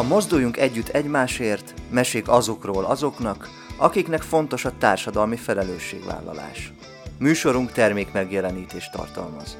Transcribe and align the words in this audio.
A 0.00 0.02
Mozduljunk 0.02 0.56
Együtt 0.56 0.88
Egymásért 0.88 1.74
mesék 1.90 2.28
azokról 2.28 2.84
azoknak, 2.84 3.48
akiknek 3.76 4.22
fontos 4.22 4.64
a 4.64 4.72
társadalmi 4.78 5.36
felelősségvállalás. 5.36 6.72
Műsorunk 7.18 7.72
termék 7.72 8.12
megjelenítést 8.12 8.92
tartalmaz. 8.92 9.56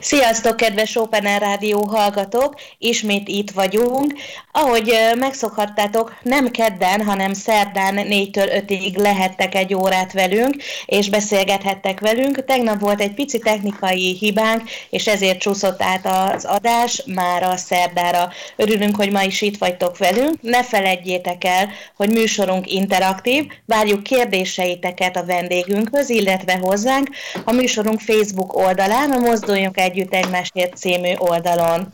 Sziasztok, 0.00 0.56
kedves 0.56 0.96
Open 0.96 1.38
Rádió 1.38 1.86
hallgatók! 1.86 2.54
Ismét 2.78 3.28
itt 3.28 3.50
vagyunk. 3.50 4.12
Ahogy 4.52 4.92
megszokhattátok, 5.18 6.16
nem 6.22 6.50
kedden, 6.50 7.04
hanem 7.04 7.32
szerdán 7.32 7.94
4-től 7.96 8.64
5-ig 8.66 8.96
lehettek 8.96 9.54
egy 9.54 9.74
órát 9.74 10.12
velünk, 10.12 10.54
és 10.86 11.08
beszélgethettek 11.08 12.00
velünk. 12.00 12.44
Tegnap 12.44 12.80
volt 12.80 13.00
egy 13.00 13.14
pici 13.14 13.38
technikai 13.38 14.16
hibánk, 14.20 14.62
és 14.90 15.06
ezért 15.06 15.38
csúszott 15.38 15.82
át 15.82 16.06
az 16.06 16.44
adás 16.44 17.02
már 17.06 17.42
a 17.42 17.56
szerdára. 17.56 18.32
Örülünk, 18.56 18.96
hogy 18.96 19.10
ma 19.10 19.22
is 19.22 19.42
itt 19.42 19.58
vagytok 19.58 19.98
velünk. 19.98 20.34
Ne 20.40 20.64
feledjétek 20.64 21.44
el, 21.44 21.70
hogy 21.96 22.10
műsorunk 22.10 22.72
interaktív, 22.72 23.46
várjuk 23.66 24.02
kérdéseiteket 24.02 25.16
a 25.16 25.24
vendégünkhöz, 25.24 26.08
illetve 26.10 26.58
hozzánk 26.62 27.08
a 27.44 27.52
műsorunk 27.52 28.00
Facebook 28.00 28.56
oldalán, 28.56 29.10
a 29.10 29.18
Mozduljunk 29.18 29.73
Együtt 29.78 30.14
Egymásért 30.14 30.76
című 30.76 31.14
oldalon. 31.16 31.88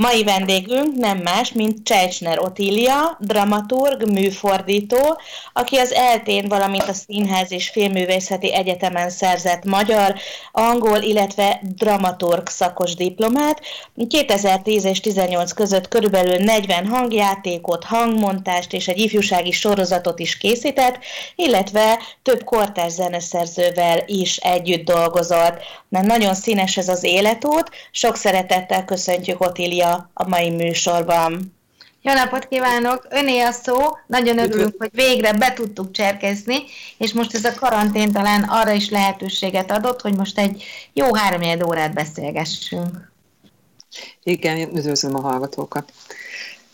Mai 0.00 0.24
vendégünk 0.24 0.96
nem 0.96 1.18
más, 1.18 1.52
mint 1.52 1.84
Csecsner 1.84 2.38
Otília, 2.38 3.16
dramaturg, 3.20 4.10
műfordító, 4.10 5.20
aki 5.52 5.76
az 5.76 5.92
eltén, 5.92 6.48
valamint 6.48 6.88
a 6.88 6.92
Színház 6.92 7.52
és 7.52 7.68
Filmművészeti 7.68 8.54
Egyetemen 8.54 9.10
szerzett 9.10 9.64
magyar, 9.64 10.14
angol, 10.52 10.98
illetve 10.98 11.60
dramaturg 11.76 12.48
szakos 12.48 12.94
diplomát. 12.94 13.60
2010 14.08 14.84
és 14.84 15.00
18 15.00 15.52
között 15.52 15.88
körülbelül 15.88 16.44
40 16.44 16.86
hangjátékot, 16.86 17.84
hangmontást 17.84 18.72
és 18.72 18.88
egy 18.88 18.98
ifjúsági 18.98 19.52
sorozatot 19.52 20.18
is 20.18 20.36
készített, 20.36 20.98
illetve 21.34 21.98
több 22.22 22.44
kortárs 22.44 22.92
zeneszerzővel 22.92 24.02
is 24.06 24.36
együtt 24.36 24.84
dolgozott. 24.84 25.58
Mert 25.88 26.06
nagyon 26.06 26.34
színes 26.34 26.76
ez 26.76 26.88
az 26.88 27.04
életút, 27.04 27.70
sok 27.90 28.16
szeretettel 28.16 28.84
köszöntjük 28.84 29.40
Otília 29.40 29.85
Mária 29.86 30.10
a 30.14 30.28
mai 30.28 30.50
műsorban. 30.50 31.54
Jó 32.02 32.12
napot 32.12 32.48
kívánok! 32.48 33.06
Öné 33.10 33.40
a 33.40 33.52
szó, 33.52 33.76
nagyon 34.06 34.38
örülünk, 34.38 34.74
hogy 34.78 34.90
végre 34.92 35.32
be 35.32 35.52
tudtuk 35.52 35.90
cserkezni, 35.90 36.56
és 36.98 37.12
most 37.12 37.34
ez 37.34 37.44
a 37.44 37.54
karantén 37.54 38.12
talán 38.12 38.42
arra 38.42 38.72
is 38.72 38.90
lehetőséget 38.90 39.70
adott, 39.70 40.00
hogy 40.00 40.16
most 40.16 40.38
egy 40.38 40.64
jó 40.92 41.14
három 41.14 41.66
órát 41.66 41.94
beszélgessünk. 41.94 43.12
Igen, 44.22 44.76
üdvözlöm 44.76 45.14
a 45.14 45.20
hallgatókat. 45.20 45.92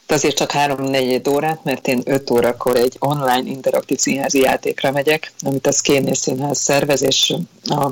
De 0.07 0.15
azért 0.15 0.37
csak 0.37 0.51
három-negyed 0.51 1.29
órát, 1.29 1.65
mert 1.65 1.89
én 1.89 2.03
öt 2.05 2.31
órakor 2.31 2.77
egy 2.77 2.97
online 2.99 3.51
interaktív 3.51 3.99
színházi 3.99 4.41
játékra 4.41 4.91
megyek, 4.91 5.33
amit 5.41 5.67
a 5.67 5.73
Szkénél 5.73 6.15
Színház 6.15 6.59
szervez, 6.59 7.03
és 7.03 7.35
a 7.63 7.91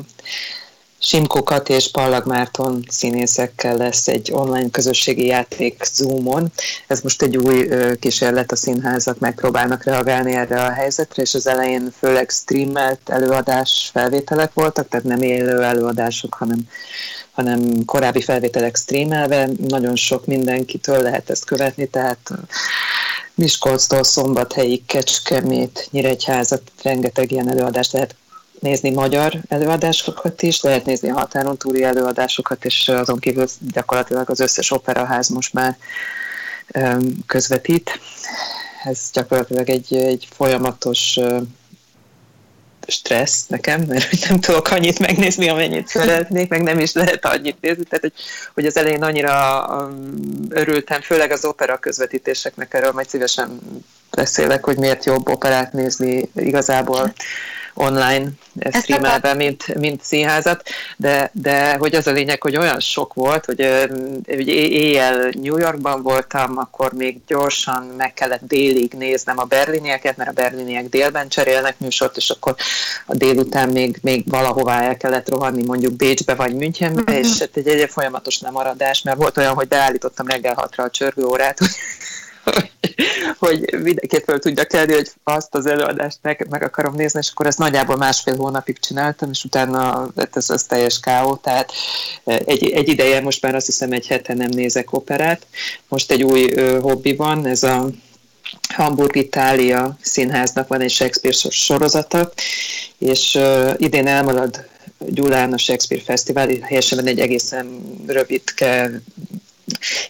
Simkokat 1.02 1.68
és 1.68 1.90
Pallag 1.90 2.26
Márton 2.26 2.84
színészekkel 2.88 3.76
lesz 3.76 4.08
egy 4.08 4.32
online 4.32 4.70
közösségi 4.70 5.26
játék 5.26 5.82
Zoomon. 5.94 6.52
Ez 6.86 7.00
most 7.00 7.22
egy 7.22 7.36
új 7.36 7.68
kísérlet, 8.00 8.52
a 8.52 8.56
színházak 8.56 9.18
megpróbálnak 9.18 9.84
reagálni 9.84 10.32
erre 10.32 10.62
a 10.62 10.72
helyzetre, 10.72 11.22
és 11.22 11.34
az 11.34 11.46
elején 11.46 11.92
főleg 11.98 12.30
streamelt 12.30 13.00
előadás 13.04 13.90
felvételek 13.92 14.52
voltak, 14.54 14.88
tehát 14.88 15.06
nem 15.06 15.22
élő 15.22 15.62
előadások, 15.62 16.34
hanem, 16.34 16.58
hanem 17.30 17.84
korábbi 17.84 18.22
felvételek 18.22 18.76
streamelve. 18.76 19.48
Nagyon 19.68 19.96
sok 19.96 20.26
mindenkitől 20.26 21.02
lehet 21.02 21.30
ezt 21.30 21.44
követni, 21.44 21.86
tehát 21.86 22.30
Miskolctól 23.34 24.04
Szombathelyig, 24.04 24.86
Kecskemét, 24.86 25.88
Nyíregyházat, 25.90 26.62
rengeteg 26.82 27.32
ilyen 27.32 27.50
előadást 27.50 27.92
lehet 27.92 28.14
nézni 28.60 28.90
magyar 28.90 29.40
előadásokat 29.48 30.42
is, 30.42 30.60
lehet 30.60 30.84
nézni 30.84 31.10
a 31.10 31.18
határon 31.18 31.56
túli 31.56 31.82
előadásokat, 31.82 32.64
és 32.64 32.88
azon 32.88 33.18
kívül 33.18 33.46
gyakorlatilag 33.72 34.30
az 34.30 34.40
összes 34.40 34.70
operaház 34.70 35.28
most 35.28 35.52
már 35.52 35.76
közvetít. 37.26 38.00
Ez 38.84 39.10
gyakorlatilag 39.12 39.68
egy, 39.68 39.94
egy 39.94 40.28
folyamatos 40.30 41.18
stressz 42.86 43.46
nekem, 43.46 43.82
mert 43.88 44.28
nem 44.28 44.40
tudok 44.40 44.70
annyit 44.70 44.98
megnézni, 44.98 45.48
amennyit 45.48 45.88
szeretnék, 45.88 46.48
meg 46.48 46.62
nem 46.62 46.78
is 46.78 46.92
lehet 46.92 47.24
annyit 47.24 47.56
nézni. 47.60 47.84
Tehát, 47.84 48.00
hogy, 48.00 48.12
hogy 48.54 48.66
az 48.66 48.76
elején 48.76 49.02
annyira 49.02 49.66
örültem, 50.48 51.00
főleg 51.00 51.30
az 51.30 51.44
opera 51.44 51.76
közvetítéseknek, 51.76 52.74
erről 52.74 52.92
majd 52.92 53.08
szívesen 53.08 53.58
beszélek, 54.10 54.64
hogy 54.64 54.76
miért 54.76 55.04
jobb 55.04 55.28
operát 55.28 55.72
nézni 55.72 56.30
igazából 56.34 57.12
online 57.74 58.28
streamelve, 58.72 59.34
mint, 59.34 59.74
mint 59.74 60.02
színházat, 60.02 60.62
de, 60.96 61.30
de 61.32 61.74
hogy 61.74 61.94
az 61.94 62.06
a 62.06 62.10
lényeg, 62.10 62.42
hogy 62.42 62.56
olyan 62.56 62.80
sok 62.80 63.14
volt, 63.14 63.44
hogy, 63.44 63.88
hogy 64.26 64.48
éjjel 64.48 65.30
New 65.42 65.58
Yorkban 65.58 66.02
voltam, 66.02 66.58
akkor 66.58 66.92
még 66.92 67.20
gyorsan 67.26 67.82
meg 67.96 68.14
kellett 68.14 68.42
délig 68.42 68.92
néznem 68.92 69.38
a 69.38 69.44
berlinieket, 69.44 70.16
mert 70.16 70.30
a 70.30 70.32
berliniek 70.32 70.88
délben 70.88 71.28
cserélnek 71.28 71.78
műsort, 71.78 72.16
és 72.16 72.30
akkor 72.30 72.54
a 73.06 73.14
délután 73.14 73.68
még, 73.68 73.98
még 74.02 74.24
valahová 74.28 74.82
el 74.82 74.96
kellett 74.96 75.28
rohanni, 75.28 75.64
mondjuk 75.64 75.92
Bécsbe 75.92 76.34
vagy 76.34 76.54
Münchenbe, 76.54 77.00
uh-huh. 77.00 77.18
és 77.18 77.38
egy, 77.38 77.68
egy 77.68 77.90
folyamatos 77.90 78.40
lemaradás, 78.40 79.02
mert 79.02 79.16
volt 79.16 79.36
olyan, 79.36 79.54
hogy 79.54 79.68
beállítottam 79.68 80.26
reggel 80.26 80.54
hatra 80.54 80.84
a 80.84 80.90
csörgőórát, 80.90 81.58
hogy 82.44 82.70
hogy 83.38 83.74
mindenképp 83.82 84.24
fel 84.24 84.38
tudja 84.38 84.64
kelni, 84.64 84.92
hogy 84.92 85.10
azt 85.24 85.54
az 85.54 85.66
előadást 85.66 86.18
meg, 86.22 86.46
meg 86.50 86.62
akarom 86.62 86.94
nézni, 86.94 87.20
és 87.22 87.30
akkor 87.30 87.46
ezt 87.46 87.58
nagyjából 87.58 87.96
másfél 87.96 88.36
hónapig 88.36 88.78
csináltam, 88.78 89.30
és 89.30 89.44
utána 89.44 90.08
lett 90.14 90.36
ez 90.36 90.50
az 90.50 90.64
teljes 90.64 91.00
káó, 91.00 91.36
tehát 91.36 91.72
egy, 92.24 92.70
egy 92.70 92.88
ideje 92.88 93.20
most 93.20 93.42
már 93.42 93.54
azt 93.54 93.66
hiszem 93.66 93.92
egy 93.92 94.06
hete 94.06 94.34
nem 94.34 94.50
nézek 94.50 94.92
operát. 94.92 95.46
Most 95.88 96.10
egy 96.10 96.22
új 96.22 96.52
ö, 96.54 96.80
hobbi 96.80 97.14
van, 97.14 97.46
ez 97.46 97.62
a 97.62 97.88
Hamburg 98.74 99.16
Itália 99.16 99.96
színháznak 100.00 100.68
van 100.68 100.80
egy 100.80 100.90
Shakespeare 100.90 101.36
sorozata, 101.50 102.32
és 102.98 103.34
uh, 103.34 103.74
idén 103.76 104.06
elmarad 104.06 104.68
Gyulán 105.06 105.52
a 105.52 105.58
Shakespeare 105.58 106.02
Fesztivál, 106.04 106.48
helyesen 106.62 107.06
egy 107.06 107.20
egészen 107.20 107.80
rövidke 108.06 109.00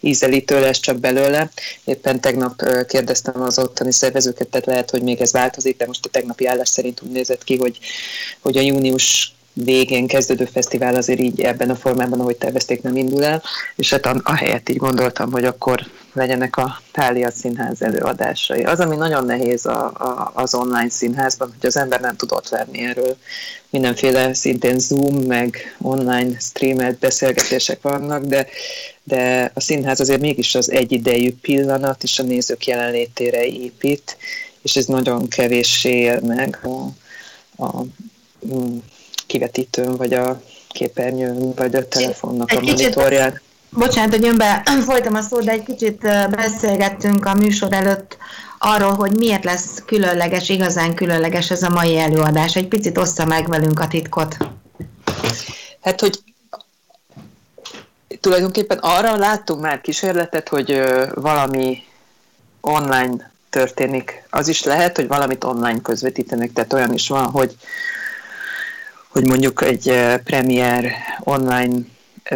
ízelítő 0.00 0.60
lesz 0.60 0.81
csak 0.81 0.98
belőle. 0.98 1.50
Éppen 1.84 2.21
tegnap 2.21 2.62
kérdeztem 2.87 3.43
az 3.43 3.59
ottani 3.59 3.93
szervezőket, 3.93 4.48
tehát 4.48 4.66
lehet, 4.66 4.91
hogy 4.91 5.03
még 5.03 5.21
ez 5.21 5.32
változik, 5.32 5.76
de 5.76 5.87
most 5.87 6.06
a 6.06 6.09
tegnapi 6.09 6.47
állás 6.47 6.69
szerint 6.69 7.03
úgy 7.03 7.10
nézett 7.10 7.44
ki, 7.44 7.56
hogy, 7.56 7.78
hogy 8.41 8.56
a 8.56 8.60
június 8.60 9.34
végén 9.53 10.06
kezdődő 10.06 10.44
fesztivál 10.44 10.94
azért 10.94 11.21
így 11.21 11.41
ebben 11.41 11.71
a 11.71 11.76
formában, 11.76 12.21
ahogy 12.21 12.37
tervezték, 12.37 12.82
nem 12.82 12.97
indul 12.97 13.25
el, 13.25 13.43
és 13.76 13.91
hát 13.91 14.06
a, 14.06 14.34
helyet 14.34 14.69
így 14.69 14.76
gondoltam, 14.76 15.32
hogy 15.32 15.44
akkor 15.44 15.87
legyenek 16.12 16.56
a 16.56 16.81
Tália 16.92 17.31
Színház 17.31 17.82
előadásai. 17.82 18.65
Az, 18.65 18.81
ami 18.81 18.97
nagyon 18.97 19.25
nehéz 19.25 19.66
a, 19.66 19.84
a, 19.84 20.31
az 20.34 20.54
online 20.54 20.91
színházban, 20.91 21.54
hogy 21.59 21.66
az 21.66 21.77
ember 21.77 22.00
nem 22.00 22.16
tud 22.16 22.32
ott 22.32 22.66
erről. 22.72 23.16
Mindenféle 23.71 24.34
szintén 24.34 24.78
Zoom, 24.78 25.16
meg 25.16 25.77
online 25.81 26.38
streamelt 26.38 26.98
beszélgetések 26.98 27.82
vannak, 27.82 28.25
de, 28.25 28.47
de 29.10 29.50
a 29.54 29.60
színház 29.60 30.00
azért 30.00 30.21
mégis 30.21 30.54
az 30.54 30.71
egyidejű 30.71 31.34
pillanat 31.41 32.03
és 32.03 32.19
a 32.19 32.22
nézők 32.22 32.66
jelenlétére 32.66 33.47
épít, 33.47 34.16
és 34.62 34.76
ez 34.76 34.87
nagyon 34.87 35.28
kevéssé 35.28 35.98
él 35.98 36.21
meg 36.21 36.59
a, 36.62 36.87
a 37.65 37.84
mm, 38.47 38.77
kivetítőn, 39.27 39.97
vagy 39.97 40.12
a 40.12 40.42
képernyőn, 40.68 41.54
vagy 41.54 41.74
a 41.74 41.89
telefonnak 41.89 42.51
a 42.51 42.60
monitorján. 42.60 43.41
Bocsánat, 43.71 44.15
hogy 44.15 44.27
önbe 44.27 44.62
folytam 44.89 45.15
a 45.15 45.21
szót, 45.21 45.45
de 45.45 45.51
egy 45.51 45.63
kicsit 45.63 46.01
beszélgettünk 46.30 47.27
a 47.27 47.34
műsor 47.34 47.72
előtt 47.72 48.16
arról, 48.59 48.92
hogy 48.92 49.16
miért 49.16 49.45
lesz 49.45 49.83
különleges, 49.86 50.48
igazán 50.48 50.95
különleges 50.95 51.51
ez 51.51 51.63
a 51.63 51.68
mai 51.68 51.98
előadás. 51.98 52.56
Egy 52.56 52.68
picit 52.68 52.98
ossza 52.98 53.24
meg 53.24 53.48
velünk 53.48 53.80
a 53.80 53.89
titkot. 53.89 54.36
Hát, 55.80 56.01
hogy 56.01 56.18
tulajdonképpen 58.21 58.78
arra 58.78 59.17
láttunk 59.17 59.61
már 59.61 59.81
kísérletet, 59.81 60.49
hogy 60.49 60.83
valami 61.15 61.84
online 62.61 63.31
történik. 63.51 64.22
Az 64.31 64.49
is 64.49 64.63
lehet, 64.63 64.97
hogy 64.97 65.07
valamit 65.07 65.45
online 65.45 65.81
közvetítenek, 65.81 66.53
tehát 66.53 66.72
olyan 66.72 66.93
is 66.95 67.09
van, 67.09 67.25
hogy, 67.25 67.57
hogy 69.09 69.27
mondjuk 69.27 69.63
egy 69.63 69.95
premier 70.25 70.93
online 71.21 71.78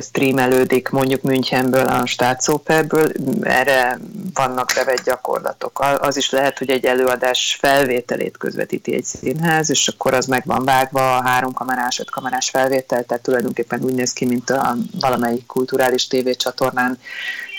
streamelődik 0.01 0.89
mondjuk 0.89 1.23
Münchenből, 1.23 1.87
a 1.87 2.07
Staatsoperből, 2.07 3.13
erre 3.43 3.99
vannak 4.35 4.73
bevett 4.75 5.05
gyakorlatok. 5.05 5.85
Az 6.01 6.17
is 6.17 6.31
lehet, 6.31 6.59
hogy 6.59 6.71
egy 6.71 6.85
előadás 6.85 7.57
felvételét 7.61 8.37
közvetíti 8.37 8.95
egy 8.95 9.05
színház, 9.05 9.71
és 9.71 9.89
akkor 9.89 10.15
az 10.15 10.27
meg 10.27 10.43
van 10.47 10.65
vágva 10.65 11.17
a 11.17 11.23
három 11.23 11.53
kamerás, 11.53 11.99
öt 11.99 12.11
kamerás 12.11 12.51
felvétel, 12.51 13.05
tehát 13.05 13.23
tulajdonképpen 13.23 13.83
úgy 13.83 13.95
néz 13.95 14.13
ki, 14.13 14.25
mint 14.25 14.51
a 14.51 14.77
valamelyik 15.01 15.47
kulturális 15.47 16.07
tévécsatornán 16.07 16.99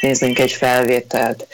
néznénk 0.01 0.39
egy 0.39 0.51
felvételt. 0.51 1.47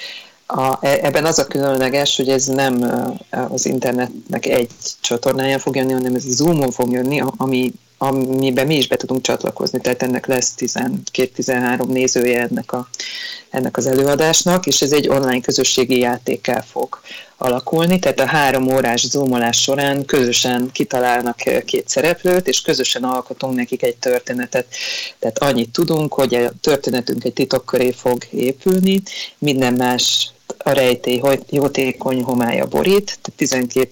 A, 0.56 0.78
e, 0.82 1.00
ebben 1.02 1.26
az 1.26 1.40
a 1.40 1.48
különleges, 1.48 2.16
hogy 2.16 2.30
ez 2.30 2.46
nem 2.46 2.84
az 3.30 3.66
internetnek 3.66 4.46
egy 4.46 4.70
csatornáján 5.02 5.60
fog 5.60 5.76
jönni, 5.76 5.94
hanem 5.94 6.16
ez 6.16 6.24
Zoomon 6.24 6.72
fog 6.72 6.92
jönni, 6.92 7.22
ami, 7.38 7.72
amiben 7.98 8.68
mi 8.68 8.76
is 8.76 8.88
be 8.88 8.96
tudunk 8.96 9.22
csatlakozni, 9.22 9.80
tehát 9.82 10.04
ennek 10.04 10.26
lesz 10.26 10.54
12-13 10.58 11.86
nézője 11.88 12.42
ennek, 12.42 12.72
a, 12.72 12.88
ennek 13.50 13.78
az 13.78 13.88
előadásnak, 13.88 14.66
és 14.66 14.82
ez 14.82 14.92
egy 14.92 15.08
online 15.08 15.42
közösségi 15.42 16.00
játékkel 16.00 16.64
fog 16.64 17.00
alakulni, 17.38 18.00
tehát 18.00 18.20
a 18.20 18.26
három 18.26 18.74
órás 18.74 19.08
zoomolás 19.08 19.62
során 19.62 20.06
közösen 20.06 20.70
kitalálnak 20.72 21.36
két 21.66 21.90
szereplőt, 21.90 22.48
és 22.48 22.62
közösen 22.62 23.04
alkotunk 23.04 23.56
nekik 23.56 23.84
egy 23.84 23.96
történetet. 23.96 24.68
Tehát 25.20 25.38
annyit 25.38 25.70
tudunk, 25.70 26.14
hogy 26.14 26.34
a 26.34 26.52
történetünk 26.62 27.24
egy 27.24 27.34
titok 27.34 27.66
köré 27.66 27.92
fog 27.92 28.24
épülni, 28.32 29.02
minden 29.38 29.74
más 29.74 30.32
a 30.58 30.72
rejtély 30.72 31.22
jótékony 31.50 32.24
homája 32.24 32.66
borít, 32.66 33.06
tehát 33.06 33.34
12 33.36 33.90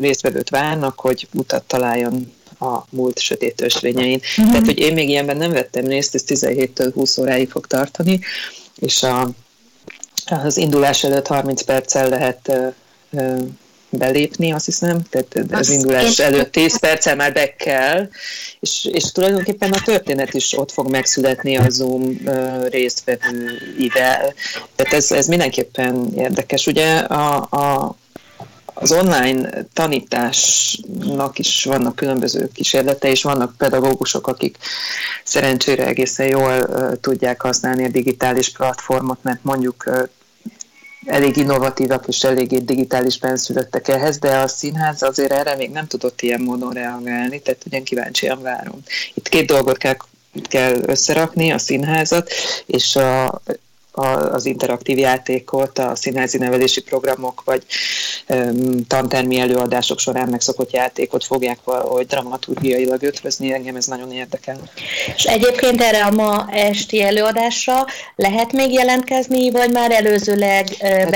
résztvevőt 0.00 0.50
várnak, 0.50 1.00
hogy 1.00 1.28
utat 1.34 1.62
találjon 1.62 2.32
a 2.58 2.84
múlt 2.90 3.18
sötét 3.18 3.60
ösvényein. 3.60 4.20
Uh-huh. 4.38 4.50
Tehát, 4.50 4.66
hogy 4.66 4.78
én 4.78 4.92
még 4.92 5.08
ilyenben 5.08 5.36
nem 5.36 5.50
vettem 5.50 5.86
részt, 5.86 6.14
ez 6.14 6.24
17-től 6.26 6.90
20 6.94 7.18
óráig 7.18 7.50
fog 7.50 7.66
tartani, 7.66 8.20
és 8.78 9.02
a, 9.02 9.30
az 10.24 10.56
indulás 10.56 11.04
előtt 11.04 11.26
30 11.26 11.62
perccel 11.62 12.08
lehet 12.08 12.52
belépni, 13.92 14.52
azt 14.52 14.64
hiszem, 14.64 15.02
tehát 15.10 15.34
az 15.34 15.58
azt 15.58 15.70
indulás 15.70 16.18
én... 16.18 16.26
előtt 16.26 16.52
10 16.52 16.78
perccel 16.78 17.16
már 17.16 17.32
be 17.32 17.54
kell, 17.54 18.08
és, 18.60 18.88
és 18.92 19.12
tulajdonképpen 19.12 19.72
a 19.72 19.82
történet 19.84 20.34
is 20.34 20.58
ott 20.58 20.72
fog 20.72 20.90
megszületni 20.90 21.56
a 21.56 21.70
Zoom 21.70 22.18
résztvevőivel. 22.70 24.34
Tehát 24.76 24.92
ez, 24.92 25.10
ez 25.10 25.26
mindenképpen 25.26 26.12
érdekes. 26.16 26.66
Ugye 26.66 26.96
a, 26.96 27.48
a, 27.50 27.96
az 28.74 28.92
online 28.92 29.64
tanításnak 29.72 31.38
is 31.38 31.64
vannak 31.64 31.96
különböző 31.96 32.50
kísérlete, 32.52 33.08
és 33.08 33.22
vannak 33.22 33.56
pedagógusok, 33.56 34.26
akik 34.26 34.56
szerencsére 35.24 35.86
egészen 35.86 36.26
jól 36.26 36.58
uh, 36.58 36.92
tudják 37.00 37.42
használni 37.42 37.84
a 37.84 37.88
digitális 37.88 38.50
platformot, 38.50 39.18
mert 39.22 39.44
mondjuk 39.44 39.84
uh, 39.86 40.02
elég 41.06 41.36
innovatívak 41.36 42.08
és 42.08 42.24
eléggé 42.24 42.58
digitális 42.58 43.18
benszülöttek 43.18 43.88
ehhez, 43.88 44.18
de 44.18 44.36
a 44.36 44.48
színház 44.48 45.02
azért 45.02 45.32
erre 45.32 45.56
még 45.56 45.70
nem 45.70 45.86
tudott 45.86 46.20
ilyen 46.22 46.40
módon 46.40 46.72
reagálni, 46.72 47.40
tehát 47.40 47.62
ugyan 47.66 47.82
kíváncsian 47.82 48.42
várom. 48.42 48.82
Itt 49.14 49.28
két 49.28 49.46
dolgot 49.46 49.76
kell 49.76 49.96
kell 50.48 50.82
összerakni, 50.86 51.52
a 51.52 51.58
színházat, 51.58 52.30
és 52.66 52.96
a 52.96 53.40
az 53.92 54.46
interaktív 54.46 54.98
játékot 54.98 55.78
a 55.78 55.96
színházi 55.96 56.38
nevelési 56.38 56.82
programok 56.82 57.42
vagy 57.44 57.62
um, 58.28 58.86
tantermi 58.86 59.38
előadások 59.38 59.98
során 59.98 60.28
megszokott 60.28 60.72
játékot 60.72 61.24
fogják 61.24 61.58
valahogy 61.64 62.06
dramaturgiailag 62.06 63.02
ötvözni, 63.02 63.52
engem 63.52 63.76
ez 63.76 63.86
nagyon 63.86 64.12
érdekel. 64.12 64.58
És 65.16 65.24
egyébként 65.24 65.80
erre 65.80 66.04
a 66.04 66.10
ma 66.10 66.48
esti 66.50 67.02
előadásra 67.02 67.86
lehet 68.16 68.52
még 68.52 68.72
jelentkezni, 68.72 69.50
vagy 69.50 69.72
már 69.72 69.90
előzőleg 69.90 70.68
uh? 70.80 71.10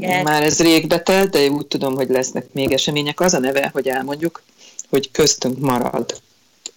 Hát, 0.00 0.22
már 0.22 0.42
ez 0.42 0.60
rég 0.60 0.86
betelt, 0.86 1.30
de 1.30 1.48
úgy 1.48 1.66
tudom, 1.66 1.94
hogy 1.94 2.08
lesznek 2.08 2.46
még 2.52 2.72
események. 2.72 3.20
Az 3.20 3.34
a 3.34 3.38
neve, 3.38 3.70
hogy 3.72 3.88
elmondjuk, 3.88 4.42
hogy 4.90 5.10
köztünk 5.10 5.58
marad 5.58 6.20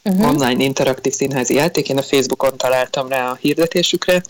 uh-huh. 0.03 0.27
online 0.27 0.63
interaktív 0.63 1.13
színházi 1.13 1.53
játék. 1.53 1.89
Én 1.89 1.97
a 1.97 2.03
Facebookon 2.03 2.57
találtam 2.57 3.07
rá 3.07 3.29
a 3.29 3.37
hirdetésükre. 3.41 4.21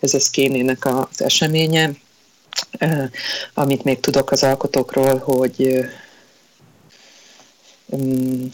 Ez 0.00 0.14
a 0.14 0.20
Szkénének 0.20 0.86
az 0.86 1.22
eseménye. 1.22 1.90
Amit 3.54 3.84
még 3.84 4.00
tudok 4.00 4.30
az 4.30 4.42
alkotókról, 4.42 5.18
hogy 5.18 5.84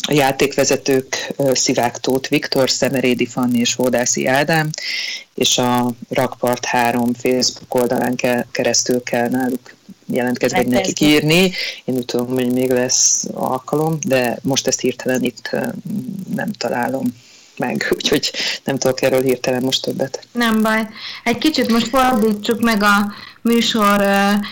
a 0.09 0.13
játékvezetők 0.13 1.35
Szivák 1.53 1.97
Tóth 1.99 2.29
Viktor, 2.29 2.71
Szemerédi 2.71 3.27
Fanni 3.27 3.59
és 3.59 3.75
Hódászi 3.75 4.27
Ádám, 4.27 4.71
és 5.35 5.59
a 5.59 5.93
Rakpart 6.09 6.65
3 6.65 7.13
Facebook 7.15 7.75
oldalán 7.75 8.17
keresztül 8.51 9.03
kell 9.03 9.29
náluk 9.29 9.76
jelentkezni, 10.07 10.59
vagy 10.59 10.69
nekik 10.69 11.01
írni. 11.01 11.53
Én 11.85 11.95
úgy 11.95 12.05
tudom, 12.05 12.27
hogy 12.27 12.53
még 12.53 12.71
lesz 12.71 13.25
alkalom, 13.33 13.99
de 14.07 14.39
most 14.43 14.67
ezt 14.67 14.81
hirtelen 14.81 15.23
itt 15.23 15.51
nem 16.35 16.53
találom 16.59 17.15
meg, 17.59 17.87
úgyhogy 17.97 18.33
nem 18.65 18.79
tudok 18.79 19.03
erről 19.03 19.23
hirtelen 19.23 19.63
most 19.63 19.83
többet. 19.83 20.27
Nem 20.33 20.63
baj. 20.63 20.89
Egy 21.25 21.39
kicsit 21.39 21.73
most 21.73 21.89
fordítsuk 21.89 22.61
meg 22.61 22.83
a 22.83 23.13
műsor 23.43 24.05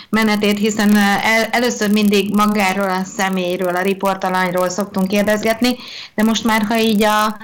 menetét, 0.09 0.59
hiszen 0.59 0.97
el, 0.97 1.45
először 1.51 1.91
mindig 1.91 2.35
magáról 2.35 2.91
a 2.91 3.05
személyről, 3.17 3.77
a 3.77 3.83
riportalanyról 3.83 4.69
szoktunk 4.69 5.09
kérdezgetni, 5.09 5.77
de 6.15 6.23
most 6.23 6.45
már, 6.45 6.63
ha 6.63 6.79
így 6.79 7.03
a, 7.03 7.37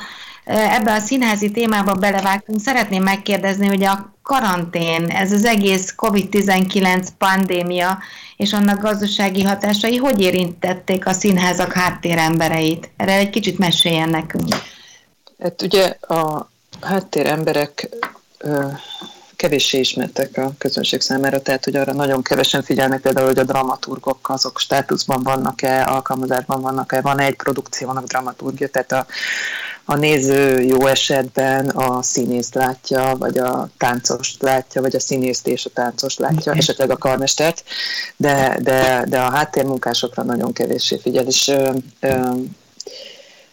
ebbe 0.50 0.92
a 0.92 0.98
színházi 0.98 1.50
témába 1.50 1.94
belevágtunk, 1.94 2.60
szeretném 2.60 3.02
megkérdezni, 3.02 3.66
hogy 3.66 3.84
a 3.84 4.14
karantén, 4.22 5.10
ez 5.10 5.32
az 5.32 5.44
egész 5.44 5.94
COVID-19 5.96 7.06
pandémia 7.18 7.98
és 8.36 8.52
annak 8.52 8.80
gazdasági 8.80 9.42
hatásai 9.42 9.96
hogy 9.96 10.20
érintették 10.20 11.06
a 11.06 11.12
színházak 11.12 11.72
háttérembereit? 11.72 12.90
Erre 12.96 13.12
egy 13.12 13.30
kicsit 13.30 13.58
meséljen 13.58 14.08
nekünk. 14.08 14.54
Hát 15.42 15.62
ugye 15.62 15.96
a 16.00 16.50
háttéremberek 16.80 17.88
kevéssé 19.36 19.78
ismertek 19.78 20.36
a 20.36 20.52
közönség 20.58 21.00
számára, 21.00 21.42
tehát 21.42 21.64
hogy 21.64 21.76
arra 21.76 21.92
nagyon 21.92 22.22
kevesen 22.22 22.62
figyelnek 22.62 23.00
például, 23.00 23.26
hogy 23.26 23.38
a 23.38 23.44
dramaturgok 23.44 24.28
azok 24.28 24.58
státuszban 24.58 25.22
vannak-e, 25.22 25.84
alkalmazásban 25.86 26.60
vannak-e, 26.60 27.00
van 27.00 27.20
-e 27.20 27.24
egy 27.24 27.36
produkciónak 27.36 28.04
dramaturgia, 28.04 28.68
tehát 28.68 28.92
a, 28.92 29.06
a 29.84 29.96
néző 29.96 30.60
jó 30.60 30.86
esetben 30.86 31.68
a 31.68 32.02
színészt 32.02 32.54
látja, 32.54 33.16
vagy 33.18 33.38
a 33.38 33.68
táncost 33.76 34.42
látja, 34.42 34.80
vagy 34.80 34.96
a 34.96 35.00
színészt 35.00 35.46
és 35.46 35.64
a 35.64 35.70
táncost 35.70 36.18
látja, 36.18 36.52
esetleg 36.52 36.90
a 36.90 36.96
karmestert, 36.96 37.64
de, 38.16 38.58
de, 38.62 39.04
de 39.08 39.20
a 39.20 39.30
háttérmunkásokra 39.30 40.22
nagyon 40.22 40.52
kevéssé 40.52 40.98
figyel, 41.02 41.26
és 41.26 41.48
ö, 41.48 41.72
ö, 42.00 42.30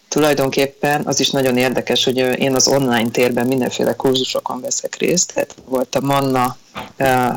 tulajdonképpen 0.07 1.01
az 1.05 1.19
is 1.19 1.29
nagyon 1.29 1.57
érdekes, 1.57 2.03
hogy 2.03 2.17
én 2.17 2.55
az 2.55 2.67
online 2.67 3.09
térben 3.09 3.47
mindenféle 3.47 3.95
kurzusokon 3.95 4.61
veszek 4.61 4.95
részt. 4.95 5.33
Tehát 5.33 5.55
volt 5.65 5.95
a 5.95 6.01
Manna, 6.01 6.57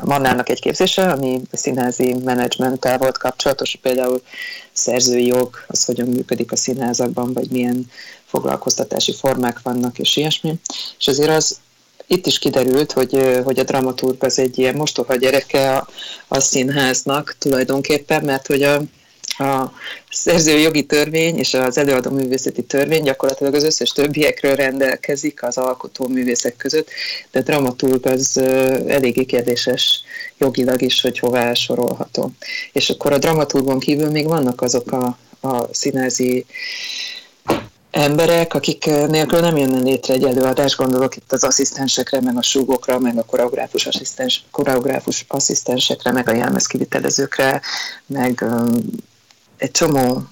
Mannának 0.05 0.49
egy 0.49 0.61
képzése, 0.61 1.11
ami 1.11 1.41
színházi 1.53 2.14
menedzsmenttel 2.25 2.99
volt 2.99 3.19
kapcsolatos, 3.19 3.79
például 3.83 4.23
szerzői 4.73 5.26
jog, 5.26 5.64
az 5.67 5.85
hogyan 5.85 6.09
működik 6.09 6.53
a 6.53 6.57
színházakban, 6.57 7.33
vagy 7.33 7.50
milyen 7.50 7.87
foglalkoztatási 8.31 9.15
formák 9.15 9.61
vannak, 9.63 9.99
és 9.99 10.17
ilyesmi. 10.17 10.55
És 10.99 11.09
azért 11.09 11.31
az 11.31 11.59
itt 12.07 12.27
is 12.27 12.39
kiderült, 12.39 12.93
hogy, 12.93 13.41
hogy 13.45 13.59
a 13.59 13.65
dramaturg 13.65 14.25
az 14.25 14.39
egy 14.39 14.59
ilyen 14.59 14.75
mostoha 14.75 15.15
gyereke 15.15 15.77
a, 15.77 15.89
a 16.29 16.41
színháznak 16.41 17.37
tulajdonképpen, 17.39 18.25
mert 18.25 18.47
hogy 18.47 18.63
a, 18.63 18.83
a 19.45 19.73
szerzői 20.11 20.63
jogi 20.63 20.87
törvény 20.87 21.39
és 21.39 21.55
az 21.55 21.79
előadó 21.79 22.11
művészeti 22.11 22.63
törvény 22.63 23.03
gyakorlatilag 23.03 23.55
az 23.55 23.65
összes 23.65 23.91
többiekről 23.91 24.55
rendelkezik 24.55 25.43
az 25.43 25.59
alkotó 25.59 26.09
művészek 26.09 26.57
között, 26.57 26.89
de 27.31 27.43
dramaturg 27.43 28.07
az 28.07 28.37
eléggé 28.87 29.25
kérdéses 29.25 30.03
jogilag 30.39 30.83
is, 30.83 31.01
hogy 31.01 31.19
hová 31.19 31.55
sorolható. 31.55 32.31
És 32.73 32.91
akkor 32.91 33.13
a 33.13 33.19
dramaturgon 33.19 33.79
kívül 33.79 34.11
még 34.11 34.27
vannak 34.27 34.63
azok 34.63 34.93
a, 34.93 35.19
a 35.41 35.75
színázi 35.75 36.47
emberek, 37.90 38.54
akik 38.54 38.85
nélkül 38.85 39.40
nem 39.40 39.56
jönne 39.56 39.80
létre 39.80 40.14
egy 40.14 40.25
előadás, 40.25 40.76
gondolok 40.76 41.16
itt 41.16 41.32
az 41.32 41.44
asszisztensekre, 41.44 42.20
meg 42.20 42.37
a 42.37 42.42
súgokra, 42.42 42.99
meg 42.99 43.18
a 43.18 43.25
koreográfus, 43.25 43.87
asszisztens, 43.87 44.44
koreográfus 44.50 45.25
asszisztensekre, 45.28 46.12
meg 46.12 46.28
a 46.28 46.35
jelmezkivitelezőkre, 46.35 47.61
meg 48.06 48.44
egy 49.56 49.70
csomó 49.70 50.23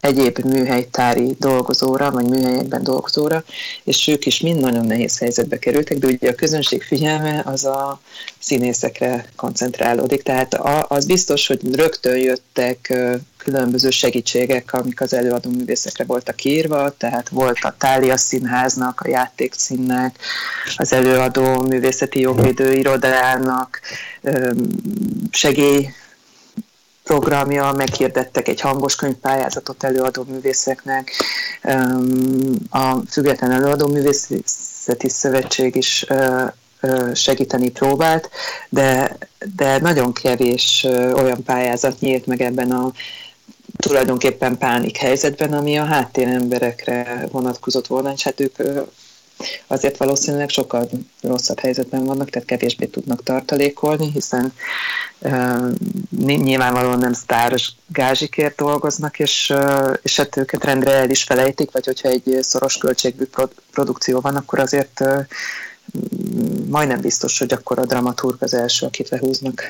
egyéb 0.00 0.38
műhelytári 0.38 1.36
dolgozóra, 1.38 2.10
vagy 2.10 2.28
műhelyekben 2.28 2.82
dolgozóra, 2.82 3.44
és 3.84 4.08
ők 4.08 4.26
is 4.26 4.40
mind 4.40 4.60
nagyon 4.60 4.86
nehéz 4.86 5.18
helyzetbe 5.18 5.58
kerültek, 5.58 5.98
de 5.98 6.06
ugye 6.06 6.30
a 6.30 6.34
közönség 6.34 6.82
figyelme 6.82 7.42
az 7.44 7.64
a 7.64 8.00
színészekre 8.38 9.28
koncentrálódik, 9.36 10.22
tehát 10.22 10.54
az 10.88 11.06
biztos, 11.06 11.46
hogy 11.46 11.74
rögtön 11.74 12.16
jöttek 12.16 12.94
különböző 13.46 13.90
segítségek, 13.90 14.72
amik 14.72 15.00
az 15.00 15.12
előadó 15.12 15.50
művészekre 15.50 16.04
voltak 16.04 16.44
írva, 16.44 16.90
tehát 16.96 17.28
volt 17.28 17.58
a 17.62 17.74
Tália 17.78 18.16
Színháznak, 18.16 19.00
a 19.00 19.08
Játékszínnek, 19.08 20.18
az 20.76 20.92
előadó 20.92 21.62
művészeti 21.62 22.20
jogvédő 22.20 22.72
irodának, 22.72 23.80
segély 25.30 25.88
programja, 27.04 27.72
meghirdettek 27.72 28.48
egy 28.48 28.60
hangos 28.60 28.96
könyvpályázatot 28.96 29.84
előadó 29.84 30.24
művészeknek, 30.28 31.10
a 32.70 32.96
Független 33.10 33.50
Előadó 33.50 33.86
Művészeti 33.86 35.08
Szövetség 35.08 35.76
is 35.76 36.06
segíteni 37.14 37.70
próbált, 37.70 38.30
de, 38.68 39.16
de 39.56 39.78
nagyon 39.78 40.12
kevés 40.12 40.86
olyan 41.14 41.42
pályázat 41.42 42.00
nyílt 42.00 42.26
meg 42.26 42.40
ebben 42.40 42.70
a 42.70 42.92
tulajdonképpen 43.86 44.58
pánik 44.58 44.96
helyzetben, 44.96 45.52
ami 45.52 45.78
a 45.78 45.84
háttéremberekre 45.84 47.28
vonatkozott 47.30 47.86
volna, 47.86 48.12
és 48.12 48.22
hát 48.22 48.40
ők 48.40 48.56
azért 49.66 49.96
valószínűleg 49.96 50.48
sokkal 50.48 50.88
rosszabb 51.22 51.58
helyzetben 51.58 52.04
vannak, 52.04 52.30
tehát 52.30 52.48
kevésbé 52.48 52.86
tudnak 52.86 53.22
tartalékolni, 53.22 54.10
hiszen 54.12 54.52
uh, 55.18 55.72
nyilvánvalóan 56.26 56.98
nem 56.98 57.12
sztáros 57.12 57.72
gázsikért 57.86 58.56
dolgoznak, 58.56 59.18
és, 59.18 59.52
uh, 59.54 59.94
és 60.02 60.16
hát 60.16 60.36
őket 60.36 60.64
rendre 60.64 60.90
el 60.92 61.10
is 61.10 61.22
felejtik, 61.22 61.70
vagy 61.70 61.84
hogyha 61.84 62.08
egy 62.08 62.38
szoros 62.40 62.76
költségű 62.76 63.24
produkció 63.70 64.20
van, 64.20 64.36
akkor 64.36 64.58
azért 64.58 65.00
uh, 65.00 65.26
majdnem 66.68 67.00
biztos, 67.00 67.38
hogy 67.38 67.52
akkor 67.52 67.78
a 67.78 67.86
dramaturg 67.86 68.36
az 68.42 68.54
első, 68.54 68.86
akit 68.86 69.08
lehúznak. 69.08 69.62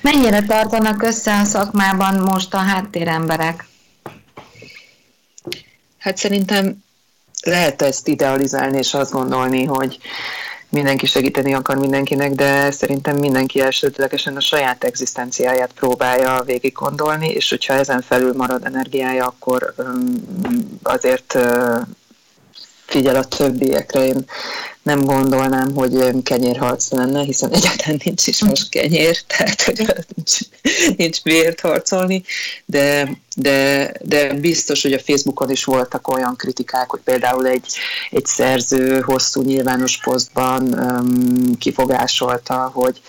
Mennyire 0.00 0.42
tartanak 0.42 1.02
össze 1.02 1.38
a 1.38 1.44
szakmában 1.44 2.14
most 2.14 2.54
a 2.54 2.58
háttéremberek? 2.58 3.66
Hát 5.98 6.16
szerintem 6.16 6.84
lehet 7.42 7.82
ezt 7.82 8.08
idealizálni 8.08 8.78
és 8.78 8.94
azt 8.94 9.12
gondolni, 9.12 9.64
hogy 9.64 9.98
mindenki 10.68 11.06
segíteni 11.06 11.54
akar 11.54 11.76
mindenkinek, 11.76 12.32
de 12.32 12.70
szerintem 12.70 13.16
mindenki 13.16 13.60
elsődlegesen 13.60 14.36
a 14.36 14.40
saját 14.40 14.84
egzisztenciáját 14.84 15.72
próbálja 15.72 16.42
végig 16.42 16.72
gondolni, 16.72 17.28
és 17.28 17.48
hogyha 17.48 17.74
ezen 17.74 18.02
felül 18.02 18.32
marad 18.36 18.64
energiája, 18.64 19.26
akkor 19.26 19.74
azért 20.82 21.38
figyel 22.86 23.16
a 23.16 23.24
többiekre. 23.24 24.06
Én 24.06 24.24
nem 24.88 25.04
gondolnám, 25.04 25.74
hogy 25.74 26.22
kenyérharc 26.22 26.90
lenne, 26.90 27.22
hiszen 27.22 27.52
egyáltalán 27.52 28.00
nincs 28.04 28.26
is 28.26 28.42
most 28.44 28.68
kenyér, 28.68 29.22
tehát 29.36 29.62
hogy 29.62 29.94
nincs, 30.14 30.38
nincs 30.96 31.22
miért 31.22 31.60
harcolni, 31.60 32.22
de, 32.64 33.10
de, 33.36 33.92
de 34.02 34.34
biztos, 34.34 34.82
hogy 34.82 34.92
a 34.92 34.98
Facebookon 34.98 35.50
is 35.50 35.64
voltak 35.64 36.08
olyan 36.08 36.36
kritikák, 36.36 36.90
hogy 36.90 37.00
például 37.04 37.46
egy, 37.46 37.66
egy 38.10 38.26
szerző 38.26 39.00
hosszú 39.00 39.42
nyilvános 39.42 40.00
posztban 40.00 40.62
um, 40.62 41.58
kifogásolta, 41.58 42.70
hogy, 42.74 43.00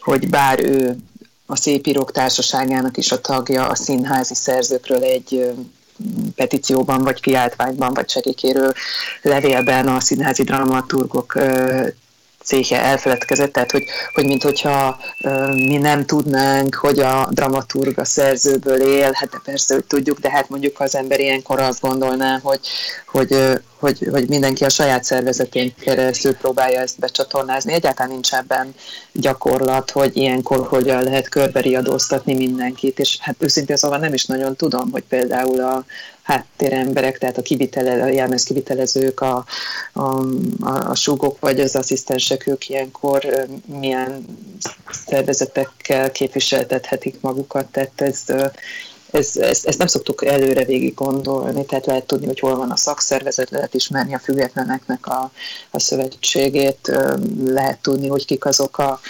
hogy 0.00 0.28
bár 0.28 0.60
ő 0.60 0.96
a 1.46 1.56
Szépírók 1.56 2.12
Társaságának 2.12 2.96
is 2.96 3.12
a 3.12 3.20
tagja, 3.20 3.66
a 3.66 3.74
színházi 3.74 4.34
szerzőkről 4.34 5.02
egy 5.02 5.50
petícióban, 6.34 7.02
vagy 7.02 7.20
kiáltványban, 7.20 7.94
vagy 7.94 8.10
segélykérő 8.10 8.72
levélben 9.22 9.88
a 9.88 10.00
színházi 10.00 10.42
dramaturgok 10.42 11.34
céhe 12.48 12.82
elfeledkezett, 12.82 13.52
tehát 13.52 13.70
hogy, 13.70 13.84
hogy 14.14 14.24
mint 14.24 14.42
hogyha 14.42 14.98
mi 15.52 15.76
nem 15.76 16.04
tudnánk, 16.06 16.74
hogy 16.74 16.98
a 16.98 17.28
dramaturg 17.30 17.98
a 17.98 18.04
szerzőből 18.04 18.80
él, 18.80 19.10
hát 19.12 19.40
persze, 19.44 19.74
hogy 19.74 19.84
tudjuk, 19.84 20.18
de 20.18 20.30
hát 20.30 20.48
mondjuk 20.48 20.80
az 20.80 20.94
ember 20.94 21.20
ilyenkor 21.20 21.60
azt 21.60 21.80
gondolná, 21.80 22.38
hogy, 22.42 22.60
hogy, 23.10 23.36
hogy, 23.78 24.08
hogy 24.10 24.28
mindenki 24.28 24.64
a 24.64 24.68
saját 24.68 25.04
szervezetén 25.04 25.74
keresztül 25.80 26.34
próbálja 26.34 26.80
ezt 26.80 26.98
becsatornázni. 26.98 27.72
Egyáltalán 27.72 28.12
nincs 28.12 28.32
ebben 28.32 28.74
gyakorlat, 29.12 29.90
hogy 29.90 30.16
ilyenkor 30.16 30.66
hogyan 30.66 31.02
lehet 31.02 31.28
körberiadóztatni 31.28 32.34
mindenkit, 32.34 32.98
és 32.98 33.18
hát 33.20 33.36
őszintén 33.38 33.76
szóval 33.76 33.98
nem 33.98 34.14
is 34.14 34.24
nagyon 34.24 34.56
tudom, 34.56 34.90
hogy 34.90 35.04
például 35.08 35.60
a, 35.60 35.84
háttéremberek, 36.28 37.18
tehát 37.18 37.38
a, 37.38 37.42
kivitele, 37.42 38.02
a 38.02 38.06
jelmez 38.06 38.42
kivitelezők, 38.42 39.20
a, 39.20 39.44
a, 39.92 40.00
a, 40.60 40.90
a 40.90 40.94
súgok 40.94 41.40
vagy 41.40 41.60
az 41.60 41.76
asszisztensek, 41.76 42.46
ők 42.46 42.68
ilyenkor 42.68 43.48
milyen 43.80 44.24
szervezetekkel 45.06 46.10
képviseltethetik 46.10 47.20
magukat, 47.20 47.66
tehát 47.66 48.00
ez, 48.00 48.24
ez, 49.10 49.36
ezt, 49.36 49.66
ezt 49.66 49.78
nem 49.78 49.86
szoktuk 49.86 50.24
előre 50.24 50.64
végig 50.64 50.94
gondolni, 50.94 51.64
tehát 51.64 51.86
lehet 51.86 52.06
tudni, 52.06 52.26
hogy 52.26 52.40
hol 52.40 52.56
van 52.56 52.70
a 52.70 52.76
szakszervezet, 52.76 53.50
lehet 53.50 53.74
ismerni 53.74 54.14
a 54.14 54.18
függetleneknek 54.18 55.06
a, 55.06 55.30
a 55.70 55.80
szövetségét, 55.80 56.92
lehet 57.44 57.78
tudni, 57.78 58.08
hogy 58.08 58.26
kik 58.26 58.44
azok 58.44 58.78
a 58.78 59.00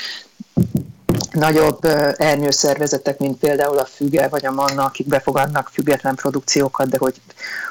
nagyobb 1.33 1.85
ernyőszervezetek, 2.17 3.19
mint 3.19 3.39
például 3.39 3.79
a 3.79 3.85
Füge 3.85 4.29
vagy 4.29 4.47
a 4.47 4.51
Manna, 4.51 4.85
akik 4.85 5.07
befogadnak 5.07 5.71
független 5.73 6.15
produkciókat, 6.15 6.89
de 6.89 6.97
hogy, 6.99 7.15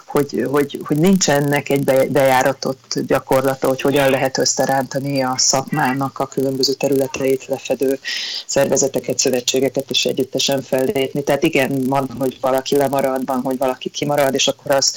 hogy, 0.06 0.48
hogy, 0.52 0.80
hogy 0.84 0.98
nincsenek 0.98 1.70
egy 1.70 1.84
bejáratott 2.12 3.00
gyakorlata, 3.08 3.68
hogy 3.68 3.82
hogyan 3.82 4.10
lehet 4.10 4.38
összerántani 4.38 5.24
a 5.24 5.34
szakmának 5.38 6.20
a 6.20 6.28
különböző 6.28 6.74
területeit 6.74 7.46
lefedő 7.46 8.00
szervezeteket, 8.46 9.18
szövetségeket 9.18 9.90
és 9.90 10.06
együttesen 10.06 10.62
fellépni. 10.62 11.24
Tehát 11.24 11.44
igen, 11.44 11.84
van, 11.88 12.10
hogy 12.20 12.38
valaki 12.42 12.76
lemarad, 12.76 13.26
van, 13.26 13.42
hogy 13.42 13.58
valaki 13.58 13.90
kimarad, 13.90 14.34
és 14.34 14.48
akkor 14.48 14.72
az 14.72 14.94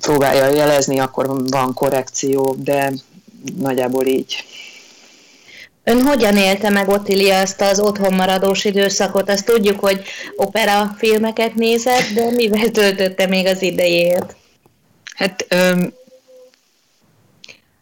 próbálja 0.00 0.46
jelezni, 0.46 0.98
akkor 0.98 1.26
van 1.50 1.74
korrekció, 1.74 2.56
de 2.58 2.92
nagyjából 3.56 4.06
így. 4.06 4.44
Ön 5.88 6.02
hogyan 6.02 6.36
élte 6.36 6.70
meg 6.70 6.88
Ottilia 6.88 7.40
azt 7.40 7.60
az 7.60 7.80
otthonmaradós 7.80 8.64
időszakot? 8.64 9.30
Azt 9.30 9.44
tudjuk, 9.44 9.80
hogy 9.80 10.02
opera 10.36 10.94
filmeket 10.98 11.54
nézett, 11.54 12.12
de 12.14 12.30
mivel 12.30 12.70
töltötte 12.70 13.26
még 13.26 13.46
az 13.46 13.62
idejét? 13.62 14.36
Hát 15.14 15.46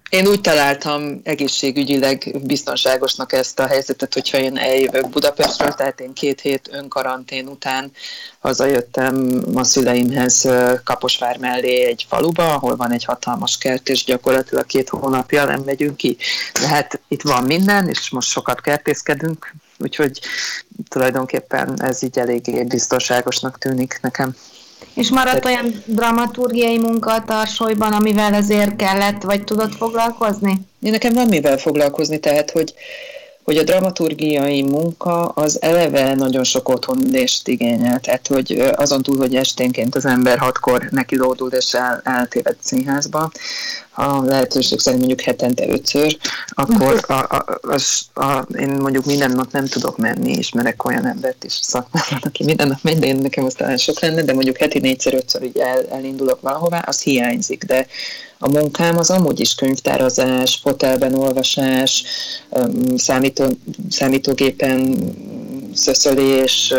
én 0.09 0.27
úgy 0.27 0.41
találtam 0.41 1.21
egészségügyileg 1.25 2.37
biztonságosnak 2.43 3.33
ezt 3.33 3.59
a 3.59 3.67
helyzetet, 3.67 4.15
hogyha 4.15 4.39
én 4.39 4.57
eljövök 4.57 5.09
Budapestről, 5.09 5.73
tehát 5.73 6.01
én 6.01 6.13
két 6.13 6.41
hét 6.41 6.69
önkarantén 6.73 7.47
után 7.47 7.91
hazajöttem 8.39 9.43
a 9.55 9.65
szüleimhez 9.65 10.49
Kaposvár 10.85 11.39
mellé 11.39 11.85
egy 11.85 12.07
faluba, 12.09 12.53
ahol 12.53 12.77
van 12.77 12.93
egy 12.93 13.05
hatalmas 13.05 13.59
kert, 13.59 13.89
és 13.89 14.05
gyakorlatilag 14.05 14.67
két 14.67 14.89
hónapja 14.89 15.45
nem 15.45 15.63
megyünk 15.65 15.97
ki. 15.97 16.17
De 16.53 16.67
hát 16.69 17.01
itt 17.09 17.23
van 17.23 17.45
minden, 17.45 17.89
és 17.89 18.11
most 18.11 18.29
sokat 18.29 18.61
kertészkedünk, 18.61 19.55
úgyhogy 19.79 20.21
tulajdonképpen 20.89 21.83
ez 21.83 22.03
így 22.03 22.19
eléggé 22.19 22.63
biztonságosnak 22.63 23.59
tűnik 23.59 23.99
nekem. 24.03 24.37
És 24.95 25.11
maradt 25.11 25.41
Tehát... 25.41 25.63
olyan 25.63 25.83
dramaturgiai 25.85 26.79
munka 26.79 27.13
a 27.13 27.25
tarsolyban, 27.25 27.93
amivel 27.93 28.35
azért 28.35 28.77
kellett, 28.77 29.23
vagy 29.23 29.45
tudott 29.45 29.75
foglalkozni? 29.77 30.61
Én 30.83 30.91
nekem 30.91 31.15
van 31.15 31.29
mivel 31.29 31.59
foglalkozni, 31.59 32.19
tehát, 32.19 32.51
hogy 32.51 32.75
hogy 33.47 33.57
a 33.57 33.63
dramaturgiai 33.63 34.63
munka 34.63 35.23
az 35.25 35.63
eleve 35.63 36.15
nagyon 36.15 36.45
sok 36.45 36.69
otthonülést 36.69 37.49
igényel, 37.49 38.01
tehát 38.01 38.27
hogy 38.27 38.73
azon 38.77 39.03
túl, 39.03 39.17
hogy 39.17 39.35
esténként 39.35 39.95
az 39.95 40.05
ember 40.05 40.39
hatkor 40.39 40.89
neki 40.91 41.17
lódul 41.17 41.51
és 41.51 41.73
el, 41.73 42.01
eltéved 42.05 42.57
színházba, 42.61 43.31
a 43.91 44.23
lehetőség 44.25 44.79
szerint 44.79 45.07
mondjuk 45.07 45.27
hetente 45.27 45.69
ötször, 45.69 46.17
akkor 46.49 47.05
a, 47.07 47.13
a, 47.13 47.59
az, 47.61 48.01
a, 48.15 48.47
én 48.59 48.69
mondjuk 48.69 49.05
minden 49.05 49.31
nap 49.31 49.53
nem 49.53 49.67
tudok 49.67 49.97
menni, 49.97 50.33
ismerek 50.33 50.85
olyan 50.85 51.07
embert 51.07 51.45
is 51.45 51.53
szakmában, 51.53 52.19
aki 52.23 52.45
minden 52.45 52.69
nap 52.69 52.83
megy, 52.83 52.99
de 52.99 53.07
én 53.07 53.17
nekem 53.17 53.45
az 53.45 53.55
talán 53.55 53.77
sok 53.77 54.01
lenne, 54.01 54.23
de 54.23 54.35
mondjuk 54.35 54.57
heti 54.57 54.79
négyszer, 54.79 55.15
ötször 55.15 55.43
így 55.43 55.59
el, 55.59 55.87
elindulok 55.91 56.41
valahová, 56.41 56.79
az 56.87 57.03
hiányzik, 57.03 57.65
de 57.65 57.87
a 58.39 58.49
munkám 58.49 58.99
az 58.99 59.11
amúgy 59.11 59.41
is 59.41 59.55
könyvtárazás, 59.55 60.59
fotelben 60.63 61.15
olvasás, 61.15 62.05
számító, 62.97 63.45
számítógépen 63.91 64.97
szöszölés, 65.75 66.73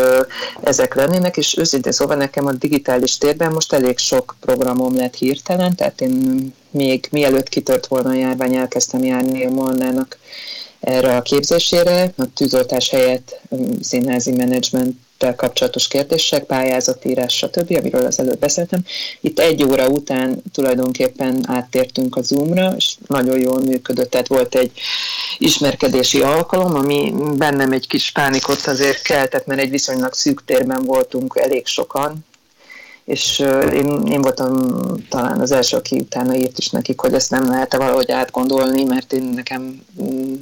ezek 0.62 0.94
lennének, 0.94 1.36
és 1.36 1.56
őszintén 1.56 1.92
szóval 1.92 2.16
nekem 2.16 2.46
a 2.46 2.52
digitális 2.52 3.18
térben 3.18 3.52
most 3.52 3.72
elég 3.72 3.98
sok 3.98 4.36
programom 4.40 4.96
lett 4.96 5.14
hirtelen, 5.14 5.74
tehát 5.76 6.00
én 6.00 6.54
még 6.70 7.08
mielőtt 7.10 7.48
kitört 7.48 7.86
volna 7.86 8.10
a 8.10 8.14
járvány, 8.14 8.54
elkezdtem 8.54 9.04
járni 9.04 9.46
a 9.46 9.50
Molnának 9.50 10.18
erre 10.80 11.16
a 11.16 11.22
képzésére, 11.22 12.12
a 12.16 12.32
tűzoltás 12.34 12.90
helyett 12.90 13.40
színházi 13.80 14.32
menedzsment 14.32 14.96
kapcsolatos 15.36 15.88
kérdések, 15.88 16.44
pályázatírás, 16.44 17.36
stb., 17.36 17.76
amiről 17.78 18.06
az 18.06 18.18
előbb 18.18 18.38
beszéltem. 18.38 18.84
Itt 19.20 19.38
egy 19.38 19.64
óra 19.64 19.88
után 19.88 20.42
tulajdonképpen 20.52 21.44
áttértünk 21.46 22.16
a 22.16 22.22
Zoom-ra, 22.22 22.74
és 22.76 22.94
nagyon 23.06 23.38
jól 23.38 23.60
működött, 23.60 24.10
tehát 24.10 24.28
volt 24.28 24.54
egy 24.54 24.70
ismerkedési 25.38 26.20
alkalom, 26.20 26.74
ami 26.74 27.14
bennem 27.36 27.72
egy 27.72 27.86
kis 27.86 28.10
pánikot 28.10 28.66
azért 28.66 29.02
keltett, 29.02 29.46
mert 29.46 29.60
egy 29.60 29.70
viszonylag 29.70 30.12
szűk 30.12 30.44
térben 30.44 30.84
voltunk 30.84 31.36
elég 31.36 31.66
sokan, 31.66 32.26
és 33.08 33.38
én, 33.72 34.06
én 34.06 34.20
voltam 34.20 34.74
talán 35.08 35.40
az 35.40 35.50
első, 35.50 35.76
aki 35.76 35.96
utána 35.98 36.36
írt 36.36 36.58
is 36.58 36.70
nekik, 36.70 37.00
hogy 37.00 37.12
ezt 37.12 37.30
nem 37.30 37.48
lehet 37.48 37.74
-e 37.74 37.76
valahogy 37.76 38.10
átgondolni, 38.10 38.84
mert 38.84 39.12
én 39.12 39.22
nekem 39.22 39.82
mm, 40.02 40.34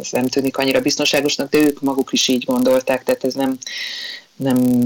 ez 0.00 0.08
nem 0.10 0.26
tűnik 0.26 0.56
annyira 0.56 0.80
biztonságosnak, 0.80 1.50
de 1.50 1.58
ők 1.58 1.80
maguk 1.80 2.12
is 2.12 2.28
így 2.28 2.44
gondolták, 2.44 3.04
tehát 3.04 3.24
ez 3.24 3.34
nem, 3.34 3.58
nem 4.36 4.82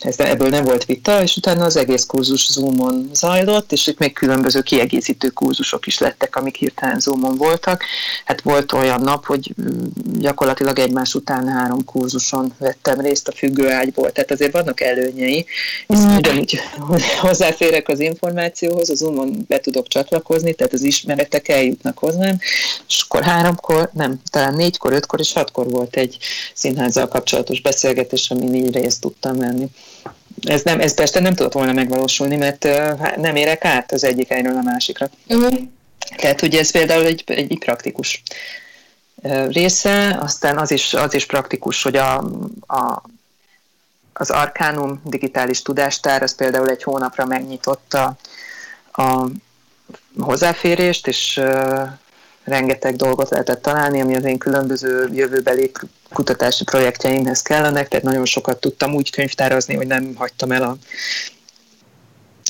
ez, 0.00 0.18
ebből 0.18 0.48
nem 0.48 0.64
volt 0.64 0.84
vita, 0.84 1.22
és 1.22 1.36
utána 1.36 1.64
az 1.64 1.76
egész 1.76 2.04
kurzus 2.04 2.50
Zoomon 2.50 3.10
zajlott, 3.12 3.72
és 3.72 3.86
itt 3.86 3.98
még 3.98 4.12
különböző 4.12 4.60
kiegészítő 4.60 5.28
kurzusok 5.28 5.86
is 5.86 5.98
lettek, 5.98 6.36
amik 6.36 6.56
hirtelen 6.56 7.00
Zoomon 7.00 7.36
voltak. 7.36 7.82
Hát 8.24 8.40
volt 8.40 8.72
olyan 8.72 9.00
nap, 9.00 9.26
hogy 9.26 9.54
mm, 9.62 9.84
gyakorlatilag 10.18 10.78
egymás 10.78 11.14
után 11.14 11.48
három 11.48 11.84
kurzuson 11.84 12.54
vettem 12.58 13.00
részt 13.00 13.28
a 13.28 13.32
függőágyból, 13.32 14.12
tehát 14.12 14.30
azért 14.30 14.52
vannak 14.52 14.80
előnyei, 14.80 15.46
és 15.86 15.98
mm. 15.98 16.16
ugyanúgy 16.16 16.60
hozzáférek 17.20 17.88
az 17.88 18.00
információhoz, 18.00 18.90
a 18.90 18.94
Zoomon 18.94 19.44
be 19.48 19.60
tudok 19.60 19.88
csatlakozni, 19.88 20.54
tehát 20.54 20.72
az 20.72 20.82
ismeretek 20.82 21.48
eljutnak 21.48 21.98
hozzám, 21.98 22.38
és 22.88 23.04
akkor 23.08 23.22
háromkor, 23.22 23.90
nem, 23.92 24.20
talán 24.30 24.54
négykor, 24.54 24.92
ötkor 24.92 25.20
és 25.20 25.32
hatkor 25.32 25.70
volt 25.70 25.96
egy 25.96 26.18
színházzal 26.54 27.08
kapcsolatos 27.08 27.60
beszélgetés, 27.60 28.30
amin 28.30 28.54
így 28.54 28.72
részt 28.74 29.00
tudtam 29.00 29.36
venni 29.36 29.68
ez, 30.42 30.62
nem, 30.62 30.80
ez 30.80 30.94
persze 30.94 31.20
nem 31.20 31.34
tudott 31.34 31.52
volna 31.52 31.72
megvalósulni, 31.72 32.36
mert 32.36 32.64
nem 33.16 33.36
érek 33.36 33.64
át 33.64 33.92
az 33.92 34.04
egyik 34.04 34.28
helyről 34.28 34.56
a 34.56 34.62
másikra. 34.62 35.08
Uh-huh. 35.26 35.58
Tehát 36.16 36.42
ugye 36.42 36.58
ez 36.58 36.70
például 36.70 37.04
egy, 37.04 37.22
egy 37.26 37.58
praktikus 37.58 38.22
része, 39.48 40.18
aztán 40.20 40.58
az 40.58 40.70
is, 40.70 40.94
az 40.94 41.14
is 41.14 41.26
praktikus, 41.26 41.82
hogy 41.82 41.96
a, 41.96 42.16
a, 42.66 43.02
az 44.12 44.30
Arcanum 44.30 45.00
digitális 45.04 45.62
tudástár, 45.62 46.22
az 46.22 46.34
például 46.34 46.68
egy 46.68 46.82
hónapra 46.82 47.24
megnyitotta 47.24 48.16
a 48.92 49.26
hozzáférést, 50.18 51.06
és 51.06 51.40
rengeteg 52.48 52.96
dolgot 52.96 53.30
lehetett 53.30 53.62
találni, 53.62 54.00
ami 54.00 54.16
az 54.16 54.24
én 54.24 54.38
különböző 54.38 55.08
jövőbeli 55.12 55.70
kutatási 56.12 56.64
projektjeimhez 56.64 57.42
kellenek, 57.42 57.88
tehát 57.88 58.04
nagyon 58.04 58.24
sokat 58.24 58.60
tudtam 58.60 58.94
úgy 58.94 59.10
könyvtárazni, 59.10 59.74
hogy 59.74 59.86
nem 59.86 60.14
hagytam 60.14 60.52
el 60.52 60.62
a 60.62 60.76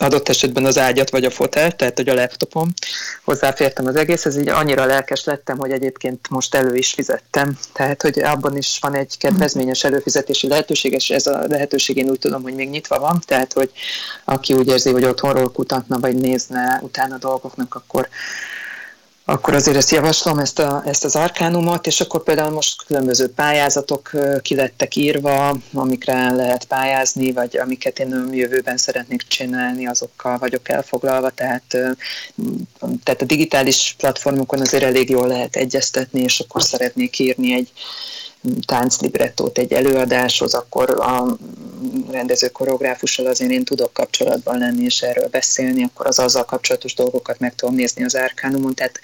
adott 0.00 0.28
esetben 0.28 0.64
az 0.64 0.78
ágyat 0.78 1.11
vagy 1.11 1.25
a 1.25 1.31
fotelt, 1.31 1.76
tehát 1.76 1.97
hogy 1.97 2.09
a 2.09 2.14
laptopom. 2.14 2.69
Hozzáfértem 3.25 3.87
az 3.87 3.97
egészhez, 3.97 4.37
így 4.37 4.49
annyira 4.49 4.85
lelkes 4.85 5.25
lettem, 5.25 5.59
hogy 5.59 5.71
egyébként 5.71 6.28
most 6.31 6.55
elő 6.55 6.75
is 6.75 6.93
fizettem. 6.93 7.59
Tehát, 7.73 8.02
hogy 8.02 8.19
abban 8.19 8.57
is 8.57 8.78
van 8.81 8.95
egy 8.95 9.19
kedvezményes 9.19 9.85
előfizetési 9.85 10.49
lehetőség, 10.49 10.93
és 10.93 11.11
ez 11.11 11.26
a 11.26 11.45
lehetőség 11.49 11.97
én 11.97 12.11
úgy 12.11 12.19
tudom, 12.19 12.43
hogy 12.43 12.55
még 12.55 12.69
nyitva 12.69 12.99
van, 12.99 13.23
tehát, 13.26 13.52
hogy 13.52 13.71
aki 14.25 14.55
úgy 14.55 14.69
érzi, 14.69 14.90
hogy 14.90 15.05
otthonról 15.05 15.52
kutatna, 15.52 15.99
vagy 15.99 16.14
nézne 16.14 16.81
utána 16.83 17.17
dolgoknak, 17.19 17.75
akkor 17.75 18.09
akkor 19.30 19.54
azért 19.54 19.76
ezt 19.76 19.90
javaslom, 19.90 20.38
ezt, 20.38 20.58
a, 20.58 20.82
ezt 20.87 21.04
az 21.04 21.16
arkánumot, 21.16 21.87
és 21.87 22.00
akkor 22.00 22.23
például 22.23 22.50
most 22.50 22.85
különböző 22.85 23.28
pályázatok 23.28 24.11
ki 24.42 24.54
lettek 24.54 24.97
írva, 24.97 25.56
amikre 25.73 26.30
lehet 26.30 26.64
pályázni, 26.64 27.32
vagy 27.32 27.56
amiket 27.56 27.99
én 27.99 28.28
jövőben 28.32 28.76
szeretnék 28.76 29.23
csinálni, 29.23 29.87
azokkal 29.87 30.38
vagyok 30.38 30.68
elfoglalva, 30.68 31.30
tehát, 31.30 31.64
tehát 33.04 33.23
a 33.23 33.25
digitális 33.25 33.94
platformokon 33.99 34.61
azért 34.61 34.82
elég 34.82 35.11
jól 35.11 35.26
lehet 35.26 35.56
egyeztetni, 35.56 36.20
és 36.20 36.40
akkor 36.40 36.62
szeretnék 36.62 37.18
írni 37.18 37.54
egy 37.54 37.73
tánclibrettót 38.66 39.59
egy 39.59 39.73
előadáshoz, 39.73 40.54
akkor 40.54 40.90
a 40.90 41.37
rendező 42.11 42.49
koreográfussal 42.49 43.26
azért 43.26 43.50
én 43.50 43.64
tudok 43.64 43.92
kapcsolatban 43.92 44.59
lenni 44.59 44.85
és 44.85 45.00
erről 45.02 45.28
beszélni, 45.28 45.85
akkor 45.85 46.07
az 46.07 46.18
azzal 46.18 46.45
kapcsolatos 46.45 46.95
dolgokat 46.95 47.38
meg 47.38 47.54
tudom 47.54 47.75
nézni 47.75 48.04
az 48.04 48.16
árkánumon, 48.16 48.75
tehát 48.75 49.00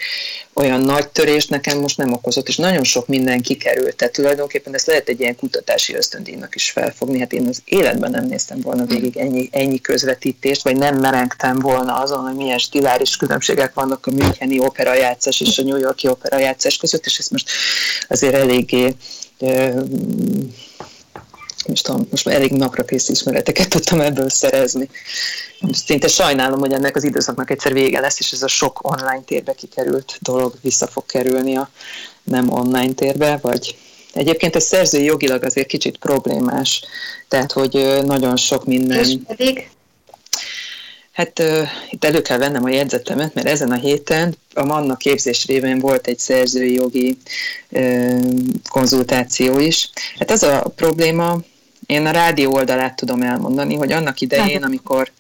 olyan 0.52 0.80
nagy 0.80 1.08
törést 1.08 1.50
nekem 1.50 1.78
most 1.78 1.96
nem 1.96 2.12
okozott, 2.12 2.48
és 2.48 2.56
nagyon 2.56 2.84
sok 2.84 3.06
minden 3.06 3.42
kikerült, 3.42 3.96
tehát 3.96 4.14
tulajdonképpen 4.14 4.74
ezt 4.74 4.86
lehet 4.86 5.08
egy 5.08 5.20
ilyen 5.20 5.36
kutatási 5.36 5.94
ösztöndíjnak 5.94 6.54
is 6.54 6.70
felfogni, 6.70 7.18
hát 7.18 7.32
én 7.32 7.48
az 7.48 7.62
életben 7.64 8.10
nem 8.10 8.26
néztem 8.26 8.60
volna 8.60 8.84
végig 8.84 9.16
ennyi, 9.16 9.48
ennyi 9.52 9.80
közvetítést, 9.80 10.62
vagy 10.62 10.76
nem 10.76 10.96
merengtem 10.96 11.58
volna 11.58 11.94
azon, 11.94 12.26
hogy 12.26 12.36
milyen 12.36 12.58
stiláris 12.58 13.16
különbségek 13.16 13.74
vannak 13.74 14.06
a 14.06 14.10
Müncheni 14.10 14.58
operajátszás 14.58 15.40
és 15.40 15.58
a 15.58 15.62
New 15.62 15.78
Yorki 15.78 16.08
operajátszás 16.08 16.76
között, 16.76 17.04
és 17.04 17.18
ezt 17.18 17.30
most 17.30 17.50
azért 18.08 18.34
eléggé 18.34 18.94
most, 21.68 21.84
tudom, 21.84 22.06
most 22.10 22.24
már 22.24 22.34
elég 22.34 22.50
napra 22.50 22.84
kész 22.84 23.08
ismereteket 23.08 23.68
tudtam 23.68 24.00
ebből 24.00 24.30
szerezni. 24.30 24.88
Szinte 25.72 26.08
sajnálom, 26.08 26.58
hogy 26.58 26.72
ennek 26.72 26.96
az 26.96 27.04
időszaknak 27.04 27.50
egyszer 27.50 27.72
vége 27.72 28.00
lesz, 28.00 28.20
és 28.20 28.32
ez 28.32 28.42
a 28.42 28.48
sok 28.48 28.78
online 28.82 29.22
térbe 29.26 29.52
kikerült 29.52 30.18
dolog 30.20 30.54
vissza 30.60 30.86
fog 30.86 31.06
kerülni 31.06 31.56
a 31.56 31.70
nem 32.22 32.52
online 32.52 32.92
térbe, 32.92 33.38
vagy 33.42 33.76
Egyébként 34.14 34.54
a 34.54 34.60
szerzői 34.60 35.04
jogilag 35.04 35.42
azért 35.44 35.66
kicsit 35.66 35.98
problémás, 35.98 36.82
tehát 37.28 37.52
hogy 37.52 38.00
nagyon 38.04 38.36
sok 38.36 38.64
minden... 38.64 38.98
És 38.98 39.16
pedig? 39.26 39.68
Hát 41.14 41.38
uh, 41.38 41.68
itt 41.90 42.04
elő 42.04 42.22
kell 42.22 42.38
vennem 42.38 42.64
a 42.64 42.68
jegyzetemet, 42.68 43.34
mert 43.34 43.46
ezen 43.46 43.70
a 43.70 43.76
héten 43.76 44.36
a 44.54 44.64
Manna 44.64 44.96
képzés 44.96 45.46
révén 45.46 45.78
volt 45.78 46.06
egy 46.06 46.18
szerzői 46.18 46.72
jogi 46.72 47.16
uh, 47.68 48.22
konzultáció 48.68 49.58
is. 49.58 49.90
Hát 50.18 50.30
az 50.30 50.42
a 50.42 50.72
probléma, 50.76 51.40
én 51.86 52.06
a 52.06 52.10
rádió 52.10 52.52
oldalát 52.52 52.96
tudom 52.96 53.22
elmondani, 53.22 53.74
hogy 53.74 53.92
annak 53.92 54.20
idején, 54.20 54.62
amikor, 54.62 55.10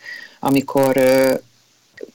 amikor 0.40 0.96
uh, 0.96 1.34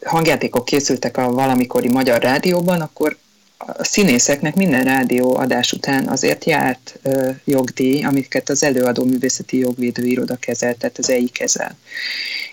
hangjátékok 0.04 0.65
készültek 0.65 1.18
a 1.18 1.32
valamikori 1.32 1.89
magyar 1.89 2.22
rádióban, 2.22 2.82
akkor 2.82 3.18
a 3.58 3.84
színészeknek 3.84 4.56
minden 4.56 4.84
rádió 4.84 5.36
adás 5.36 5.72
után 5.72 6.08
azért 6.08 6.46
járt 6.46 7.00
uh, 7.04 7.36
jogdíj, 7.46 8.04
amiket 8.04 8.50
az 8.50 8.63
előadó 8.63 9.04
művészeti 9.04 9.58
jogvédő 9.58 10.04
iroda 10.06 10.36
kezelt, 10.36 10.78
tehát 10.78 10.98
az 10.98 11.10
EI 11.10 11.30
kezel. 11.30 11.78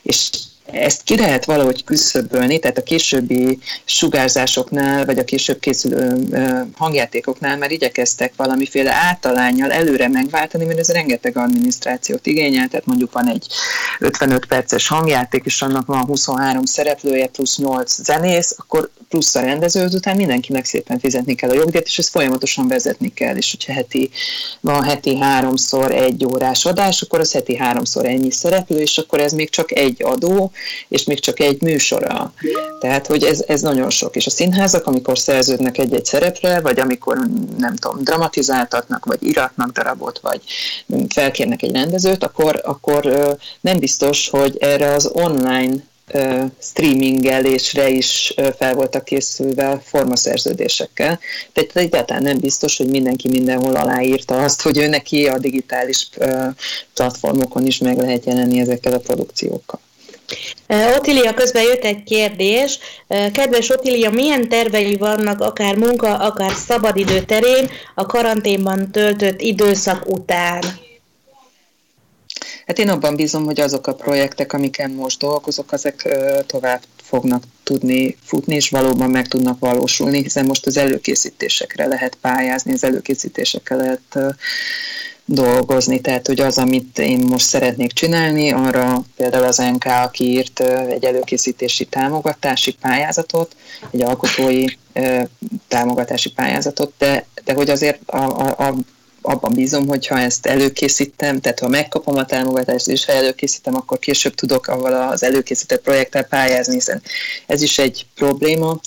És 0.02 0.30
ezt 0.72 1.02
ki 1.02 1.16
lehet 1.16 1.44
valahogy 1.44 1.84
küszöbölni, 1.84 2.58
tehát 2.58 2.78
a 2.78 2.82
későbbi 2.82 3.58
sugárzásoknál, 3.84 5.04
vagy 5.04 5.18
a 5.18 5.24
később 5.24 5.58
készülő 5.58 6.26
hangjátékoknál 6.74 7.56
már 7.56 7.70
igyekeztek 7.70 8.32
valamiféle 8.36 8.92
általányjal 8.92 9.72
előre 9.72 10.08
megváltani, 10.08 10.64
mert 10.64 10.78
ez 10.78 10.88
rengeteg 10.88 11.36
adminisztrációt 11.36 12.26
igényel, 12.26 12.68
tehát 12.68 12.86
mondjuk 12.86 13.12
van 13.12 13.28
egy 13.28 13.46
55 13.98 14.46
perces 14.46 14.88
hangjáték, 14.88 15.44
és 15.44 15.62
annak 15.62 15.86
van 15.86 16.04
23 16.04 16.64
szereplője, 16.64 17.26
plusz 17.26 17.56
8 17.56 18.02
zenész, 18.02 18.54
akkor 18.58 18.90
plusz 19.08 19.34
a 19.34 19.40
rendező, 19.40 19.88
után 19.92 20.16
mindenkinek 20.16 20.64
szépen 20.64 20.98
fizetni 20.98 21.34
kell 21.34 21.50
a 21.50 21.54
jogdíjat, 21.54 21.86
és 21.86 21.98
ezt 21.98 22.08
folyamatosan 22.08 22.68
vezetni 22.68 23.12
kell, 23.12 23.36
és 23.36 23.50
hogyha 23.50 23.72
heti, 23.72 24.10
van 24.60 24.82
heti 24.82 25.18
háromszor 25.18 25.92
egy 25.92 26.24
órás 26.24 26.64
adás, 26.64 27.02
akkor 27.02 27.20
az 27.20 27.32
heti 27.32 27.56
háromszor 27.56 28.06
ennyi 28.06 28.30
szereplő, 28.30 28.80
és 28.80 28.98
akkor 28.98 29.20
ez 29.20 29.32
még 29.32 29.50
csak 29.50 29.76
egy 29.76 30.02
adó, 30.02 30.52
és 30.88 31.04
még 31.04 31.20
csak 31.20 31.40
egy 31.40 31.62
műsora. 31.62 32.32
Tehát, 32.80 33.06
hogy 33.06 33.22
ez, 33.24 33.44
ez 33.46 33.60
nagyon 33.60 33.90
sok. 33.90 34.16
És 34.16 34.26
a 34.26 34.30
színházak, 34.30 34.86
amikor 34.86 35.18
szerződnek 35.18 35.78
egy-egy 35.78 36.04
szerepre, 36.04 36.60
vagy 36.60 36.80
amikor, 36.80 37.16
nem 37.58 37.76
tudom, 37.76 38.04
dramatizáltatnak, 38.04 39.04
vagy 39.04 39.22
iratnak 39.22 39.70
darabot, 39.70 40.18
vagy 40.18 40.40
felkérnek 41.08 41.62
egy 41.62 41.72
rendezőt, 41.72 42.24
akkor, 42.24 42.60
akkor 42.64 43.36
nem 43.60 43.78
biztos, 43.78 44.28
hogy 44.28 44.56
erre 44.60 44.92
az 44.92 45.10
online 45.12 45.74
streamingelésre 46.60 47.88
is 47.88 48.34
fel 48.56 48.74
voltak 48.74 49.04
készülve 49.04 49.80
formaszerződésekkel. 49.84 51.20
Tehát 51.52 51.76
egyáltalán 51.76 52.22
nem 52.22 52.38
biztos, 52.38 52.76
hogy 52.76 52.88
mindenki 52.88 53.28
mindenhol 53.28 53.76
aláírta 53.76 54.42
azt, 54.42 54.62
hogy 54.62 54.78
ő 54.78 54.86
neki 54.86 55.26
a 55.26 55.38
digitális 55.38 56.08
platformokon 56.94 57.66
is 57.66 57.78
meg 57.78 57.98
lehet 57.98 58.24
jelenni 58.24 58.60
ezekkel 58.60 58.92
a 58.92 58.98
produkciókkal. 58.98 59.80
Otilia, 60.96 61.34
közben 61.34 61.62
jött 61.62 61.84
egy 61.84 62.02
kérdés. 62.02 62.78
Kedves 63.08 63.70
Otilia, 63.70 64.10
milyen 64.10 64.48
tervei 64.48 64.96
vannak 64.96 65.40
akár 65.40 65.76
munka, 65.76 66.16
akár 66.16 66.52
szabadidő 66.54 67.20
terén 67.20 67.70
a 67.94 68.06
karanténban 68.06 68.90
töltött 68.90 69.40
időszak 69.40 70.08
után? 70.08 70.62
Hát 72.66 72.78
én 72.78 72.88
abban 72.88 73.16
bízom, 73.16 73.44
hogy 73.44 73.60
azok 73.60 73.86
a 73.86 73.94
projektek, 73.94 74.52
amiken 74.52 74.90
most 74.90 75.18
dolgozok, 75.18 75.72
ezek 75.72 76.16
tovább 76.46 76.80
fognak 77.02 77.42
tudni 77.62 78.16
futni, 78.24 78.54
és 78.54 78.70
valóban 78.70 79.10
meg 79.10 79.28
tudnak 79.28 79.58
valósulni, 79.58 80.22
hiszen 80.22 80.46
most 80.46 80.66
az 80.66 80.76
előkészítésekre 80.76 81.86
lehet 81.86 82.18
pályázni, 82.20 82.72
az 82.72 82.84
előkészítésekre 82.84 83.76
lehet 83.76 84.36
dolgozni, 85.26 86.00
tehát 86.00 86.26
hogy 86.26 86.40
az, 86.40 86.58
amit 86.58 86.98
én 86.98 87.18
most 87.18 87.46
szeretnék 87.46 87.92
csinálni, 87.92 88.52
arra 88.52 89.04
például 89.16 89.44
az 89.44 89.56
NK, 89.56 89.84
aki 89.84 90.24
írt 90.24 90.60
egy 90.90 91.04
előkészítési 91.04 91.84
támogatási 91.84 92.72
pályázatot, 92.80 93.56
egy 93.90 94.02
alkotói 94.02 94.64
támogatási 95.68 96.30
pályázatot, 96.30 96.92
de, 96.98 97.26
de 97.44 97.52
hogy 97.54 97.70
azért 97.70 98.00
a, 98.06 98.16
a, 98.16 98.66
a 98.66 98.74
abban 99.26 99.52
bízom, 99.52 99.86
hogy 99.86 100.06
ha 100.06 100.18
ezt 100.18 100.46
előkészítem, 100.46 101.40
tehát 101.40 101.58
ha 101.58 101.68
megkapom 101.68 102.16
a 102.16 102.24
támogatást, 102.24 102.88
és 102.88 103.04
ha 103.04 103.12
előkészítem, 103.12 103.74
akkor 103.74 103.98
később 103.98 104.34
tudok 104.34 104.66
avval 104.66 105.08
az 105.10 105.22
előkészített 105.22 105.82
projekttel 105.82 106.24
pályázni, 106.24 106.74
hiszen 106.74 107.02
ez 107.46 107.62
is 107.62 107.78
egy 107.78 108.06
probléma, 108.14 108.80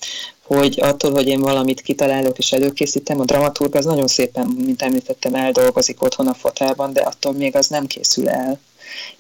hogy 0.57 0.79
attól, 0.81 1.12
hogy 1.12 1.27
én 1.27 1.39
valamit 1.39 1.81
kitalálok 1.81 2.38
és 2.38 2.51
előkészítem, 2.51 3.19
a 3.19 3.25
dramaturg 3.25 3.75
az 3.75 3.85
nagyon 3.85 4.07
szépen, 4.07 4.45
mint 4.65 4.81
említettem, 4.81 5.35
eldolgozik 5.35 6.03
otthon 6.03 6.27
a 6.27 6.33
fotelban, 6.33 6.93
de 6.93 7.01
attól 7.01 7.33
még 7.33 7.55
az 7.55 7.67
nem 7.67 7.88
készül 7.88 8.29
el. 8.29 8.59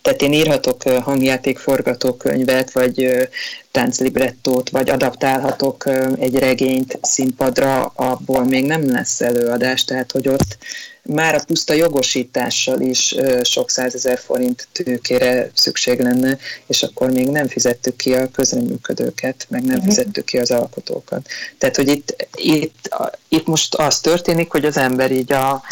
Tehát 0.01 0.21
én 0.21 0.33
írhatok 0.33 0.83
hangjáték 0.83 1.57
forgatókönyvet, 1.57 2.71
vagy 2.71 3.27
tánclibrettót, 3.71 4.69
vagy 4.69 4.89
adaptálhatok 4.89 5.85
egy 6.19 6.35
regényt 6.35 6.99
színpadra, 7.01 7.85
abból 7.95 8.43
még 8.43 8.65
nem 8.65 8.91
lesz 8.91 9.21
előadás, 9.21 9.83
tehát 9.83 10.11
hogy 10.11 10.27
ott 10.27 10.57
már 11.03 11.35
a 11.35 11.43
puszta 11.47 11.73
jogosítással 11.73 12.79
is 12.79 13.15
sok 13.43 13.69
százezer 13.69 14.19
forint 14.19 14.67
tőkére 14.71 15.51
szükség 15.53 15.99
lenne, 15.99 16.37
és 16.67 16.83
akkor 16.83 17.11
még 17.11 17.27
nem 17.27 17.47
fizettük 17.47 17.95
ki 17.95 18.13
a 18.13 18.31
közreműködőket, 18.31 19.45
meg 19.49 19.63
nem 19.63 19.77
mhm. 19.77 19.85
fizettük 19.85 20.25
ki 20.25 20.37
az 20.37 20.51
alkotókat. 20.51 21.27
Tehát, 21.57 21.75
hogy 21.75 21.87
itt, 21.87 22.27
itt, 22.35 22.89
itt 23.27 23.45
most 23.45 23.75
az 23.75 23.99
történik, 23.99 24.51
hogy 24.51 24.65
az 24.65 24.77
ember 24.77 25.11
így 25.11 25.31
a 25.31 25.63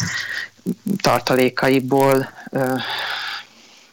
tartalékaiból 1.02 2.28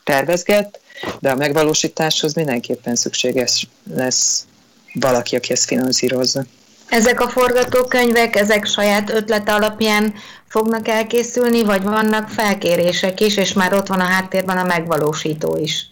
tervezget, 0.03 0.79
de 1.19 1.29
a 1.29 1.35
megvalósításhoz 1.35 2.33
mindenképpen 2.33 2.95
szükséges 2.95 3.67
lesz 3.93 4.45
valaki, 4.93 5.35
aki 5.35 5.51
ezt 5.51 5.65
finanszírozza. 5.65 6.43
Ezek 6.89 7.19
a 7.19 7.29
forgatókönyvek, 7.29 8.35
ezek 8.35 8.65
saját 8.65 9.09
ötlete 9.09 9.53
alapján 9.53 10.13
fognak 10.55 10.87
elkészülni, 10.87 11.63
vagy 11.63 11.83
vannak 11.83 12.29
felkérések 12.29 13.21
is, 13.21 13.37
és 13.37 13.53
már 13.53 13.73
ott 13.73 13.87
van 13.87 13.99
a 13.99 14.03
háttérben 14.03 14.57
a 14.57 14.63
megvalósító 14.63 15.57
is? 15.57 15.89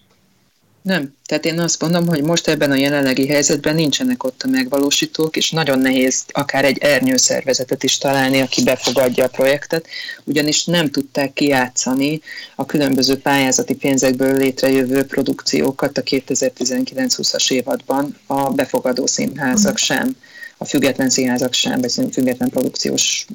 Nem. 0.82 1.14
Tehát 1.26 1.46
én 1.46 1.60
azt 1.60 1.82
mondom, 1.82 2.08
hogy 2.08 2.22
most 2.22 2.48
ebben 2.48 2.72
a 2.72 2.76
jelenlegi 2.76 3.28
helyzetben 3.28 3.76
nincsenek 3.76 4.24
ott 4.24 4.42
a 4.44 4.48
megvalósítók, 4.48 5.36
és 5.36 5.52
nagyon 5.52 5.80
nehéz 5.80 6.24
akár 6.32 6.66
egy 6.66 6.78
ernyőszervezetet 6.78 7.84
is 7.84 7.98
találni, 7.98 8.42
aki 8.42 8.64
befogadja 8.64 9.24
a 9.24 9.28
projektet, 9.28 9.88
ugyanis 10.24 10.66
nem 10.66 10.90
tudták 10.90 11.34
kijátszani 11.34 12.22
a 12.56 12.66
különböző 12.66 13.18
pályázati 13.18 13.76
pénzekből 13.76 14.38
létrejövő 14.38 15.06
produkciókat 15.06 15.98
a 15.98 16.02
2019-20-as 16.02 17.52
évadban 17.52 18.18
a 18.28 18.50
befogadó 18.50 19.06
színházak 19.06 19.78
sem 19.78 20.16
a 20.58 20.66
független 20.66 21.10
színházak 21.10 21.54
sem, 21.54 21.82
vagy 21.82 21.92
független 22.12 22.50
produkciós 22.50 23.26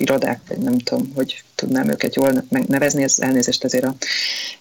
irodák, 0.00 0.40
vagy 0.48 0.58
nem 0.58 0.78
tudom, 0.78 1.12
hogy 1.14 1.42
tudnám 1.58 1.90
őket 1.90 2.14
jól 2.14 2.44
megnevezni, 2.48 3.02
ez 3.02 3.14
elnézést 3.18 3.64
azért 3.64 3.84
a 3.84 3.94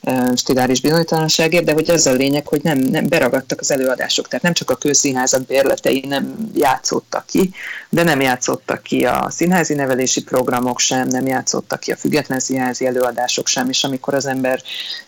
e, 0.02 0.36
stiláris 0.36 0.82
bizonytalanságért, 0.82 1.66
de 1.66 1.74
hogy 1.74 1.90
az 1.90 2.06
a 2.06 2.12
lényeg, 2.12 2.48
hogy 2.48 2.64
nem, 2.64 2.78
nem 2.78 3.08
beragadtak 3.08 3.60
az 3.60 3.72
előadások, 3.72 4.28
tehát 4.28 4.44
nem 4.44 4.54
csak 4.54 4.70
a 4.70 4.76
közszínházak 4.76 5.46
bérletei 5.46 6.06
nem 6.08 6.50
játszottak 6.56 7.26
ki, 7.26 7.52
de 7.90 8.04
nem 8.04 8.22
játszottak 8.22 8.84
ki 8.84 9.06
a 9.06 9.28
színházi 9.30 9.74
nevelési 9.74 10.24
programok 10.24 10.80
sem, 10.80 11.08
nem 11.08 11.28
játszottak 11.28 11.80
ki 11.80 11.92
a 11.92 11.96
független 11.96 12.40
színházi 12.40 12.86
előadások 12.86 13.48
sem, 13.48 13.70
és 13.70 13.84
amikor 13.84 14.14
az 14.14 14.26
ember 14.26 14.62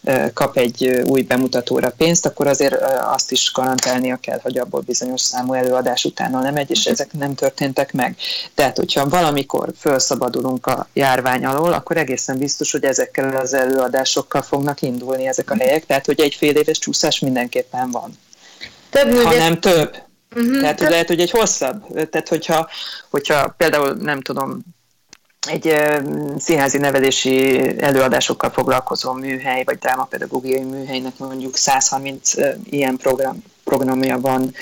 e, 0.03 0.31
kap 0.33 0.57
egy 0.57 1.01
új 1.05 1.21
bemutatóra 1.21 1.93
pénzt, 1.97 2.25
akkor 2.25 2.47
azért 2.47 2.73
e, 2.73 3.11
azt 3.11 3.31
is 3.31 3.51
garantálnia 3.53 4.15
kell, 4.15 4.39
hogy 4.41 4.57
abból 4.57 4.81
bizonyos 4.81 5.21
számú 5.21 5.53
előadás 5.53 6.05
utána 6.05 6.41
nem 6.41 6.53
megy, 6.53 6.71
és 6.71 6.85
ezek 6.85 7.13
nem 7.13 7.35
történtek 7.35 7.93
meg. 7.93 8.15
Tehát, 8.55 8.77
hogyha 8.77 9.09
valamikor 9.09 9.71
felszabadulunk 10.19 10.65
a 10.67 10.87
járvány 10.93 11.45
alól, 11.45 11.73
akkor 11.73 11.97
egészen 11.97 12.37
biztos, 12.37 12.71
hogy 12.71 12.83
ezekkel 12.83 13.35
az 13.35 13.53
előadásokkal 13.53 14.41
fognak 14.41 14.81
indulni 14.81 15.27
ezek 15.27 15.51
a 15.51 15.55
helyek, 15.55 15.85
tehát 15.85 16.05
hogy 16.05 16.19
egy 16.19 16.35
fél 16.35 16.55
éves 16.55 16.79
csúszás 16.79 17.19
mindenképpen 17.19 17.91
van. 17.91 18.17
Több 18.89 19.13
ha 19.23 19.35
nem 19.35 19.59
több. 19.59 19.97
Uh-huh, 20.35 20.59
tehát 20.59 20.75
több. 20.75 20.89
lehet, 20.89 21.07
hogy 21.07 21.19
egy 21.19 21.31
hosszabb. 21.31 22.09
Tehát 22.09 22.27
hogyha, 22.27 22.69
hogyha 23.09 23.53
például 23.57 23.93
nem 23.93 24.21
tudom, 24.21 24.59
egy 25.47 25.75
színházi 26.37 26.77
nevelési 26.77 27.59
előadásokkal 27.79 28.49
foglalkozó 28.49 29.13
műhely, 29.13 29.63
vagy 29.63 29.77
drámapedagógiai 29.77 30.63
műhelynek 30.63 31.17
mondjuk 31.17 31.57
130 31.57 32.33
ilyen 32.69 32.97
program, 32.97 33.43
programja 33.63 34.19
van 34.19 34.53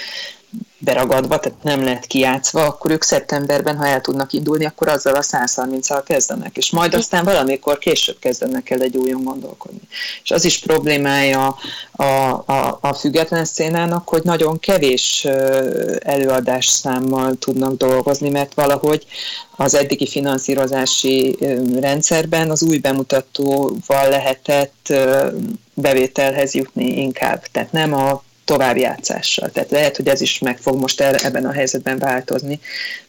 beragadva, 0.79 1.39
tehát 1.39 1.63
nem 1.63 1.83
lehet 1.83 2.05
kiátszva, 2.05 2.65
akkor 2.65 2.91
ők 2.91 3.03
szeptemberben, 3.03 3.77
ha 3.77 3.87
el 3.87 4.01
tudnak 4.01 4.33
indulni, 4.33 4.65
akkor 4.65 4.87
azzal 4.87 5.15
a 5.15 5.21
130-al 5.21 6.01
kezdenek, 6.05 6.57
és 6.57 6.71
majd 6.71 6.93
aztán 6.93 7.23
valamikor 7.23 7.77
később 7.77 8.19
kezdenek 8.19 8.69
el 8.69 8.81
egy 8.81 8.97
újon 8.97 9.23
gondolkodni. 9.23 9.81
És 10.23 10.31
az 10.31 10.45
is 10.45 10.59
problémája 10.59 11.57
a, 11.91 12.03
a, 12.03 12.77
a 12.81 12.93
független 12.93 13.45
szénának, 13.45 14.07
hogy 14.07 14.23
nagyon 14.23 14.59
kevés 14.59 15.25
előadás 15.99 16.67
számmal 16.67 17.35
tudnak 17.35 17.77
dolgozni, 17.77 18.29
mert 18.29 18.53
valahogy 18.53 19.05
az 19.55 19.73
eddigi 19.73 20.07
finanszírozási 20.07 21.37
rendszerben 21.79 22.51
az 22.51 22.63
új 22.63 22.77
bemutatóval 22.77 24.09
lehetett 24.09 24.93
bevételhez 25.73 26.53
jutni 26.53 27.01
inkább. 27.01 27.43
Tehát 27.51 27.71
nem 27.71 27.93
a 27.93 28.25
továbbjátszással. 28.47 29.49
Tehát 29.49 29.71
lehet, 29.71 29.95
hogy 29.95 30.07
ez 30.07 30.21
is 30.21 30.39
meg 30.39 30.57
fog 30.57 30.79
most 30.79 31.01
ebben 31.01 31.45
a 31.45 31.51
helyzetben 31.51 31.97
változni, 31.99 32.59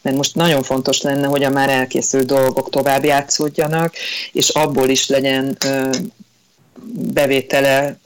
mert 0.02 0.16
most 0.16 0.34
nagyon 0.34 0.62
fontos 0.62 1.00
lenne, 1.00 1.26
hogy 1.26 1.44
a 1.44 1.50
már 1.50 1.68
elkészült 1.68 2.26
dolgok 2.26 2.70
tovább 2.70 3.04
játszódjanak, 3.04 3.94
és 4.32 4.48
abból 4.48 4.88
is 4.88 5.08
legyen 5.08 5.58
bevétele 6.92 7.98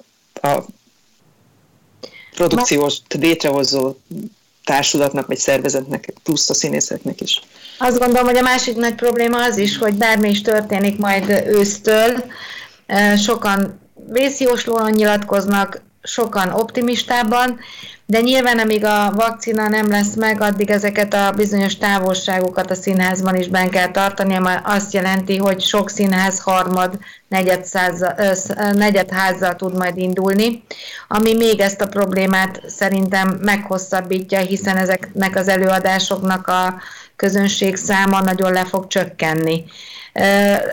a 0.42 0.62
produkciós 2.34 2.98
létrehozó 3.18 3.94
társulatnak 4.64 5.26
vagy 5.26 5.38
szervezetnek, 5.38 6.12
plusz 6.22 6.50
a 6.50 6.54
színészeknek 6.54 7.20
is. 7.20 7.40
Azt 7.78 7.98
gondolom, 7.98 8.26
hogy 8.26 8.36
a 8.36 8.42
másik 8.42 8.76
nagy 8.76 8.94
probléma 8.94 9.44
az 9.44 9.58
is, 9.58 9.78
hogy 9.78 9.94
bármi 9.94 10.28
is 10.28 10.42
történik 10.42 10.98
majd 10.98 11.28
ősztől, 11.46 12.24
sokan 13.16 13.80
vészjóslóan 14.08 14.90
nyilatkoznak, 14.90 15.82
sokan 16.02 16.50
optimistában, 16.50 17.58
de 18.06 18.20
nyilván 18.20 18.58
amíg 18.58 18.84
a 18.84 19.12
vakcina 19.14 19.68
nem 19.68 19.88
lesz 19.88 20.14
meg, 20.14 20.40
addig 20.40 20.70
ezeket 20.70 21.14
a 21.14 21.32
bizonyos 21.36 21.76
távolságokat 21.76 22.70
a 22.70 22.74
színházban 22.74 23.34
is 23.34 23.48
ben 23.48 23.70
kell 23.70 23.90
tartani, 23.90 24.34
ami 24.34 24.50
azt 24.64 24.92
jelenti, 24.92 25.36
hogy 25.36 25.60
sok 25.60 25.90
színház 25.90 26.40
harmad, 26.40 26.98
negyed, 27.28 27.64
száza, 27.64 28.14
negyed 28.72 29.10
házzal 29.10 29.56
tud 29.56 29.76
majd 29.76 29.96
indulni, 29.96 30.64
ami 31.08 31.34
még 31.34 31.60
ezt 31.60 31.80
a 31.80 31.88
problémát 31.88 32.60
szerintem 32.66 33.38
meghosszabbítja, 33.40 34.38
hiszen 34.38 34.76
ezeknek 34.76 35.36
az 35.36 35.48
előadásoknak 35.48 36.46
a 36.46 36.80
közönség 37.16 37.76
száma 37.76 38.20
nagyon 38.20 38.52
le 38.52 38.64
fog 38.64 38.86
csökkenni. 38.86 39.64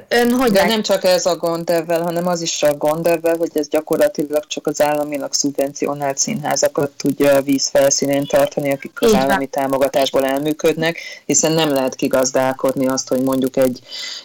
Ön 0.07 0.31
hogy 0.31 0.51
De 0.51 0.65
nem 0.65 0.81
csak 0.81 1.03
ez 1.03 1.25
a 1.25 1.35
gond 1.35 1.69
ebben, 1.69 2.01
hanem 2.01 2.27
az 2.27 2.41
is 2.41 2.63
a 2.63 2.77
gond 2.77 3.07
ebben, 3.07 3.37
hogy 3.37 3.49
ez 3.53 3.67
gyakorlatilag 3.67 4.47
csak 4.47 4.67
az 4.67 4.81
államilag 4.81 5.33
szubvencionált 5.33 6.17
színházakat 6.17 6.91
tudja 6.97 7.35
a 7.35 7.41
víz 7.41 7.67
felszínén 7.67 8.25
tartani, 8.25 8.71
akik 8.71 9.01
az 9.01 9.13
állami 9.13 9.47
támogatásból 9.47 10.25
elműködnek, 10.25 10.97
hiszen 11.25 11.51
nem 11.51 11.69
lehet 11.69 11.95
kigazdálkodni 11.95 12.87
azt, 12.87 13.07
hogy 13.07 13.21
mondjuk 13.21 13.57
egy, 13.57 13.79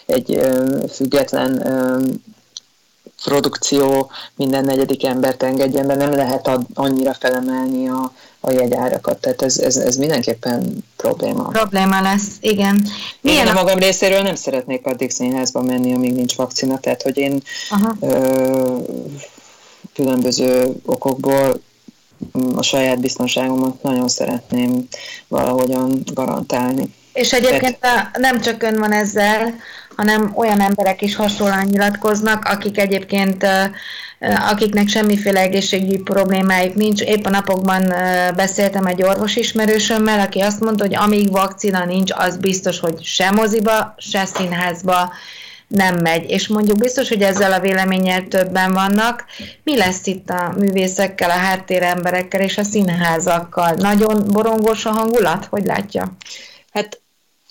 egy 0.07 0.41
független 0.93 1.63
produkció 3.25 4.11
minden 4.37 4.65
negyedik 4.65 5.05
embert 5.05 5.43
engedjen 5.43 5.87
be, 5.87 5.95
nem 5.95 6.13
lehet 6.13 6.47
ad, 6.47 6.63
annyira 6.75 7.15
felemelni 7.15 7.89
a, 7.89 8.13
a 8.47 8.53
jegyárakat, 8.53 9.21
tehát 9.21 9.43
ez, 9.43 9.59
ez, 9.59 9.77
ez 9.77 9.97
mindenképpen 9.97 10.85
probléma. 10.97 11.49
Probléma 11.49 12.01
lesz, 12.01 12.27
igen. 12.41 12.87
Milyen 13.21 13.47
én 13.47 13.53
a 13.53 13.55
magam 13.55 13.79
részéről 13.79 14.23
nem 14.23 14.35
szeretnék 14.35 14.87
addig 14.87 15.11
színházba 15.11 15.63
menni, 15.63 15.95
amíg 15.95 16.15
nincs 16.15 16.35
vakcina, 16.35 16.79
tehát 16.79 17.03
hogy 17.03 17.19
én 17.19 17.43
ö, 18.01 18.79
különböző 19.95 20.75
okokból 20.85 21.61
a 22.57 22.63
saját 22.63 23.01
biztonságomat 23.01 23.83
nagyon 23.83 24.09
szeretném 24.09 24.89
valahogyan 25.29 26.03
garantálni. 26.15 26.95
És 27.13 27.33
egyébként 27.33 27.79
Tehát... 27.79 28.19
nem 28.19 28.41
csak 28.41 28.63
ön 28.63 28.79
van 28.79 28.93
ezzel, 28.93 29.55
hanem 29.97 30.33
olyan 30.35 30.61
emberek 30.61 31.03
is 31.03 31.17
hasonlóan 31.17 31.65
nyilatkoznak, 31.65 32.45
akik 32.45 32.79
egyébként 32.79 33.47
akiknek 34.51 34.89
semmiféle 34.89 35.41
egészségügyi 35.41 35.99
problémájuk 35.99 36.75
nincs. 36.75 37.01
Épp 37.01 37.25
a 37.25 37.31
napokban 37.31 37.83
beszéltem 38.37 38.87
egy 38.87 39.03
orvos 39.03 39.37
ismerősömmel, 39.37 40.21
aki 40.21 40.41
azt 40.41 40.61
mondta, 40.61 40.85
hogy 40.85 40.95
amíg 40.95 41.31
vakcina 41.31 41.85
nincs, 41.85 42.11
az 42.15 42.37
biztos, 42.37 42.81
hogy 42.81 43.05
se 43.05 43.31
moziba, 43.31 43.95
se 43.99 44.25
színházba 44.25 45.13
nem 45.69 45.97
megy. 45.97 46.31
És 46.31 46.49
mondjuk 46.49 46.79
biztos, 46.79 47.09
hogy 47.09 47.23
ezzel 47.23 47.53
a 47.53 47.61
véleménnyel 47.61 48.29
többen 48.29 48.73
vannak. 48.73 49.25
Mi 49.63 49.77
lesz 49.77 50.07
itt 50.07 50.31
a 50.31 50.55
művészekkel, 50.59 51.31
a 51.31 51.33
háttéremberekkel 51.33 52.41
és 52.41 52.59
a 52.59 52.63
színházakkal? 52.63 53.75
Nagyon 53.75 54.25
borongós 54.33 54.87
a 54.87 54.91
hangulat? 54.91 55.45
Hogy 55.45 55.65
látja? 55.65 56.17
Hát 56.73 57.01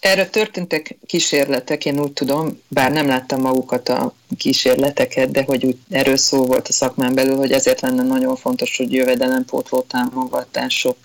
erre 0.03 0.25
történtek 0.25 0.97
kísérletek, 1.05 1.85
én 1.85 1.99
úgy 1.99 2.11
tudom, 2.11 2.61
bár 2.67 2.91
nem 2.91 3.07
láttam 3.07 3.41
magukat 3.41 3.89
a 3.89 4.13
kísérleteket, 4.37 5.31
de 5.31 5.43
hogy 5.43 5.65
úgy 5.65 5.77
erről 5.89 6.17
szó 6.17 6.45
volt 6.45 6.67
a 6.67 6.71
szakmán 6.71 7.13
belül, 7.13 7.35
hogy 7.37 7.51
ezért 7.51 7.81
lenne 7.81 8.03
nagyon 8.03 8.35
fontos, 8.35 8.77
hogy 8.77 8.93
jövedelempótló 8.93 9.81
támogatások 9.81 10.97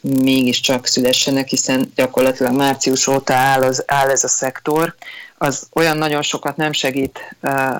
mégiscsak 0.00 0.86
szülessenek, 0.86 1.48
hiszen 1.48 1.92
gyakorlatilag 1.94 2.56
március 2.56 3.06
óta 3.06 3.34
áll, 3.34 3.62
az, 3.62 3.84
áll 3.86 4.10
ez 4.10 4.24
a 4.24 4.28
szektor, 4.28 4.94
az 5.38 5.66
olyan 5.72 5.96
nagyon 5.96 6.22
sokat 6.22 6.56
nem 6.56 6.72
segít 6.72 7.36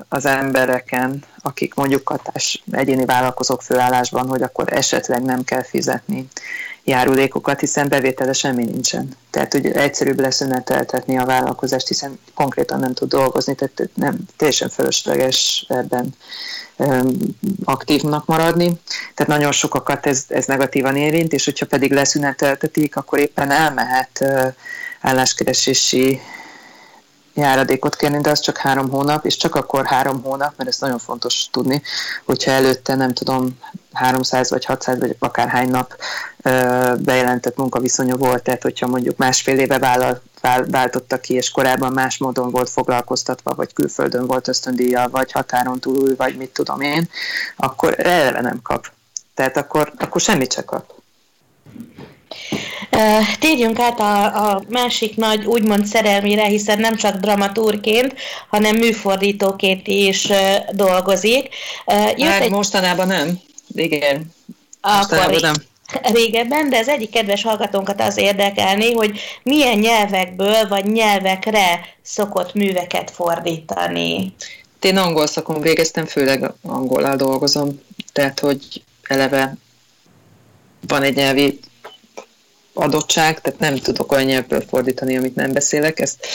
az 0.08 0.26
embereken, 0.26 1.24
akik 1.42 1.74
mondjuk 1.74 2.04
katás 2.04 2.62
egyéni 2.70 3.04
vállalkozók 3.04 3.62
főállásban, 3.62 4.28
hogy 4.28 4.42
akkor 4.42 4.72
esetleg 4.72 5.22
nem 5.22 5.44
kell 5.44 5.62
fizetni 5.62 6.28
járulékokat, 6.88 7.60
hiszen 7.60 7.88
bevétele 7.88 8.32
semmi 8.32 8.64
nincsen. 8.64 9.16
Tehát, 9.30 9.52
hogy 9.52 9.66
egyszerűbb 9.66 10.20
leszüneteltetni 10.20 11.18
a 11.18 11.24
vállalkozást, 11.24 11.88
hiszen 11.88 12.18
konkrétan 12.34 12.80
nem 12.80 12.94
tud 12.94 13.08
dolgozni, 13.08 13.54
tehát 13.54 13.90
nem 13.94 14.18
teljesen 14.36 14.68
fölösleges 14.68 15.66
ebben 15.68 16.14
aktívnak 17.64 18.26
maradni. 18.26 18.80
Tehát 19.14 19.32
nagyon 19.32 19.52
sokakat 19.52 20.06
ez, 20.06 20.24
ez 20.28 20.46
negatívan 20.46 20.96
érint, 20.96 21.32
és 21.32 21.44
hogyha 21.44 21.66
pedig 21.66 21.92
leszüneteltetik, 21.92 22.96
akkor 22.96 23.18
éppen 23.18 23.50
elmehet 23.50 24.24
álláskeresési 25.00 26.20
járadékot 27.38 27.96
kérni, 27.96 28.20
de 28.20 28.30
az 28.30 28.40
csak 28.40 28.56
három 28.56 28.90
hónap, 28.90 29.24
és 29.24 29.36
csak 29.36 29.54
akkor 29.54 29.86
három 29.86 30.22
hónap, 30.22 30.52
mert 30.56 30.68
ez 30.68 30.78
nagyon 30.78 30.98
fontos 30.98 31.48
tudni, 31.50 31.82
hogyha 32.24 32.50
előtte 32.50 32.94
nem 32.94 33.12
tudom, 33.12 33.58
300 33.92 34.50
vagy 34.50 34.64
600 34.64 34.98
vagy 34.98 35.16
akárhány 35.18 35.70
nap 35.70 35.96
bejelentett 36.98 37.56
munkaviszonya 37.56 38.16
volt, 38.16 38.42
tehát 38.42 38.62
hogyha 38.62 38.86
mondjuk 38.86 39.16
másfél 39.16 39.58
éve 39.58 39.78
vállal, 39.78 40.22
váltotta 40.70 41.20
ki, 41.20 41.34
és 41.34 41.50
korábban 41.50 41.92
más 41.92 42.18
módon 42.18 42.50
volt 42.50 42.70
foglalkoztatva, 42.70 43.54
vagy 43.54 43.72
külföldön 43.72 44.26
volt 44.26 44.48
ösztöndíjjal, 44.48 45.08
vagy 45.08 45.32
határon 45.32 45.80
túl, 45.80 46.16
vagy 46.16 46.36
mit 46.36 46.50
tudom 46.50 46.80
én, 46.80 47.08
akkor 47.56 47.94
eleve 48.06 48.40
nem 48.40 48.62
kap. 48.62 48.86
Tehát 49.34 49.56
akkor, 49.56 49.92
akkor 49.98 50.20
semmit 50.20 50.52
se 50.52 50.64
kap. 50.64 50.92
Térjünk 53.38 53.78
át 53.78 54.00
a, 54.00 54.50
a 54.50 54.62
másik 54.68 55.16
nagy 55.16 55.44
úgymond 55.44 55.86
szerelmére, 55.86 56.44
hiszen 56.44 56.78
nem 56.78 56.96
csak 56.96 57.16
dramaturként, 57.16 58.14
hanem 58.48 58.76
műfordítóként 58.76 59.86
is 59.86 60.28
dolgozik. 60.72 61.48
Jött 61.86 62.18
Már 62.18 62.42
egy... 62.42 62.50
mostanában 62.50 63.06
nem. 63.06 63.40
Igen. 63.74 64.34
Mostanában 64.82 65.40
nem 65.40 65.54
régebben, 66.14 66.70
de 66.70 66.78
az 66.78 66.88
egyik 66.88 67.10
kedves 67.10 67.42
hallgatónkat 67.42 68.00
az 68.00 68.16
érdekelni, 68.16 68.92
hogy 68.92 69.20
milyen 69.42 69.78
nyelvekből 69.78 70.68
vagy 70.68 70.84
nyelvekre 70.84 71.80
szokott 72.02 72.54
műveket 72.54 73.10
fordítani. 73.10 74.34
Én 74.80 74.96
angol 74.96 75.26
szakon 75.26 75.60
végeztem, 75.60 76.06
főleg 76.06 76.52
angolal 76.62 77.16
dolgozom, 77.16 77.80
tehát 78.12 78.40
hogy 78.40 78.82
eleve 79.02 79.56
van 80.88 81.02
egy 81.02 81.14
nyelvi 81.14 81.58
adottság, 82.78 83.40
tehát 83.40 83.58
nem 83.58 83.76
tudok 83.76 84.12
olyan 84.12 84.24
nyelvből 84.24 84.64
fordítani, 84.68 85.16
amit 85.16 85.34
nem 85.34 85.52
beszélek. 85.52 86.00
Ezt 86.00 86.26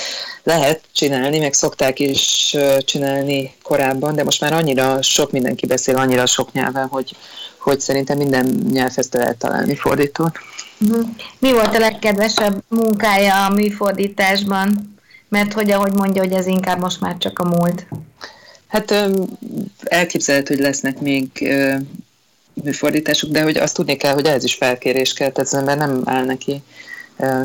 lehet 0.43 0.81
csinálni, 0.91 1.39
meg 1.39 1.53
szokták 1.53 1.99
is 1.99 2.55
csinálni 2.79 3.53
korábban, 3.63 4.15
de 4.15 4.23
most 4.23 4.41
már 4.41 4.53
annyira 4.53 5.01
sok 5.01 5.31
mindenki 5.31 5.65
beszél, 5.65 5.95
annyira 5.95 6.25
sok 6.25 6.51
nyelven, 6.51 6.87
hogy, 6.87 7.15
hogy 7.57 7.79
szerintem 7.79 8.17
minden 8.17 8.45
nyelvhez 8.71 9.07
lehet 9.11 9.37
találni 9.37 9.75
fordítót. 9.75 10.37
Mhm. 10.77 10.99
Mi 11.39 11.51
volt 11.51 11.75
a 11.75 11.79
legkedvesebb 11.79 12.63
munkája 12.67 13.45
a 13.45 13.49
műfordításban? 13.49 14.95
Mert 15.29 15.53
hogy 15.53 15.71
ahogy 15.71 15.93
mondja, 15.93 16.21
hogy 16.21 16.33
ez 16.33 16.47
inkább 16.47 16.79
most 16.79 17.01
már 17.01 17.17
csak 17.17 17.39
a 17.39 17.47
múlt. 17.47 17.85
Hát 18.67 19.09
elképzelhető, 19.83 20.53
hogy 20.53 20.63
lesznek 20.63 20.99
még 20.99 21.27
műfordításuk, 22.53 23.31
de 23.31 23.43
hogy 23.43 23.57
azt 23.57 23.75
tudni 23.75 23.95
kell, 23.95 24.13
hogy 24.13 24.25
ez 24.25 24.43
is 24.43 24.53
felkérés 24.53 25.13
kell, 25.13 25.31
tehát 25.31 25.51
az 25.51 25.59
ember 25.59 25.77
nem 25.77 26.01
áll 26.05 26.25
neki 26.25 26.61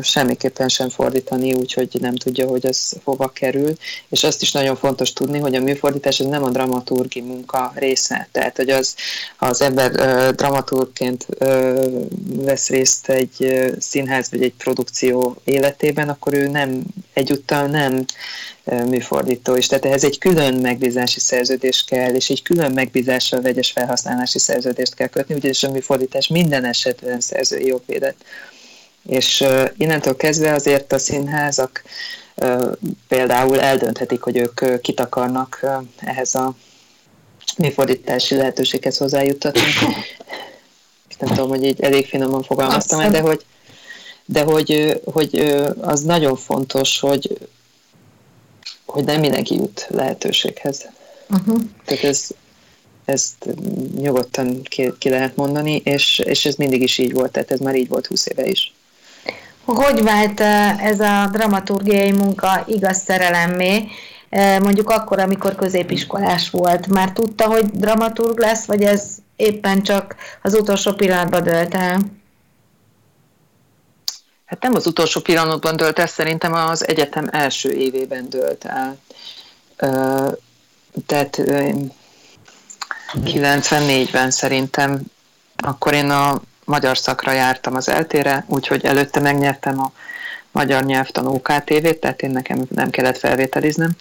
semmiképpen 0.01 0.67
sem 0.67 0.89
fordítani, 0.89 1.53
úgyhogy 1.53 1.89
nem 1.99 2.15
tudja, 2.15 2.47
hogy 2.47 2.65
az 2.65 2.95
hova 3.03 3.27
kerül. 3.27 3.75
És 4.09 4.23
azt 4.23 4.41
is 4.41 4.51
nagyon 4.51 4.75
fontos 4.75 5.13
tudni, 5.13 5.39
hogy 5.39 5.55
a 5.55 5.61
műfordítás 5.61 6.19
ez 6.19 6.25
nem 6.25 6.43
a 6.43 6.49
dramaturgi 6.49 7.21
munka 7.21 7.71
része. 7.75 8.27
Tehát, 8.31 8.55
hogy 8.55 8.69
az, 8.69 8.95
az 9.37 9.61
ember 9.61 9.91
dramaturgként 10.35 11.27
vesz 12.25 12.69
részt 12.69 13.09
egy 13.09 13.65
színház 13.79 14.29
vagy 14.31 14.43
egy 14.43 14.53
produkció 14.57 15.35
életében, 15.43 16.09
akkor 16.09 16.33
ő 16.33 16.47
nem 16.47 16.83
egyúttal 17.13 17.65
nem 17.65 18.05
műfordító 18.63 19.55
is. 19.55 19.67
Tehát 19.67 19.85
ehhez 19.85 20.03
egy 20.03 20.17
külön 20.17 20.53
megbízási 20.53 21.19
szerződés 21.19 21.83
kell, 21.87 22.13
és 22.13 22.29
egy 22.29 22.41
külön 22.41 22.71
megbízással 22.71 23.41
vegyes 23.41 23.71
felhasználási 23.71 24.39
szerződést 24.39 24.95
kell 24.95 25.07
kötni, 25.07 25.35
ugyanis 25.35 25.63
a 25.63 25.71
műfordítás 25.71 26.27
minden 26.27 26.65
esetben 26.65 27.19
szerzői 27.19 27.65
jogvédet. 27.65 28.15
És 29.09 29.45
innentől 29.77 30.15
kezdve 30.15 30.53
azért 30.53 30.93
a 30.93 30.97
színházak 30.97 31.83
például 33.07 33.59
eldönthetik, 33.59 34.21
hogy 34.21 34.37
ők 34.37 34.81
kit 34.81 34.99
akarnak 34.99 35.65
ehhez 35.99 36.35
a 36.35 36.55
műfordítási 37.57 38.35
lehetőséghez 38.35 38.97
hozzájuttatni. 38.97 39.61
Nem 41.19 41.29
tudom, 41.35 41.49
hogy 41.49 41.63
így 41.63 41.81
elég 41.81 42.07
finoman 42.07 42.43
fogalmaztam 42.43 43.11
de 43.11 43.19
hogy, 43.19 43.45
de 44.25 44.43
hogy, 44.43 45.01
hogy 45.13 45.39
az 45.81 46.01
nagyon 46.01 46.35
fontos, 46.35 46.99
hogy, 46.99 47.37
hogy 48.85 49.03
nem 49.03 49.19
mindenki 49.19 49.55
jut 49.55 49.87
lehetőséghez. 49.89 50.89
Uh-huh. 51.29 51.61
Tehát 51.85 52.03
ez, 52.03 52.27
ezt 53.05 53.49
nyugodtan 53.95 54.63
ki, 54.63 54.93
ki 54.97 55.09
lehet 55.09 55.35
mondani, 55.35 55.81
és, 55.83 56.21
és 56.25 56.45
ez 56.45 56.55
mindig 56.55 56.81
is 56.81 56.97
így 56.97 57.13
volt, 57.13 57.31
tehát 57.31 57.51
ez 57.51 57.59
már 57.59 57.75
így 57.75 57.87
volt 57.87 58.07
20 58.07 58.25
éve 58.25 58.47
is. 58.47 58.73
Hogy 59.75 60.03
vált 60.03 60.39
ez 60.79 60.99
a 60.99 61.29
dramaturgiai 61.31 62.11
munka 62.11 62.63
igaz 62.67 62.97
szerelemmé, 62.97 63.87
mondjuk 64.61 64.89
akkor, 64.89 65.19
amikor 65.19 65.55
középiskolás 65.55 66.49
volt? 66.49 66.87
Már 66.87 67.11
tudta, 67.11 67.45
hogy 67.45 67.65
dramaturg 67.65 68.39
lesz, 68.39 68.65
vagy 68.65 68.83
ez 68.83 69.15
éppen 69.35 69.81
csak 69.83 70.15
az 70.41 70.53
utolsó 70.53 70.93
pillanatban 70.93 71.43
dölt 71.43 71.73
el? 71.75 71.99
Hát 74.45 74.61
nem 74.61 74.75
az 74.75 74.87
utolsó 74.87 75.21
pillanatban 75.21 75.75
dölt 75.75 75.99
el, 75.99 76.07
szerintem 76.07 76.53
az 76.53 76.87
egyetem 76.87 77.27
első 77.31 77.71
évében 77.71 78.29
dölt 78.29 78.65
el. 78.65 78.97
Tehát 81.05 81.41
94-ben 83.25 84.31
szerintem 84.31 85.01
akkor 85.57 85.93
én 85.93 86.09
a 86.09 86.41
magyar 86.69 86.97
szakra 86.97 87.31
jártam 87.31 87.75
az 87.75 87.89
eltére, 87.89 88.45
úgyhogy 88.47 88.85
előtte 88.85 89.19
megnyertem 89.19 89.79
a 89.79 89.91
magyar 90.51 90.83
nyelvtan 90.83 91.27
OKTV-t, 91.27 91.97
tehát 91.97 92.21
én 92.21 92.29
nekem 92.29 92.65
nem 92.69 92.89
kellett 92.89 93.17
felvételiznem, 93.17 93.91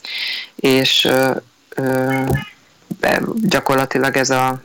és 0.57 1.05
ö, 1.05 1.31
ö, 1.75 2.23
gyakorlatilag 3.43 4.17
ez 4.17 4.31
a 4.31 4.63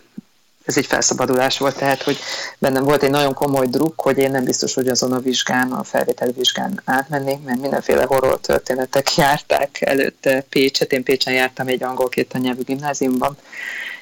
ez 0.66 0.78
egy 0.78 0.86
felszabadulás 0.86 1.58
volt, 1.58 1.78
tehát 1.78 2.04
hogy 2.04 2.18
bennem 2.58 2.84
volt 2.84 3.04
egy 3.04 3.10
nagyon 3.10 3.34
komoly 3.34 3.68
druk, 3.68 4.02
hogy 4.02 4.18
én 4.18 4.32
nem 4.32 4.44
biztos, 4.44 4.74
hogy 4.74 4.88
azon 4.88 5.12
a 5.12 5.20
vizsgán, 5.20 5.72
a 5.72 5.84
felvételi 5.84 6.32
vizsgán 6.32 6.82
átmennék, 6.86 7.44
mert 7.44 7.60
mindenféle 7.60 8.04
horror 8.04 8.40
történetek 8.40 9.16
járták 9.16 9.82
előtte 9.82 10.46
Pécset, 10.50 10.92
én 10.92 11.04
Pécsen 11.04 11.34
jártam 11.34 11.68
egy 11.68 11.84
angol 11.84 12.10
két 12.10 12.34
nyelvű 12.42 12.62
gimnáziumban, 12.62 13.38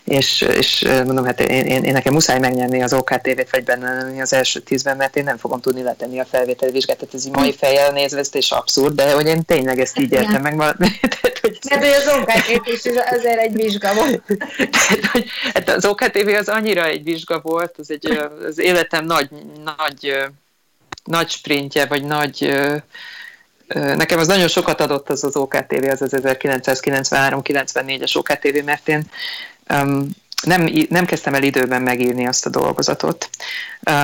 és, 0.05 0.41
és 0.41 0.81
mondom, 0.81 1.25
hát 1.25 1.39
én, 1.39 1.65
én, 1.65 1.83
én 1.83 1.93
nekem 1.93 2.13
muszáj 2.13 2.39
megnyerni 2.39 2.83
az 2.83 2.93
OKTV-t, 2.93 3.49
vagy 3.51 3.63
benne 3.63 3.93
lenni 3.93 4.21
az 4.21 4.33
első 4.33 4.59
tízben, 4.59 4.97
mert 4.97 5.15
én 5.15 5.23
nem 5.23 5.37
fogom 5.37 5.61
tudni 5.61 5.81
letenni 5.81 6.19
a 6.19 6.25
felvételi 6.25 6.71
vizsgát, 6.71 7.07
ez 7.13 7.25
így 7.25 7.31
mai 7.31 7.53
fejjel 7.53 7.91
nézve, 7.91 8.19
ez 8.19 8.29
és 8.31 8.51
abszurd, 8.51 8.95
de 8.95 9.13
hogy 9.13 9.27
én 9.27 9.45
tényleg 9.45 9.79
ezt 9.79 9.99
így 9.99 10.11
értem 10.11 10.41
meg. 10.41 10.57
tehát, 10.57 11.39
hogy, 11.41 11.59
mert 11.69 11.85
hogy 11.85 11.93
az 11.93 12.13
OKTV 12.19 12.67
is 12.67 12.81
azért 13.11 13.39
egy 13.39 13.53
vizsga 13.53 13.93
volt. 13.93 14.23
tehát, 14.57 15.05
hogy, 15.11 15.29
hát 15.53 15.69
az 15.69 15.85
OKTV 15.85 16.27
az 16.27 16.47
annyira 16.47 16.85
egy 16.85 17.03
vizsga 17.03 17.39
volt, 17.43 17.75
az, 17.77 17.91
egy, 17.91 18.19
az 18.47 18.59
életem 18.59 19.05
nagy, 19.05 19.29
nagy, 19.63 20.15
nagy 21.03 21.29
sprintje, 21.29 21.85
vagy 21.85 22.03
nagy 22.03 22.53
Nekem 23.73 24.19
az 24.19 24.27
nagyon 24.27 24.47
sokat 24.47 24.81
adott 24.81 25.09
az 25.09 25.23
az 25.23 25.35
OKTV, 25.35 25.85
az 25.89 26.01
az 26.01 26.13
1993-94-es 26.13 28.17
OKTV, 28.17 28.65
mert 28.65 28.87
én 28.87 29.03
nem, 30.41 30.69
nem 30.89 31.05
kezdtem 31.05 31.33
el 31.33 31.43
időben 31.43 31.81
megírni 31.81 32.27
azt 32.27 32.45
a 32.45 32.49
dolgozatot. 32.49 33.29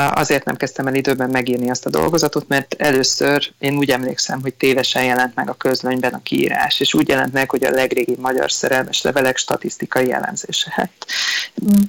Azért 0.09 0.45
nem 0.45 0.55
kezdtem 0.55 0.87
el 0.87 0.95
időben 0.95 1.29
megírni 1.29 1.69
azt 1.69 1.85
a 1.85 1.89
dolgozatot, 1.89 2.47
mert 2.47 2.75
először 2.77 3.51
én 3.59 3.77
úgy 3.77 3.89
emlékszem, 3.89 4.41
hogy 4.41 4.53
tévesen 4.53 5.03
jelent 5.03 5.35
meg 5.35 5.49
a 5.49 5.53
közlönyben 5.53 6.13
a 6.13 6.21
kiírás, 6.23 6.79
és 6.79 6.93
úgy 6.93 7.07
jelent 7.07 7.33
meg, 7.33 7.49
hogy 7.49 7.63
a 7.63 7.69
legrégi 7.69 8.15
magyar 8.19 8.51
szerelmes 8.51 9.01
levelek 9.01 9.37
statisztikai 9.37 10.07
jellemzése. 10.07 10.71
Hát, 10.75 10.91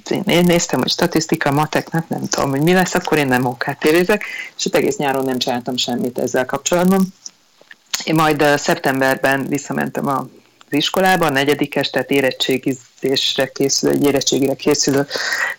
én, 0.09 0.23
én 0.25 0.45
néztem, 0.45 0.79
hogy 0.79 0.89
statisztika, 0.89 1.51
mateknak 1.51 2.09
nem 2.09 2.27
tudom, 2.27 2.49
hogy 2.49 2.61
mi 2.61 2.73
lesz, 2.73 2.95
akkor 2.95 3.17
én 3.17 3.27
nem 3.27 3.45
okát 3.45 3.79
tévézek, 3.79 4.23
és 4.57 4.65
ott 4.65 4.75
egész 4.75 4.97
nyáron 4.97 5.25
nem 5.25 5.37
csináltam 5.37 5.77
semmit 5.77 6.19
ezzel 6.19 6.45
kapcsolatban. 6.45 7.13
Én 8.03 8.15
majd 8.15 8.43
szeptemberben 8.57 9.47
visszamentem 9.47 10.07
a 10.07 10.27
iskolába, 10.73 11.25
a 11.25 11.29
negyedikes, 11.29 11.89
tehát 11.89 12.11
érettségizésre 12.11 13.47
készülő, 13.47 13.91
egy 13.91 14.05
érettségire 14.05 14.55
készülő 14.55 15.05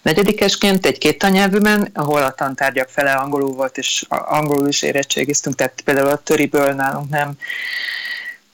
negyedikesként 0.02 0.86
egy 0.86 0.98
két 0.98 1.18
tannyelvűben, 1.18 1.90
ahol 1.94 2.22
a 2.22 2.32
tantárgyak 2.32 2.88
fele 2.88 3.12
angolul 3.12 3.52
volt, 3.52 3.78
és 3.78 4.04
angolul 4.08 4.68
is 4.68 4.82
érettségiztünk, 4.82 5.56
tehát 5.56 5.80
például 5.84 6.08
a 6.08 6.22
töriből 6.22 6.72
nálunk 6.72 7.10
nem 7.10 7.36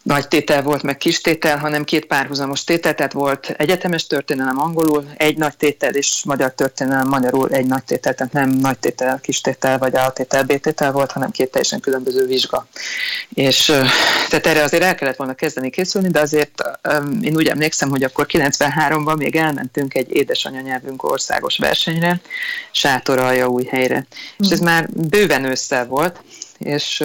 nagy 0.07 0.29
tétel 0.29 0.63
volt, 0.63 0.83
meg 0.83 0.97
kis 0.97 1.21
tétel, 1.21 1.59
hanem 1.59 1.85
két 1.85 2.05
párhuzamos 2.05 2.65
tétel, 2.65 2.95
tehát 2.95 3.13
volt 3.13 3.55
egyetemes 3.57 4.07
történelem 4.07 4.61
angolul, 4.61 5.07
egy 5.17 5.37
nagy 5.37 5.57
tétel, 5.57 5.95
és 5.95 6.23
magyar 6.25 6.55
történelem 6.55 7.09
magyarul 7.09 7.49
egy 7.51 7.67
nagy 7.67 7.85
tétel, 7.85 8.15
tehát 8.15 8.33
nem 8.33 8.51
nagy 8.51 8.79
tétel, 8.79 9.21
kis 9.23 9.41
tétel, 9.41 9.79
vagy 9.79 9.97
A 9.97 10.13
tétel, 10.13 10.45
B 10.45 10.61
tétel 10.61 10.93
volt, 10.93 11.13
hanem 11.13 11.31
két 11.31 11.51
teljesen 11.51 11.81
különböző 11.81 12.27
vizsga. 12.27 12.67
És 13.35 13.65
tehát 14.29 14.47
erre 14.47 14.63
azért 14.63 14.83
el 14.83 14.95
kellett 14.95 15.17
volna 15.17 15.35
kezdeni 15.35 15.71
készülni, 15.71 16.09
de 16.09 16.21
azért 16.21 16.63
én 17.23 17.37
úgy 17.37 17.47
emlékszem, 17.47 17.91
hogy 17.91 18.03
akkor 18.03 18.27
93-ban 18.29 19.17
még 19.17 19.37
elmentünk 19.37 19.95
egy 19.95 20.17
édesanyanyelvünk 20.17 21.03
országos 21.03 21.59
versenyre, 21.59 22.21
Sátoralja 22.71 23.47
új 23.47 23.65
helyre. 23.65 23.97
Mm. 23.97 24.45
És 24.45 24.51
ez 24.51 24.61
már 24.61 24.89
bőven 24.91 25.45
ősszel 25.45 25.87
volt, 25.87 26.21
és 26.59 27.03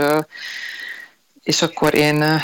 és 1.44 1.62
akkor 1.62 1.94
én, 1.94 2.42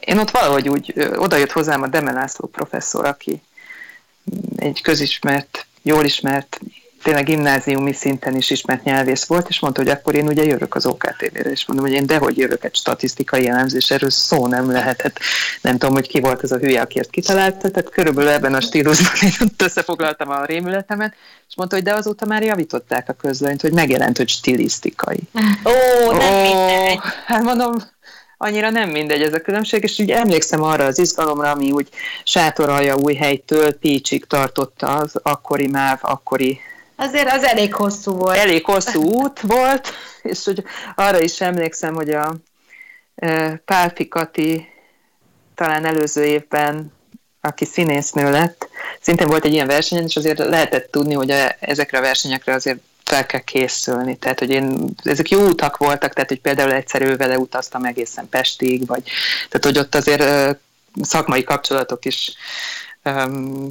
én 0.00 0.18
ott 0.18 0.30
valahogy 0.30 0.68
úgy 0.68 0.94
odajött 1.14 1.52
hozzám 1.52 1.82
a 1.82 1.86
Demelászló 1.86 2.48
professzor, 2.48 3.04
aki 3.04 3.42
egy 4.56 4.82
közismert, 4.82 5.66
jól 5.82 6.04
ismert, 6.04 6.60
tényleg 7.02 7.24
gimnáziumi 7.24 7.92
szinten 7.92 8.36
is 8.36 8.50
ismert 8.50 8.84
nyelvész 8.84 9.24
volt, 9.24 9.48
és 9.48 9.60
mondta, 9.60 9.82
hogy 9.82 9.90
akkor 9.90 10.14
én 10.14 10.26
ugye 10.26 10.44
jövök 10.44 10.74
az 10.74 10.86
OKTV-re, 10.86 11.50
és 11.50 11.66
mondom, 11.66 11.86
hogy 11.86 11.94
én 11.94 12.06
dehogy 12.06 12.38
jövök 12.38 12.64
egy 12.64 12.74
statisztikai 12.74 13.48
elemzés, 13.48 13.90
erről 13.90 14.10
szó 14.10 14.46
nem 14.46 14.70
lehetett. 14.70 15.18
Nem 15.62 15.78
tudom, 15.78 15.94
hogy 15.94 16.08
ki 16.08 16.20
volt 16.20 16.42
ez 16.42 16.50
a 16.50 16.58
hülye, 16.58 16.80
aki 16.80 16.98
ezt 16.98 17.10
kitalálta, 17.10 17.70
tehát 17.70 17.90
körülbelül 17.90 18.30
ebben 18.30 18.54
a 18.54 18.60
stílusban 18.60 19.12
én 19.22 19.48
összefoglaltam 19.58 20.30
a 20.30 20.44
rémületemet, 20.44 21.14
és 21.48 21.56
mondta, 21.56 21.76
hogy 21.76 21.84
de 21.84 21.94
azóta 21.94 22.26
már 22.26 22.42
javították 22.42 23.08
a 23.08 23.12
közlönyt, 23.12 23.60
hogy 23.60 23.72
megjelent, 23.72 24.16
hogy 24.16 24.28
stilisztikai. 24.28 25.20
Ó, 25.64 26.12
nem 26.12 26.42
mindegy. 26.42 26.98
Hát 27.26 27.42
mondom, 27.42 27.74
annyira 28.36 28.70
nem 28.70 28.90
mindegy 28.90 29.22
ez 29.22 29.34
a 29.34 29.40
különbség, 29.40 29.82
és 29.82 29.98
úgy 29.98 30.10
emlékszem 30.10 30.62
arra 30.62 30.84
az 30.84 30.98
izgalomra, 30.98 31.50
ami 31.50 31.70
úgy 31.70 31.88
sátoralja 32.24 32.96
új 32.96 33.14
helytől 33.14 33.72
Pécsig 33.72 34.24
tartotta 34.24 34.86
az 34.96 35.16
akkori 35.22 35.66
MÁV, 35.66 35.98
akkori 36.00 36.60
Azért 37.00 37.30
az 37.30 37.42
elég 37.42 37.74
hosszú 37.74 38.12
volt. 38.12 38.36
Elég 38.36 38.64
hosszú 38.64 39.02
út 39.02 39.40
volt, 39.40 39.92
és 40.22 40.44
hogy 40.44 40.64
arra 40.94 41.20
is 41.20 41.40
emlékszem, 41.40 41.94
hogy 41.94 42.10
a 42.10 42.34
Pálfi 43.64 44.08
Kati 44.08 44.68
talán 45.54 45.84
előző 45.84 46.24
évben, 46.24 46.92
aki 47.40 47.64
színésznő 47.64 48.30
lett, 48.30 48.68
szintén 49.00 49.26
volt 49.26 49.44
egy 49.44 49.52
ilyen 49.52 49.66
versenyen, 49.66 50.04
és 50.04 50.16
azért 50.16 50.38
lehetett 50.38 50.90
tudni, 50.90 51.14
hogy 51.14 51.30
a, 51.30 51.54
ezekre 51.60 51.98
a 51.98 52.00
versenyekre 52.00 52.54
azért 52.54 52.78
fel 53.04 53.26
kell 53.26 53.40
készülni. 53.40 54.16
Tehát, 54.16 54.38
hogy 54.38 54.50
én, 54.50 54.94
ezek 55.02 55.30
jó 55.30 55.46
utak 55.46 55.76
voltak, 55.76 56.12
tehát, 56.12 56.28
hogy 56.28 56.40
például 56.40 56.72
egyszer 56.72 57.02
ő 57.02 57.16
vele 57.16 57.38
utaztam 57.38 57.84
egészen 57.84 58.28
Pestig, 58.28 58.86
vagy 58.86 59.02
tehát, 59.48 59.64
hogy 59.64 59.78
ott 59.78 59.94
azért 59.94 60.56
szakmai 61.02 61.42
kapcsolatok 61.42 62.04
is 62.04 62.32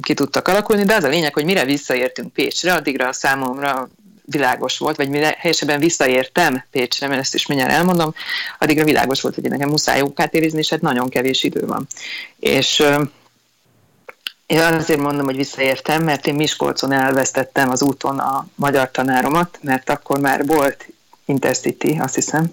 ki 0.00 0.14
tudtak 0.14 0.48
alakulni, 0.48 0.84
de 0.84 0.94
az 0.94 1.04
a 1.04 1.08
lényeg, 1.08 1.34
hogy 1.34 1.44
mire 1.44 1.64
visszaértünk 1.64 2.32
Pécsre, 2.32 2.72
addigra 2.72 3.08
a 3.08 3.12
számomra 3.12 3.88
világos 4.24 4.78
volt, 4.78 4.96
vagy 4.96 5.08
mire 5.08 5.36
helyesebben 5.38 5.80
visszaértem 5.80 6.64
Pécsre, 6.70 7.06
mert 7.06 7.20
ezt 7.20 7.34
is 7.34 7.46
mindjárt 7.46 7.72
elmondom, 7.72 8.14
addigra 8.58 8.84
világos 8.84 9.20
volt, 9.20 9.34
hogy 9.34 9.44
nekem 9.44 9.68
muszáj 9.68 10.00
ókát 10.00 10.34
érizni, 10.34 10.58
és 10.58 10.68
hát 10.68 10.80
nagyon 10.80 11.08
kevés 11.08 11.42
idő 11.42 11.66
van. 11.66 11.86
És 12.38 12.82
én 14.46 14.60
azért 14.60 15.00
mondom, 15.00 15.24
hogy 15.24 15.36
visszaértem, 15.36 16.02
mert 16.02 16.26
én 16.26 16.34
Miskolcon 16.34 16.92
elvesztettem 16.92 17.70
az 17.70 17.82
úton 17.82 18.18
a 18.18 18.46
magyar 18.54 18.90
tanáromat, 18.90 19.58
mert 19.62 19.90
akkor 19.90 20.18
már 20.18 20.46
volt 20.46 20.86
Intercity, 21.30 21.98
azt 21.98 22.14
hiszem, 22.14 22.52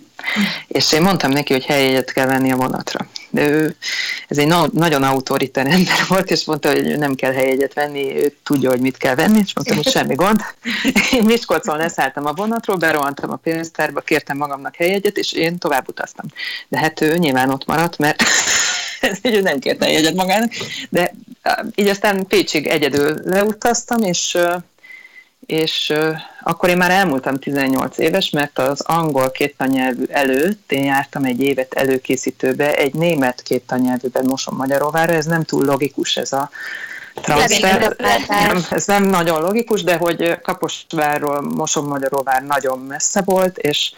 és 0.67 0.91
én 0.91 1.01
mondtam 1.01 1.31
neki, 1.31 1.53
hogy 1.53 1.65
helyjegyet 1.65 2.13
kell 2.13 2.25
venni 2.25 2.51
a 2.51 2.55
vonatra. 2.55 3.07
De 3.29 3.49
ő, 3.49 3.75
ez 4.27 4.37
egy 4.37 4.47
na- 4.47 4.69
nagyon 4.73 5.03
autoriter 5.03 5.65
ember 5.65 6.05
volt, 6.07 6.31
és 6.31 6.45
mondta, 6.45 6.71
hogy 6.71 6.97
nem 6.97 7.15
kell 7.15 7.33
helyjegyet 7.33 7.73
venni, 7.73 8.15
ő 8.15 8.35
tudja, 8.43 8.69
hogy 8.69 8.79
mit 8.79 8.97
kell 8.97 9.15
venni, 9.15 9.39
és 9.43 9.53
mondtam, 9.55 9.75
hogy 9.75 9.87
semmi 9.87 10.15
gond. 10.15 10.39
Én 11.17 11.23
Miskolcon 11.23 11.77
leszálltam 11.77 12.25
a 12.25 12.33
vonatról, 12.33 12.77
berohantam 12.77 13.31
a 13.31 13.35
pénztárba, 13.35 13.99
kértem 13.99 14.37
magamnak 14.37 14.75
helyjegyet, 14.75 15.17
és 15.17 15.31
én 15.31 15.57
tovább 15.57 15.87
utaztam. 15.87 16.25
De 16.67 16.79
hát 16.79 17.01
ő 17.01 17.17
nyilván 17.17 17.49
ott 17.49 17.65
maradt, 17.65 17.97
mert 17.97 18.23
így 19.23 19.43
nem 19.43 19.59
kérte 19.59 19.91
jegyet 19.91 20.15
magának, 20.15 20.51
de 20.89 21.13
így 21.75 21.87
aztán 21.87 22.27
Pécsig 22.27 22.67
egyedül 22.67 23.21
leutaztam, 23.23 24.01
és 24.01 24.37
és 25.47 25.93
akkor 26.43 26.69
én 26.69 26.77
már 26.77 26.91
elmúltam 26.91 27.39
18 27.39 27.97
éves, 27.97 28.29
mert 28.29 28.60
az 28.60 28.81
angol 28.81 29.31
kéttanyelvű 29.31 30.03
előtt 30.10 30.71
én 30.71 30.83
jártam 30.83 31.23
egy 31.23 31.41
évet 31.41 31.73
előkészítőbe, 31.73 32.75
egy 32.75 32.93
német 32.93 33.41
kéttanyelvűben 33.41 34.25
Moson 34.25 34.55
Magyaróvára, 34.55 35.13
ez 35.13 35.25
nem 35.25 35.43
túl 35.43 35.65
logikus 35.65 36.17
ez 36.17 36.33
a 36.33 36.49
transfer. 37.21 37.95
Nem, 38.27 38.65
ez 38.69 38.86
nem 38.86 39.03
nagyon 39.03 39.41
logikus, 39.41 39.83
de 39.83 39.95
hogy 39.95 40.41
Kaposvárról 40.41 41.41
Moson 41.41 41.86
Magyaróvár 41.86 42.43
nagyon 42.43 42.79
messze 42.79 43.21
volt, 43.21 43.57
és, 43.57 43.91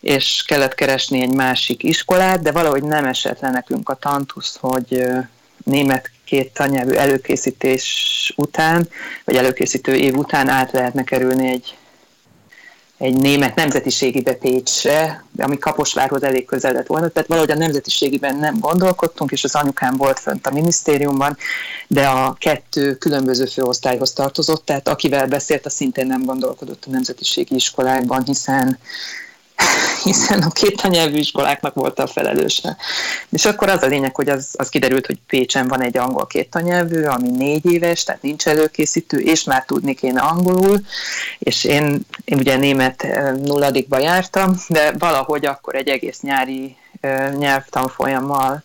és 0.00 0.44
kellett 0.46 0.74
keresni 0.74 1.20
egy 1.20 1.34
másik 1.34 1.82
iskolát, 1.82 2.42
de 2.42 2.52
valahogy 2.52 2.82
nem 2.82 3.04
esett 3.04 3.40
le 3.40 3.50
nekünk 3.50 3.88
a 3.88 3.94
tantusz, 3.94 4.56
hogy 4.60 5.04
német 5.64 6.10
két 6.26 6.52
tanyelvű 6.52 6.92
előkészítés 6.92 8.32
után, 8.36 8.88
vagy 9.24 9.36
előkészítő 9.36 9.94
év 9.94 10.16
után 10.16 10.48
át 10.48 10.72
lehetne 10.72 11.04
kerülni 11.04 11.48
egy, 11.48 11.76
egy 12.98 13.16
német 13.16 13.54
nemzetiségibe 13.54 14.32
Pécsre, 14.32 15.24
ami 15.38 15.58
Kaposvárhoz 15.58 16.22
elég 16.22 16.44
közel 16.44 16.72
lett 16.72 16.86
volna, 16.86 17.08
tehát 17.08 17.28
valahogy 17.28 17.50
a 17.50 17.54
nemzetiségiben 17.54 18.36
nem 18.36 18.58
gondolkodtunk, 18.58 19.30
és 19.30 19.44
az 19.44 19.54
anyukám 19.54 19.96
volt 19.96 20.18
fönt 20.18 20.46
a 20.46 20.52
minisztériumban, 20.52 21.36
de 21.86 22.06
a 22.06 22.36
kettő 22.38 22.94
különböző 22.94 23.44
főosztályhoz 23.44 24.12
tartozott, 24.12 24.64
tehát 24.64 24.88
akivel 24.88 25.26
beszélt, 25.26 25.66
a 25.66 25.70
szintén 25.70 26.06
nem 26.06 26.24
gondolkodott 26.24 26.84
a 26.86 26.90
nemzetiségi 26.90 27.54
iskolákban, 27.54 28.24
hiszen 28.24 28.78
hiszen 30.02 30.42
a 30.42 30.50
két 30.50 30.80
anyelvű 30.80 31.18
iskoláknak 31.18 31.74
volt 31.74 31.98
a 31.98 32.06
felelőse. 32.06 32.76
És 33.30 33.44
akkor 33.44 33.68
az 33.68 33.82
a 33.82 33.86
lényeg, 33.86 34.14
hogy 34.14 34.28
az, 34.28 34.54
az 34.58 34.68
kiderült, 34.68 35.06
hogy 35.06 35.18
Pécsen 35.26 35.68
van 35.68 35.82
egy 35.82 35.96
angol 35.96 36.26
két 36.26 36.54
anyelvű, 36.54 37.02
ami 37.04 37.30
négy 37.30 37.72
éves, 37.72 38.04
tehát 38.04 38.22
nincs 38.22 38.46
előkészítő, 38.46 39.18
és 39.18 39.44
már 39.44 39.64
tudni 39.64 39.94
kéne 39.94 40.20
angolul, 40.20 40.80
és 41.38 41.64
én, 41.64 42.00
én 42.24 42.38
ugye 42.38 42.56
német 42.56 43.02
eh, 43.02 43.32
nulladikba 43.32 43.98
jártam, 43.98 44.54
de 44.68 44.92
valahogy 44.98 45.46
akkor 45.46 45.74
egy 45.74 45.88
egész 45.88 46.20
nyári 46.20 46.76
eh, 47.00 47.32
nyelvtanfolyammal 47.38 48.64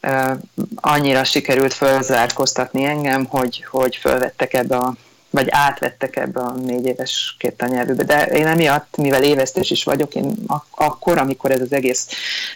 eh, 0.00 0.36
annyira 0.74 1.24
sikerült 1.24 1.74
fölzárkoztatni 1.74 2.84
engem, 2.84 3.24
hogy, 3.24 3.64
hogy 3.70 3.96
fölvettek 3.96 4.54
ebbe 4.54 4.76
a 4.76 4.94
vagy 5.30 5.46
átvettek 5.50 6.16
ebbe 6.16 6.40
a 6.40 6.52
négy 6.52 6.86
éves 6.86 7.36
két 7.38 7.64
nyelvűbe. 7.68 8.02
De 8.02 8.24
én 8.24 8.46
emiatt, 8.46 8.96
mivel 8.96 9.22
évesztés 9.22 9.70
is 9.70 9.84
vagyok, 9.84 10.14
én 10.14 10.34
ak- 10.46 10.66
akkor, 10.70 11.18
amikor 11.18 11.50
ez 11.50 11.60
az 11.60 11.72
egész 11.72 12.06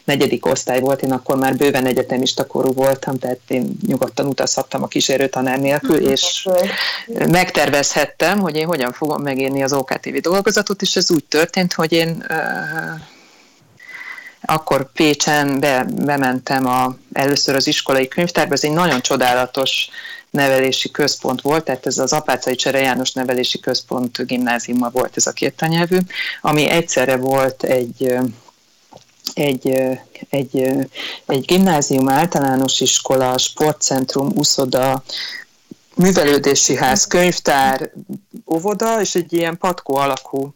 negyedik 0.04 0.46
osztály 0.46 0.80
volt, 0.80 1.02
én 1.02 1.12
akkor 1.12 1.36
már 1.36 1.56
bőven 1.56 1.86
egyetemista 1.86 2.46
korú 2.46 2.72
voltam, 2.72 3.18
tehát 3.18 3.40
én 3.48 3.76
nyugodtan 3.86 4.26
utazhattam 4.26 4.82
a 4.82 4.88
kísérőtanár 4.88 5.60
nélkül, 5.60 5.96
és 6.10 6.48
megtervezhettem, 7.28 8.38
hogy 8.38 8.56
én 8.56 8.66
hogyan 8.66 8.92
fogom 8.92 9.22
megírni 9.22 9.62
az 9.62 9.72
OKTV 9.72 10.16
dolgozatot, 10.16 10.82
és 10.82 10.96
ez 10.96 11.10
úgy 11.10 11.24
történt, 11.24 11.72
hogy 11.72 11.92
én 11.92 12.26
akkor 14.46 14.92
Pécsen 14.92 15.60
be, 15.60 15.86
bementem 15.88 16.66
a, 16.66 16.96
először 17.12 17.54
az 17.54 17.66
iskolai 17.66 18.08
könyvtárba, 18.08 18.52
ez 18.52 18.64
egy 18.64 18.72
nagyon 18.72 19.00
csodálatos 19.00 19.88
nevelési 20.34 20.90
központ 20.90 21.40
volt, 21.40 21.64
tehát 21.64 21.86
ez 21.86 21.98
az 21.98 22.12
Apácai 22.12 22.54
Csere 22.54 22.78
János 22.78 23.12
Nevelési 23.12 23.60
Központ 23.60 24.26
gimnáziuma 24.26 24.90
volt 24.90 25.16
ez 25.16 25.26
a 25.26 25.32
két 25.32 25.56
tanyelvű, 25.56 25.98
ami 26.40 26.68
egyszerre 26.68 27.16
volt 27.16 27.62
egy 27.62 28.14
egy, 29.34 29.78
egy, 30.30 30.60
egy 31.26 31.44
gimnázium, 31.44 32.08
általános 32.08 32.80
iskola, 32.80 33.38
sportcentrum, 33.38 34.32
úszoda, 34.36 35.02
művelődési 35.94 36.76
ház, 36.76 37.06
könyvtár, 37.06 37.90
óvoda, 38.54 39.00
és 39.00 39.14
egy 39.14 39.32
ilyen 39.32 39.58
patkó 39.58 39.96
alakú 39.96 40.54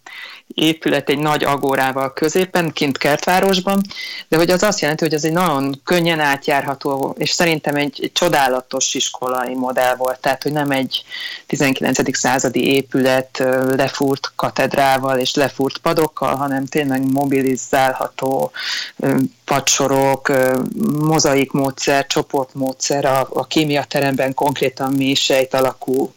épület 0.55 1.09
egy 1.09 1.19
nagy 1.19 1.45
agórával 1.45 2.13
középen, 2.13 2.73
kint 2.73 2.99
kertvárosban, 2.99 3.83
de 4.29 4.37
hogy 4.37 4.51
az 4.51 4.63
azt 4.63 4.81
jelenti, 4.81 5.05
hogy 5.05 5.15
ez 5.15 5.25
egy 5.25 5.33
nagyon 5.33 5.81
könnyen 5.85 6.21
átjárható, 6.21 7.15
és 7.19 7.31
szerintem 7.31 7.77
egy, 7.77 7.99
egy 8.03 8.13
csodálatos 8.13 8.95
iskolai 8.95 9.55
modell 9.55 9.97
volt, 9.97 10.21
tehát 10.21 10.43
hogy 10.43 10.53
nem 10.53 10.71
egy 10.71 11.05
19. 11.47 12.17
századi 12.17 12.75
épület 12.75 13.39
lefúrt 13.77 14.33
katedrával 14.37 15.19
és 15.19 15.35
lefúrt 15.35 15.79
padokkal, 15.79 16.35
hanem 16.35 16.67
tényleg 16.67 17.13
mobilizálható 17.13 18.51
padsorok, 19.45 20.33
mozaik 20.99 21.53
módszer, 21.53 22.07
csoportmódszer, 22.07 23.05
a, 23.05 23.29
a 23.33 23.47
kémiateremben 23.47 24.35
konkrétan 24.35 24.93
mi 24.93 25.15
sejt 25.15 25.55
alakú 25.55 26.13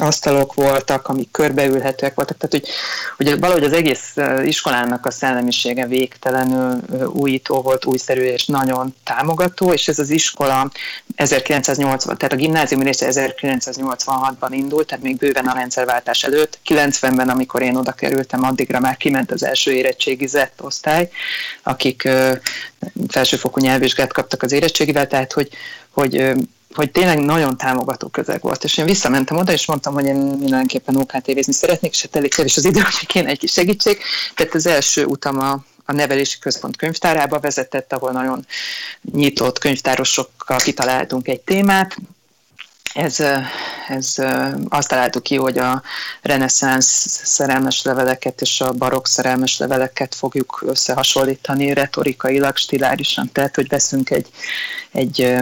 asztalok 0.00 0.54
voltak, 0.54 1.08
amik 1.08 1.30
körbeülhetőek 1.30 2.14
voltak, 2.14 2.36
tehát 2.36 2.52
hogy, 2.52 2.74
hogy 3.16 3.40
valahogy 3.40 3.64
az 3.64 3.72
egész 3.72 4.14
iskolának 4.44 5.06
a 5.06 5.10
szellemisége 5.10 5.86
végtelenül 5.86 6.82
újító 7.06 7.60
volt, 7.62 7.84
újszerű 7.84 8.22
és 8.22 8.46
nagyon 8.46 8.94
támogató, 9.04 9.72
és 9.72 9.88
ez 9.88 9.98
az 9.98 10.10
iskola 10.10 10.70
1980, 11.14 12.16
tehát 12.16 12.32
a 12.32 12.36
gimnázium 12.36 12.82
része 12.82 13.06
1986-ban 13.10 14.48
indult, 14.50 14.86
tehát 14.86 15.04
még 15.04 15.16
bőven 15.16 15.46
a 15.46 15.54
rendszerváltás 15.54 16.22
előtt, 16.22 16.58
90-ben, 16.68 17.28
amikor 17.28 17.62
én 17.62 17.76
oda 17.76 17.92
kerültem, 17.92 18.44
addigra 18.44 18.80
már 18.80 18.96
kiment 18.96 19.30
az 19.32 19.44
első 19.44 19.72
érettségizett 19.72 20.62
osztály, 20.62 21.10
akik 21.62 22.08
felsőfokú 23.08 23.60
nyelvvizsgát 23.60 24.12
kaptak 24.12 24.42
az 24.42 24.52
érettségivel, 24.52 25.06
tehát 25.06 25.32
hogy, 25.32 25.48
hogy 25.92 26.34
hogy 26.74 26.90
tényleg 26.90 27.18
nagyon 27.18 27.56
támogató 27.56 28.08
közeg 28.08 28.40
volt. 28.40 28.64
És 28.64 28.76
én 28.76 28.84
visszamentem 28.84 29.36
oda, 29.36 29.52
és 29.52 29.66
mondtam, 29.66 29.94
hogy 29.94 30.04
én 30.04 30.16
mindenképpen 30.16 30.96
OKTV-zni 30.96 31.52
szeretnék, 31.52 31.92
és 31.92 32.02
hát 32.02 32.16
elég 32.16 32.34
kevés 32.34 32.56
az 32.56 32.64
idő, 32.64 32.80
hogy 32.98 33.06
kéne 33.06 33.28
egy 33.28 33.38
kis 33.38 33.52
segítség. 33.52 33.98
Tehát 34.34 34.54
az 34.54 34.66
első 34.66 35.04
utam 35.04 35.38
a, 35.38 35.64
a 35.84 35.92
nevelési 35.92 36.38
központ 36.38 36.76
könyvtárába 36.76 37.40
vezetett, 37.40 37.92
ahol 37.92 38.10
nagyon 38.10 38.46
nyitott 39.12 39.58
könyvtárosokkal 39.58 40.58
kitaláltunk 40.58 41.28
egy 41.28 41.40
témát, 41.40 41.96
ez, 42.94 43.16
ez 43.88 44.14
azt 44.68 44.88
találtuk 44.88 45.22
ki, 45.22 45.36
hogy 45.36 45.58
a 45.58 45.82
reneszánsz 46.22 47.20
szerelmes 47.24 47.82
leveleket 47.82 48.40
és 48.40 48.60
a 48.60 48.72
barokk 48.72 49.06
szerelmes 49.06 49.58
leveleket 49.58 50.14
fogjuk 50.14 50.62
összehasonlítani 50.66 51.72
retorikailag, 51.72 52.56
stilárisan. 52.56 53.32
Tehát, 53.32 53.54
hogy 53.54 53.68
veszünk 53.68 54.10
egy, 54.10 54.28
egy 54.92 55.40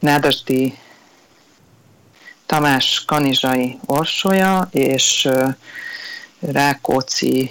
Nádasdi 0.00 0.78
Tamás 2.46 3.04
Kanizsai 3.06 3.78
Orsolya 3.86 4.68
és 4.72 5.28
Rákóczi 6.40 7.50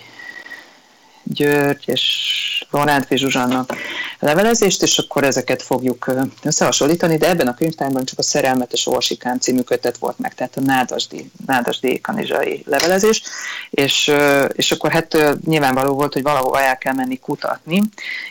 György 1.30 1.84
és 1.86 2.66
Lorántfi 2.72 3.18
Zsuzsannak 3.18 3.74
levelezést, 4.20 4.82
és 4.82 4.98
akkor 4.98 5.24
ezeket 5.24 5.62
fogjuk 5.62 6.12
összehasonlítani, 6.44 7.18
de 7.18 7.30
ebben 7.30 7.48
a 7.48 7.54
könyvtárban 7.54 8.06
csak 8.06 8.20
a 8.20 8.24
Szerelmetes 8.24 8.88
Orsikán 8.88 9.40
című 9.40 9.62
kötet 9.62 9.98
volt 9.98 10.20
meg, 10.20 10.34
tehát 10.34 10.58
a 10.58 10.62
Nádasdi, 10.62 11.32
Nádasdi 11.46 12.02
kanizsai 12.02 12.64
levelezés, 12.66 13.22
és, 13.70 14.12
és 14.54 14.72
akkor 14.72 14.92
hát 14.92 15.18
nyilvánvaló 15.46 15.94
volt, 15.94 16.14
hogy 16.14 16.22
valahol 16.22 16.60
el 16.60 16.78
kell 16.78 16.94
menni 16.94 17.20
kutatni, 17.20 17.82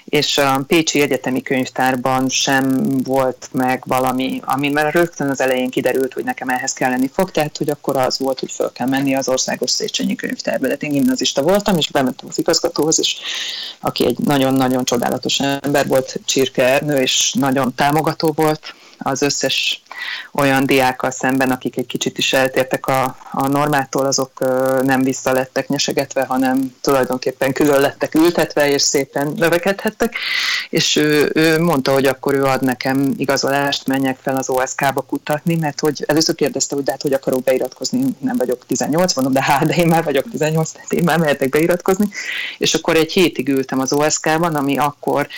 és 0.04 0.38
a 0.38 0.64
Pécsi 0.66 1.00
Egyetemi 1.00 1.42
Könyvtárban 1.42 2.28
sem 2.28 2.86
volt 3.04 3.48
meg 3.52 3.82
valami, 3.86 4.40
ami 4.44 4.68
már 4.68 4.94
rögtön 4.94 5.28
az 5.28 5.40
elején 5.40 5.70
kiderült, 5.70 6.12
hogy 6.12 6.24
nekem 6.24 6.48
ehhez 6.48 6.72
kell 6.72 6.90
lenni 6.90 7.10
fog, 7.12 7.30
tehát 7.30 7.56
hogy 7.56 7.70
akkor 7.70 7.96
az 7.96 8.18
volt, 8.18 8.40
hogy 8.40 8.52
föl 8.52 8.72
kell 8.72 8.88
menni 8.88 9.14
az 9.14 9.28
Országos 9.28 9.70
Széchenyi 9.70 10.14
Könyvtárba. 10.14 10.64
Tehát 10.64 10.82
én 10.82 10.90
gimnazista 10.90 11.42
voltam, 11.42 11.76
és 11.76 11.90
bementem 11.90 12.28
az 12.28 12.38
igazgatóhoz, 12.86 12.98
és 12.98 13.16
aki 13.80 14.06
egy 14.06 14.18
nagyon-nagyon 14.18 14.84
csodálatos 14.84 15.38
ember 15.40 15.86
volt, 15.86 16.20
Csirke 16.24 16.64
Ernő, 16.64 16.96
és 16.96 17.32
nagyon 17.32 17.74
támogató 17.74 18.32
volt 18.34 18.74
az 18.98 19.22
összes 19.22 19.82
olyan 20.32 20.66
diákkal 20.66 21.10
szemben, 21.10 21.50
akik 21.50 21.76
egy 21.76 21.86
kicsit 21.86 22.18
is 22.18 22.32
eltértek 22.32 22.86
a, 22.86 23.16
a 23.30 23.48
normától, 23.48 24.06
azok 24.06 24.32
nem 24.82 25.02
vissza 25.02 25.32
lettek 25.32 25.68
nyesegetve, 25.68 26.24
hanem 26.24 26.74
tulajdonképpen 26.80 27.52
külön 27.52 27.80
lettek 27.80 28.14
ültetve, 28.14 28.68
és 28.68 28.82
szépen 28.82 29.32
növekedhettek, 29.36 30.14
és 30.70 30.96
ő, 30.96 31.30
ő 31.34 31.60
mondta, 31.60 31.92
hogy 31.92 32.06
akkor 32.06 32.34
ő 32.34 32.44
ad 32.44 32.62
nekem 32.62 33.14
igazolást, 33.16 33.86
menjek 33.86 34.18
fel 34.22 34.36
az 34.36 34.48
OSK-ba 34.48 35.00
kutatni, 35.00 35.56
mert 35.56 35.80
hogy 35.80 36.04
először 36.06 36.34
kérdezte, 36.34 36.74
hogy 36.74 36.84
de 36.84 36.90
hát 36.90 37.02
hogy 37.02 37.12
akarok 37.12 37.42
beiratkozni, 37.42 38.04
nem 38.18 38.36
vagyok 38.36 38.66
18, 38.66 39.14
mondom, 39.14 39.32
de 39.32 39.42
hát, 39.42 39.66
de 39.66 39.74
én 39.74 39.86
már 39.86 40.04
vagyok 40.04 40.30
18, 40.30 40.70
tehát 40.70 40.92
én 40.92 41.04
már 41.04 41.18
mehetek 41.18 41.48
beiratkozni, 41.48 42.08
és 42.58 42.74
akkor 42.74 42.96
egy 42.96 43.12
hétig 43.12 43.48
ültem 43.48 43.80
az 43.80 43.92
OSK-ban, 43.92 44.54
ami 44.54 44.78
akkor 44.78 45.28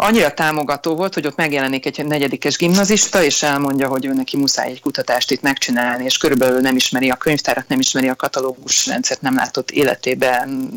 annyira 0.00 0.34
támogató 0.34 0.94
volt, 0.94 1.14
hogy 1.14 1.26
ott 1.26 1.36
megjelenik 1.36 1.86
egy 1.86 2.06
negyedikes 2.06 2.56
gimnazista, 2.56 3.22
és 3.22 3.42
elmondja, 3.42 3.88
hogy 3.88 4.04
ő 4.04 4.12
neki 4.12 4.36
muszáj 4.36 4.70
egy 4.70 4.80
kutatást 4.80 5.30
itt 5.30 5.42
megcsinálni, 5.42 6.04
és 6.04 6.16
körülbelül 6.16 6.60
nem 6.60 6.76
ismeri 6.76 7.10
a 7.10 7.16
könyvtárat, 7.16 7.68
nem 7.68 7.78
ismeri 7.78 8.08
a 8.08 8.14
katalógus 8.14 8.86
rendszert, 8.86 9.20
nem 9.20 9.34
látott 9.34 9.70
életében 9.70 10.70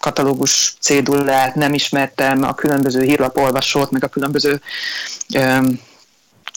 katalógus 0.00 0.74
cédulát, 0.80 1.54
nem 1.54 1.74
ismertem 1.74 2.42
a 2.42 2.54
különböző 2.54 3.02
hírlapolvasót, 3.02 3.90
meg 3.90 4.04
a 4.04 4.08
különböző 4.08 4.60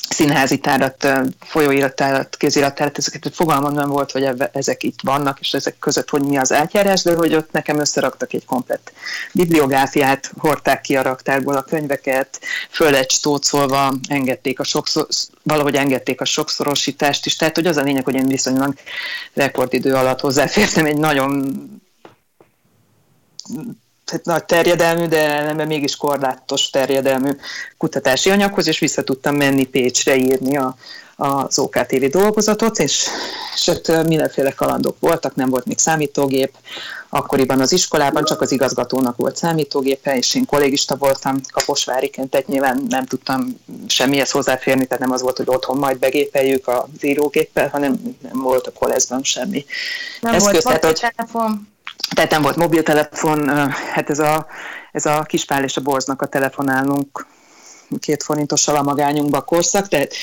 színházi 0.10 0.58
tárat, 0.58 1.08
folyóiratárat, 1.40 2.38
kéziratárat, 2.38 2.98
ezeket 2.98 3.36
fogalmam 3.36 3.74
nem 3.74 3.90
volt, 3.90 4.12
hogy 4.12 4.30
ezek 4.52 4.84
itt 4.84 5.00
vannak, 5.04 5.40
és 5.40 5.54
ezek 5.54 5.80
között 5.80 6.10
hogy 6.10 6.24
mi 6.24 6.38
az 6.38 6.54
átjárás, 6.54 7.02
de 7.02 7.16
hogy 7.16 7.36
ott 7.36 7.52
nekem 7.52 7.80
összeraktak 7.80 8.34
egy 8.34 8.46
komplett 8.46 8.92
bibliográfiát, 9.34 10.32
hordták 10.38 10.82
ki 10.82 10.98
a 10.98 11.02
raktárból 11.02 11.56
a 11.56 11.62
könyveket, 11.62 12.40
föl 12.70 12.96
egy 12.96 13.12
stócolva 13.12 13.94
engedték 14.08 14.60
a 14.60 14.64
sokszor, 14.64 15.08
valahogy 15.44 15.76
engedték 15.76 16.22
a 16.22 16.26
sokszorosítást 16.26 17.26
is, 17.26 17.36
tehát 17.36 17.56
hogy 17.56 17.68
az 17.68 17.78
a 17.78 17.82
lényeg, 17.82 18.04
hogy 18.04 18.16
én 18.16 18.28
viszonylag 18.28 18.74
rekordidő 19.34 19.94
alatt 19.94 20.20
hozzáfértem 20.20 20.86
egy 20.86 20.98
nagyon 20.98 21.56
tehát 24.10 24.26
nagy 24.26 24.46
terjedelmű, 24.46 25.06
de 25.06 25.30
ellenben 25.30 25.68
mégis 25.68 25.96
korlátos 25.96 26.70
terjedelmű 26.70 27.30
kutatási 27.78 28.30
anyaghoz, 28.30 28.68
és 28.68 28.80
vissza 28.80 29.04
tudtam 29.04 29.36
menni 29.36 29.66
Pécsre 29.66 30.16
írni 30.16 30.58
a, 30.58 30.76
az 31.16 31.60
OKTV 31.60 32.06
dolgozatot, 32.06 32.80
és, 32.80 33.08
és 33.56 33.68
ott 33.68 34.08
mindenféle 34.08 34.52
kalandok 34.52 34.96
voltak, 35.00 35.36
nem 35.36 35.50
volt 35.50 35.66
még 35.66 35.78
számítógép, 35.78 36.52
akkoriban 37.10 37.60
az 37.60 37.72
iskolában 37.72 38.24
csak 38.24 38.42
az 38.42 38.52
igazgatónak 38.52 39.18
volt 39.18 39.36
számítógépe, 39.36 40.18
és 40.18 40.36
én 40.36 40.46
kollégista 40.46 40.96
voltam 40.96 41.40
Kaposváriként, 41.52 42.30
tehát 42.30 42.48
nyilván 42.48 42.86
nem 42.90 43.06
tudtam 43.06 43.60
semmihez 43.88 44.32
hozzáférni, 44.32 44.86
tehát 44.86 45.04
nem 45.04 45.12
az 45.12 45.22
volt, 45.22 45.38
hogy 45.38 45.48
otthon 45.50 45.78
majd 45.78 46.00
begépeljük 46.00 46.68
az 46.68 47.04
írógéppel, 47.04 47.70
hanem 47.70 48.18
nem 48.22 48.42
volt 48.42 48.68
a 48.68 48.72
koleszban 48.72 49.24
semmi. 49.24 49.66
Nem 50.22 50.34
Eszköz, 50.34 50.52
volt 50.52 50.66
tehát, 50.66 50.86
hogy, 50.86 51.12
telefon 51.16 51.68
tehát 52.10 52.32
nem 52.32 52.42
volt 52.42 52.56
mobiltelefon, 52.56 53.50
hát 53.70 54.10
ez 54.10 54.20
a, 54.20 54.48
ez 54.92 55.06
a 55.06 55.24
kispál 55.24 55.64
és 55.64 55.78
a 55.78 55.82
borznak 55.82 56.22
a 56.22 56.26
telefonálunk 56.26 57.28
két 58.00 58.24
forintossal 58.24 58.76
a 58.76 58.82
magányunkba 58.82 59.42
korszak, 59.42 59.88
tehát, 59.88 60.14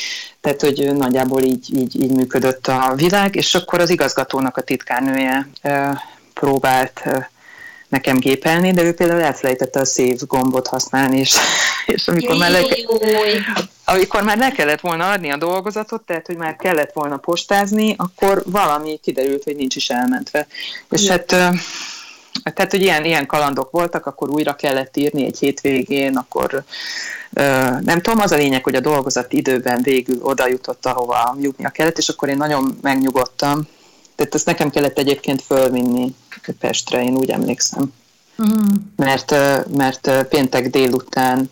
tehát 0.40 0.60
hogy 0.60 0.96
nagyjából 0.96 1.42
így, 1.42 1.76
így, 1.76 2.02
így 2.02 2.10
működött 2.10 2.66
a 2.66 2.92
világ, 2.94 3.34
és 3.34 3.54
akkor 3.54 3.80
az 3.80 3.90
igazgatónak 3.90 4.56
a 4.56 4.62
titkárnője 4.62 5.48
próbált 6.34 7.02
nekem 7.96 8.18
gépelni, 8.18 8.72
de 8.72 8.82
ő 8.82 8.94
például 8.94 9.20
elfelejtette 9.20 9.80
a 9.80 9.84
save 9.84 10.16
gombot 10.26 10.66
használni, 10.66 11.18
és, 11.18 11.36
és 11.94 12.08
amikor, 12.08 12.36
már 12.36 12.50
le, 12.50 12.62
amikor 13.84 14.22
már 14.22 14.38
le 14.38 14.50
kellett 14.50 14.80
volna 14.80 15.10
adni 15.10 15.30
a 15.30 15.36
dolgozatot, 15.36 16.02
tehát 16.02 16.26
hogy 16.26 16.36
már 16.36 16.56
kellett 16.56 16.92
volna 16.92 17.16
postázni, 17.16 17.94
akkor 17.98 18.42
valami 18.46 18.98
kiderült, 19.02 19.44
hogy 19.44 19.56
nincs 19.56 19.76
is 19.76 19.90
elmentve. 19.90 20.46
És 20.90 21.08
hát 21.08 21.26
tehát, 22.54 22.70
hogy 22.70 22.82
ilyen, 22.82 23.04
ilyen 23.04 23.26
kalandok 23.26 23.70
voltak, 23.70 24.06
akkor 24.06 24.30
újra 24.30 24.54
kellett 24.56 24.96
írni 24.96 25.24
egy 25.24 25.38
hétvégén, 25.38 26.16
akkor 26.16 26.64
nem 27.80 28.00
tudom, 28.02 28.20
az 28.20 28.32
a 28.32 28.36
lényeg, 28.36 28.64
hogy 28.64 28.74
a 28.74 28.80
dolgozat 28.80 29.32
időben 29.32 29.82
végül 29.82 30.18
oda 30.22 30.48
jutott, 30.48 30.86
ahova 30.86 31.36
jutnia 31.40 31.68
kellett, 31.68 31.98
és 31.98 32.08
akkor 32.08 32.28
én 32.28 32.36
nagyon 32.36 32.78
megnyugodtam, 32.82 33.68
tehát 34.16 34.34
ezt 34.34 34.46
nekem 34.46 34.70
kellett 34.70 34.98
egyébként 34.98 35.42
fölvinni 35.42 36.14
Pestre, 36.58 37.04
én 37.04 37.16
úgy 37.16 37.30
emlékszem. 37.30 37.92
Mm. 38.42 38.74
Mert, 38.96 39.34
mert 39.76 40.26
péntek 40.28 40.70
délután 40.70 41.50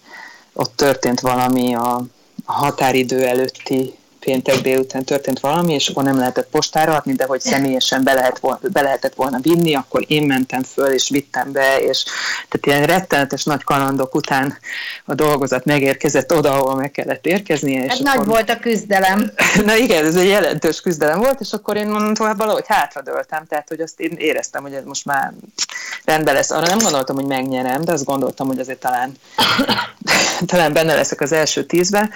ott 0.53 0.77
történt 0.77 1.21
valami 1.21 1.75
a, 1.75 2.05
a 2.45 2.53
határidő 2.53 3.27
előtti 3.27 3.95
péntek 4.25 4.61
délután 4.61 5.05
történt 5.05 5.41
valami, 5.41 5.73
és 5.73 5.89
akkor 5.89 6.05
nem 6.05 6.19
lehetett 6.19 6.49
postára 6.51 6.95
adni, 6.95 7.13
de 7.13 7.25
hogy 7.25 7.41
személyesen 7.41 8.05
be, 8.05 8.13
lehet 8.13 8.39
volna, 8.39 8.59
be 8.73 8.83
lehetett 8.83 9.15
volna 9.15 9.39
vinni, 9.43 9.75
akkor 9.75 10.05
én 10.07 10.23
mentem 10.23 10.63
föl, 10.63 10.93
és 10.93 11.09
vittem 11.09 11.53
be, 11.53 11.79
és 11.79 12.05
tehát 12.49 12.67
ilyen 12.67 12.87
rettenetes 12.87 13.45
nagy 13.45 13.65
kalandok 13.65 14.15
után 14.15 14.59
a 15.05 15.15
dolgozat 15.15 15.65
megérkezett 15.65 16.33
oda, 16.33 16.53
ahol 16.53 16.75
meg 16.75 16.91
kellett 16.91 17.27
érkeznie. 17.27 17.85
És 17.85 17.91
hát 17.91 18.01
akkor... 18.01 18.17
nagy 18.17 18.27
volt 18.27 18.51
a 18.51 18.59
küzdelem. 18.59 19.31
Na 19.67 19.77
igen, 19.77 20.05
ez 20.05 20.17
egy 20.17 20.29
jelentős 20.29 20.81
küzdelem 20.81 21.19
volt, 21.19 21.41
és 21.41 21.53
akkor 21.53 21.77
én 21.77 21.89
mondom, 21.89 22.15
tovább 22.15 22.37
valahogy 22.37 22.65
hátradőltem, 22.67 23.45
tehát 23.47 23.69
hogy 23.69 23.81
azt 23.81 24.01
én 24.01 24.15
éreztem, 24.19 24.63
hogy 24.63 24.75
ez 24.75 24.85
most 24.85 25.05
már 25.05 25.33
rendben 26.05 26.35
lesz. 26.35 26.51
Arra 26.51 26.67
nem 26.67 26.79
gondoltam, 26.79 27.17
hogy 27.17 27.27
megnyerem, 27.27 27.85
de 27.85 27.93
azt 27.93 28.05
gondoltam, 28.05 28.47
hogy 28.47 28.59
azért 28.59 28.79
talán, 28.79 29.13
talán 30.47 30.73
benne 30.73 30.95
leszek 30.95 31.21
az 31.21 31.33
első 31.33 31.65
tízbe, 31.65 32.11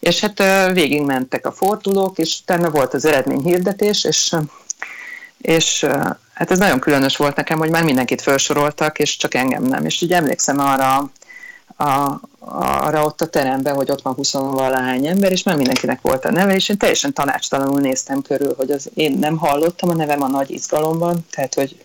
és 0.00 0.20
hát 0.20 0.42
végig 0.72 1.02
mentek 1.02 1.46
a 1.46 1.52
fordulók, 1.52 2.18
és 2.18 2.38
utána 2.42 2.70
volt 2.70 2.94
az 2.94 3.04
eredményhirdetés, 3.04 4.04
és, 4.04 4.36
és 5.38 5.86
hát 6.34 6.50
ez 6.50 6.58
nagyon 6.58 6.78
különös 6.78 7.16
volt 7.16 7.36
nekem, 7.36 7.58
hogy 7.58 7.70
már 7.70 7.84
mindenkit 7.84 8.22
felsoroltak, 8.22 8.98
és 8.98 9.16
csak 9.16 9.34
engem 9.34 9.62
nem. 9.62 9.84
És 9.84 10.02
ugye 10.02 10.16
emlékszem 10.16 10.58
arra 10.58 11.10
a, 11.76 12.20
arra 12.80 13.04
ott 13.04 13.20
a 13.20 13.26
teremben, 13.26 13.74
hogy 13.74 13.90
ott 13.90 14.02
van 14.02 14.14
20 14.14 14.32
valány 14.32 15.06
ember, 15.06 15.32
és 15.32 15.42
már 15.42 15.56
mindenkinek 15.56 16.00
volt 16.02 16.24
a 16.24 16.30
neve, 16.30 16.54
és 16.54 16.68
én 16.68 16.78
teljesen 16.78 17.12
tanácstalanul 17.12 17.80
néztem 17.80 18.22
körül, 18.22 18.54
hogy 18.56 18.70
az 18.70 18.90
én 18.94 19.18
nem 19.18 19.36
hallottam 19.36 19.88
a 19.88 19.94
nevem 19.94 20.22
a 20.22 20.28
nagy 20.28 20.50
izgalomban, 20.50 21.26
tehát 21.30 21.54
hogy 21.54 21.84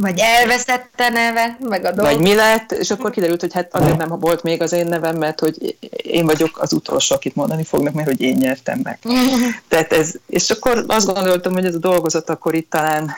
vagy 0.00 0.18
elveszett 0.18 0.92
a 0.96 1.08
neve, 1.08 1.56
meg 1.60 1.84
a 1.84 1.90
dolog. 1.92 2.12
Vagy 2.12 2.20
mi 2.20 2.34
lett, 2.34 2.72
és 2.72 2.90
akkor 2.90 3.10
kiderült, 3.10 3.40
hogy 3.40 3.52
hát 3.52 3.74
azért 3.74 3.96
nem 3.96 4.18
volt 4.18 4.42
még 4.42 4.62
az 4.62 4.72
én 4.72 4.86
nevem, 4.86 5.16
mert 5.16 5.40
hogy 5.40 5.76
én 5.90 6.26
vagyok 6.26 6.58
az 6.60 6.72
utolsó, 6.72 7.14
akit 7.14 7.34
mondani 7.34 7.64
fognak, 7.64 7.94
mert 7.94 8.08
hogy 8.08 8.20
én 8.20 8.36
nyertem 8.36 8.80
meg. 8.82 8.98
Tehát 9.68 9.92
ez, 9.92 10.12
és 10.26 10.50
akkor 10.50 10.84
azt 10.86 11.06
gondoltam, 11.06 11.52
hogy 11.52 11.64
ez 11.64 11.74
a 11.74 11.78
dolgozat 11.78 12.30
akkor 12.30 12.54
itt 12.54 12.70
talán 12.70 13.10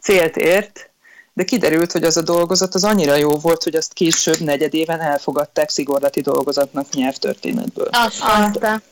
célt 0.00 0.36
ért, 0.36 0.88
de 1.32 1.44
kiderült, 1.44 1.92
hogy 1.92 2.04
az 2.04 2.16
a 2.16 2.22
dolgozat 2.22 2.74
az 2.74 2.84
annyira 2.84 3.14
jó 3.14 3.30
volt, 3.30 3.62
hogy 3.62 3.74
azt 3.74 3.92
később 3.92 4.38
negyedéven 4.38 5.00
elfogadták 5.00 5.70
szigorlati 5.70 6.20
dolgozatnak 6.20 6.90
nyelvtörténetből. 6.92 7.88
Azt. 7.90 8.22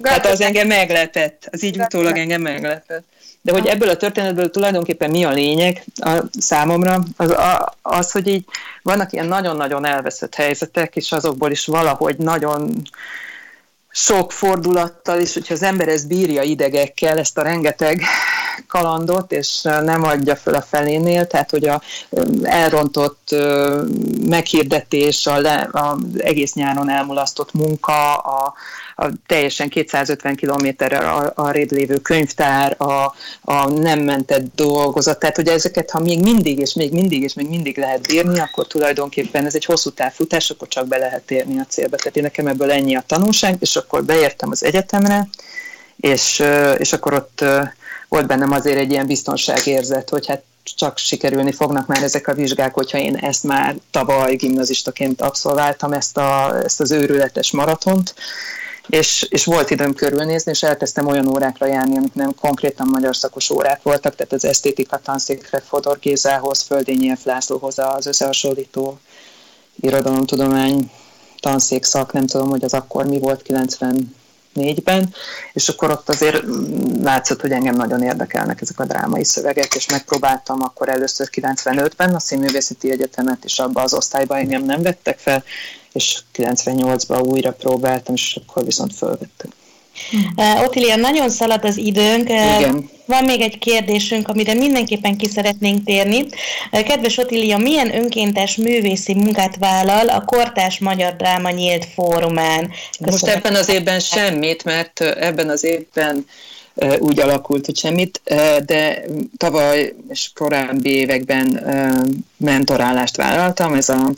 Tehát 0.03 0.27
az 0.27 0.41
engem 0.41 0.67
meglepett, 0.67 1.49
az 1.51 1.63
így 1.63 1.79
utólag 1.79 2.17
engem 2.17 2.41
meglepett. 2.41 3.05
De 3.43 3.53
hogy 3.53 3.67
ebből 3.67 3.89
a 3.89 3.97
történetből 3.97 4.51
tulajdonképpen 4.51 5.11
mi 5.11 5.25
a 5.25 5.31
lényeg 5.31 5.85
a 5.95 6.23
számomra, 6.39 7.03
az, 7.17 7.35
az, 7.83 8.11
hogy 8.11 8.27
így 8.27 8.45
vannak 8.83 9.13
ilyen 9.13 9.27
nagyon-nagyon 9.27 9.87
elveszett 9.87 10.35
helyzetek, 10.35 10.97
és 10.97 11.13
azokból 11.13 11.51
is 11.51 11.67
valahogy 11.67 12.17
nagyon 12.17 12.83
sok 13.89 14.33
fordulattal, 14.33 15.21
és 15.21 15.35
hogyha 15.35 15.55
az 15.55 15.63
ember 15.63 15.89
ezt 15.89 16.09
bírja 16.09 16.43
idegekkel, 16.43 17.19
ezt 17.19 17.39
a 17.39 17.43
rengeteg 17.43 18.03
kalandot, 18.69 19.33
és 19.33 19.63
nem 19.63 20.03
adja 20.03 20.37
föl 20.37 20.55
a 20.55 20.63
felénél, 20.63 21.27
tehát 21.27 21.51
hogy 21.51 21.69
a 21.69 21.83
elrontott 22.43 23.35
meghirdetés, 24.29 25.27
a, 25.27 25.41
le, 25.41 25.55
a 25.73 25.99
egész 26.19 26.53
nyáron 26.53 26.91
elmulasztott 26.91 27.53
munka, 27.53 28.17
a, 28.17 28.55
a 28.97 29.07
teljesen 29.27 29.69
250 29.69 30.37
kilométerrel 30.37 31.33
arrébb 31.35 31.71
lévő 31.71 31.97
könyvtár, 31.97 32.75
a, 32.79 33.15
a 33.41 33.69
nem 33.69 34.01
mentett 34.01 34.55
dolgozat, 34.55 35.19
tehát 35.19 35.37
hogy 35.37 35.49
ezeket, 35.49 35.91
ha 35.91 36.01
még 36.01 36.23
mindig, 36.23 36.59
és 36.59 36.75
még 36.75 36.93
mindig, 36.93 37.23
és 37.23 37.35
még 37.35 37.49
mindig 37.49 37.79
lehet 37.79 38.07
bírni, 38.07 38.41
akkor 38.41 38.67
tulajdonképpen 38.67 39.47
ez 39.47 39.55
egy 39.55 39.65
hosszú 39.65 39.91
távfutás, 39.91 40.51
akkor 40.51 40.69
csak 40.69 40.87
be 40.89 40.99
lehet 40.99 41.31
érni 41.31 41.59
a 41.59 41.67
célba. 41.69 41.97
Tehát 41.97 42.17
én 42.17 42.23
nekem 42.23 42.47
ebből 42.47 42.71
ennyi 42.71 42.97
a 42.97 43.05
tanulság, 43.07 43.57
és 43.61 43.77
akkor 43.77 44.05
beértem 44.05 44.51
az 44.51 44.65
egyetemre, 44.65 45.29
és, 45.97 46.43
és 46.79 46.93
akkor 46.93 47.13
ott 47.13 47.45
volt 48.13 48.27
bennem 48.27 48.53
azért 48.53 48.79
egy 48.79 48.91
ilyen 48.91 49.07
biztonságérzet, 49.07 50.11
hogy 50.11 50.27
hát 50.27 50.43
csak 50.77 50.99
sikerülni 50.99 51.53
fognak 51.53 51.87
már 51.87 52.03
ezek 52.03 52.29
a 52.29 52.35
vizsgák, 52.35 52.75
hogyha 52.75 52.99
én 52.99 53.17
ezt 53.17 53.45
már 53.45 53.77
tavaly 53.91 54.35
gimnazistaként 54.35 55.21
abszolváltam, 55.21 55.93
ezt, 55.93 56.17
a, 56.17 56.61
ezt 56.65 56.81
az 56.81 56.91
őrületes 56.91 57.51
maratont, 57.51 58.15
és, 58.87 59.27
és 59.31 59.45
volt 59.45 59.71
időm 59.71 59.95
körülnézni, 59.95 60.51
és 60.51 60.63
elkezdtem 60.63 61.07
olyan 61.07 61.29
órákra 61.29 61.67
járni, 61.67 61.97
amik 61.97 62.15
nem 62.15 62.35
konkrétan 62.41 62.89
magyar 62.89 63.17
szakos 63.17 63.51
órák 63.51 63.83
voltak, 63.83 64.15
tehát 64.15 64.33
az 64.33 64.45
esztétika 64.45 65.01
tanszékre 65.05 65.61
Fodor 65.61 65.99
Gézához, 65.99 66.63
Földényi 66.63 67.17
F. 67.17 67.25
Lászlóhoz 67.25 67.79
az 67.79 68.07
összehasonlító 68.07 68.99
irodalomtudomány 69.81 70.91
tanszék 71.41 71.85
szak, 71.85 72.13
nem 72.13 72.27
tudom, 72.27 72.49
hogy 72.49 72.65
az 72.65 72.75
akkor 72.75 73.07
mi 73.07 73.19
volt, 73.19 73.43
90 73.43 74.15
négyben, 74.53 75.15
és 75.53 75.69
akkor 75.69 75.91
ott 75.91 76.09
azért 76.09 76.43
látszott, 77.03 77.41
hogy 77.41 77.51
engem 77.51 77.75
nagyon 77.75 78.03
érdekelnek 78.03 78.61
ezek 78.61 78.81
a 78.81 78.85
drámai 78.85 79.25
szövegek, 79.25 79.75
és 79.75 79.87
megpróbáltam 79.89 80.63
akkor 80.63 80.89
először 80.89 81.29
95-ben 81.33 82.15
a 82.15 82.21
Színművészeti 82.21 82.91
Egyetemet, 82.91 83.45
és 83.45 83.59
abba 83.59 83.83
az 83.83 83.95
osztályba 83.95 84.39
engem 84.39 84.65
nem 84.65 84.83
vettek 84.83 85.19
fel, 85.19 85.45
és 85.93 86.19
98-ban 86.37 87.27
újra 87.27 87.53
próbáltam, 87.53 88.15
és 88.15 88.41
akkor 88.47 88.65
viszont 88.65 88.95
fölvettek. 88.95 89.51
Uh, 90.37 90.97
nagyon 90.97 91.31
szalad 91.31 91.65
az 91.65 91.77
időnk. 91.77 92.29
Igen. 92.29 92.91
Van 93.07 93.25
még 93.25 93.41
egy 93.41 93.59
kérdésünk, 93.59 94.29
amire 94.29 94.55
mindenképpen 94.55 95.17
ki 95.17 95.29
szeretnénk 95.29 95.85
térni. 95.85 96.27
Kedves 96.71 97.19
Otilia, 97.19 97.59
milyen 97.59 97.95
önkéntes 97.95 98.57
művészi 98.57 99.15
munkát 99.15 99.57
vállal 99.57 100.09
a 100.09 100.25
Kortás 100.25 100.79
Magyar 100.79 101.17
Dráma 101.17 101.51
Nyílt 101.51 101.87
Fórumán? 101.95 102.71
Köszönöm. 102.99 103.11
Most 103.11 103.27
ebben 103.27 103.55
az 103.55 103.69
évben 103.69 104.01
semmit, 104.01 104.65
mert 104.65 105.01
ebben 105.01 105.49
az 105.49 105.65
évben 105.65 106.27
úgy 106.99 107.21
alakult, 107.21 107.67
hogy 107.67 107.77
semmit, 107.77 108.21
de 108.67 109.03
tavaly 109.37 109.95
és 110.09 110.31
korábbi 110.35 110.91
években 110.91 111.67
mentorálást 112.37 113.17
vállaltam. 113.17 113.75
Ez 113.75 113.89
a 113.89 114.13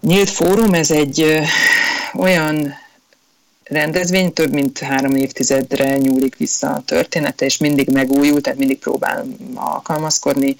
Nyílt 0.00 0.30
Fórum, 0.30 0.74
ez 0.74 0.90
egy 0.90 1.40
olyan 2.14 2.74
rendezvény, 3.68 4.32
több 4.32 4.52
mint 4.52 4.78
három 4.78 5.16
évtizedre 5.16 5.96
nyúlik 5.96 6.36
vissza 6.36 6.68
a 6.68 6.82
története, 6.86 7.44
és 7.44 7.56
mindig 7.56 7.88
megújul, 7.88 8.40
tehát 8.40 8.58
mindig 8.58 8.78
próbál 8.78 9.26
alkalmazkodni, 9.54 10.56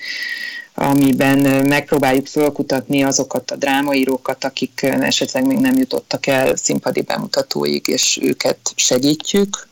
amiben 0.75 1.67
megpróbáljuk 1.67 2.27
fölkutatni 2.27 3.03
azokat 3.03 3.51
a 3.51 3.57
drámaírókat, 3.57 4.45
akik 4.45 4.83
esetleg 4.83 5.47
még 5.47 5.59
nem 5.59 5.77
jutottak 5.77 6.27
el 6.27 6.57
színpadi 6.57 7.03
bemutatóig, 7.03 7.89
és 7.89 8.19
őket 8.23 8.59
segítjük, 8.75 9.69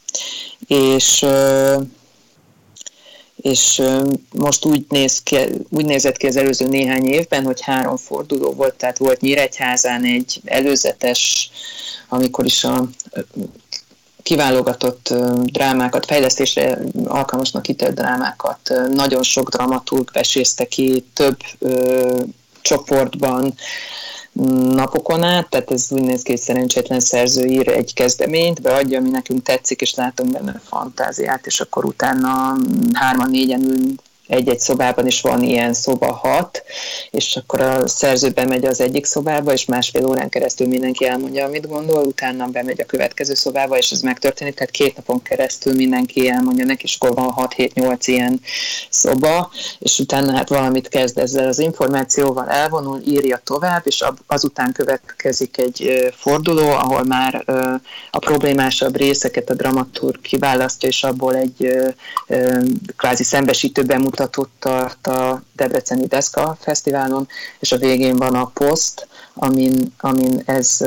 és 0.67 1.25
és 3.37 3.83
most 4.35 4.65
úgy, 4.65 4.85
néz 4.89 5.23
ki, 5.23 5.37
úgy 5.71 5.85
nézett 5.85 6.17
ki 6.17 6.27
az 6.27 6.37
előző 6.37 6.69
néhány 6.69 7.05
évben, 7.05 7.45
hogy 7.45 7.61
három 7.61 7.97
forduló 7.97 8.53
volt, 8.53 8.75
tehát 8.75 8.99
volt 8.99 9.21
Nyíregyházán 9.21 10.05
egy 10.05 10.41
előzetes, 10.45 11.51
amikor 12.09 12.45
is 12.45 12.65
a 12.65 12.89
kiválogatott 14.23 15.15
drámákat, 15.45 16.07
fejlesztésre 16.07 16.79
alkalmasnak 17.05 17.69
ítélt 17.69 17.95
drámákat 17.95 18.73
nagyon 18.91 19.23
sok 19.23 19.49
dramaturg 19.49 20.11
vesészte 20.13 20.65
ki 20.65 21.05
több 21.15 21.37
ö, 21.59 22.23
csoportban, 22.61 23.55
napokon 24.75 25.23
át, 25.23 25.49
tehát 25.49 25.71
ez 25.71 25.87
úgy 25.91 26.03
néz 26.03 26.23
ki, 26.23 26.31
hogy 26.31 26.41
szerencsétlen 26.41 27.01
szerző 27.01 27.45
ír 27.45 27.69
egy 27.69 27.95
kezdeményt, 27.95 28.63
beadja, 28.63 28.99
ami 28.99 29.11
nekünk 29.11 29.43
tetszik, 29.43 29.81
és 29.81 29.95
látunk 29.95 30.33
benne 30.33 30.61
fantáziát, 30.65 31.47
és 31.47 31.61
akkor 31.61 31.85
utána 31.85 32.57
hárman-négyen 32.93 33.63
ülünk 33.63 34.01
egy-egy 34.29 34.61
szobában 34.61 35.07
is 35.07 35.21
van 35.21 35.43
ilyen 35.43 35.75
szoba 35.75 36.13
hat, 36.13 36.63
és 37.11 37.37
akkor 37.37 37.61
a 37.61 37.89
szerző 37.89 38.31
bemegy 38.31 38.65
az 38.65 38.81
egyik 38.81 39.05
szobába, 39.05 39.53
és 39.53 39.65
másfél 39.65 40.07
órán 40.07 40.29
keresztül 40.29 40.67
mindenki 40.67 41.07
elmondja, 41.07 41.45
amit 41.45 41.69
gondol, 41.69 42.05
utána 42.05 42.47
bemegy 42.47 42.81
a 42.81 42.85
következő 42.85 43.35
szobába, 43.35 43.77
és 43.77 43.91
ez 43.91 44.01
megtörténik, 44.01 44.55
tehát 44.55 44.71
két 44.71 44.97
napon 44.97 45.23
keresztül 45.23 45.75
mindenki 45.75 46.29
elmondja 46.29 46.65
neki, 46.65 46.85
és 46.85 46.97
akkor 47.01 47.15
van 47.15 47.51
6-7-8 47.57 47.99
ilyen 48.05 48.41
szoba, 48.89 49.51
és 49.79 49.99
utána 49.99 50.37
hát 50.37 50.49
valamit 50.49 50.89
kezd 50.89 51.19
ezzel 51.19 51.49
az 51.49 51.59
információval, 51.59 52.49
elvonul, 52.49 53.01
írja 53.07 53.41
tovább, 53.45 53.83
és 53.85 54.05
azután 54.27 54.73
következik 54.73 55.59
egy 55.59 56.09
forduló, 56.17 56.71
ahol 56.71 57.05
már 57.05 57.45
a 58.11 58.19
problémásabb 58.19 58.97
részeket 58.97 59.51
a 59.51 59.55
dramaturg 59.55 60.21
kiválasztja, 60.21 60.89
és 60.89 61.03
abból 61.03 61.37
egy 61.37 61.77
kvázi 62.97 63.25
szembesítő 63.25 63.83
bemutató 63.83 64.16
bemutatót 64.17 64.51
tart 64.59 65.07
a 65.07 65.43
Debreceni 65.53 66.07
Deszka 66.07 66.57
Fesztiválon, 66.61 67.29
és 67.59 67.73
a 67.73 67.77
végén 67.77 68.17
van 68.17 68.35
a 68.35 68.47
poszt, 68.47 69.07
amin, 69.35 69.95
amin 69.99 70.43
ez 70.47 70.81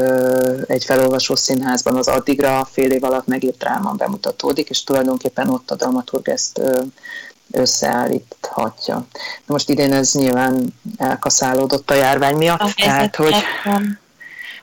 egy 0.68 0.84
felolvasó 0.84 1.36
színházban 1.36 1.96
az 1.96 2.08
addigra 2.08 2.68
fél 2.72 2.92
év 2.92 3.04
alatt 3.04 3.28
megírt 3.28 3.58
dráma 3.58 3.92
bemutatódik, 3.92 4.70
és 4.70 4.84
tulajdonképpen 4.84 5.50
ott 5.50 5.72
a 5.72 5.76
dramaturg 5.76 6.30
ezt 6.30 6.62
összeállíthatja. 7.52 8.96
Na 9.46 9.54
most 9.54 9.70
idén 9.70 9.94
ez 9.94 10.12
nyilván 10.12 10.76
elkaszálódott 10.98 11.92
a 11.92 11.94
járvány 11.94 12.36
miatt, 12.36 12.60
a 12.60 12.72
tehát 12.76 13.16
hogy, 13.16 13.36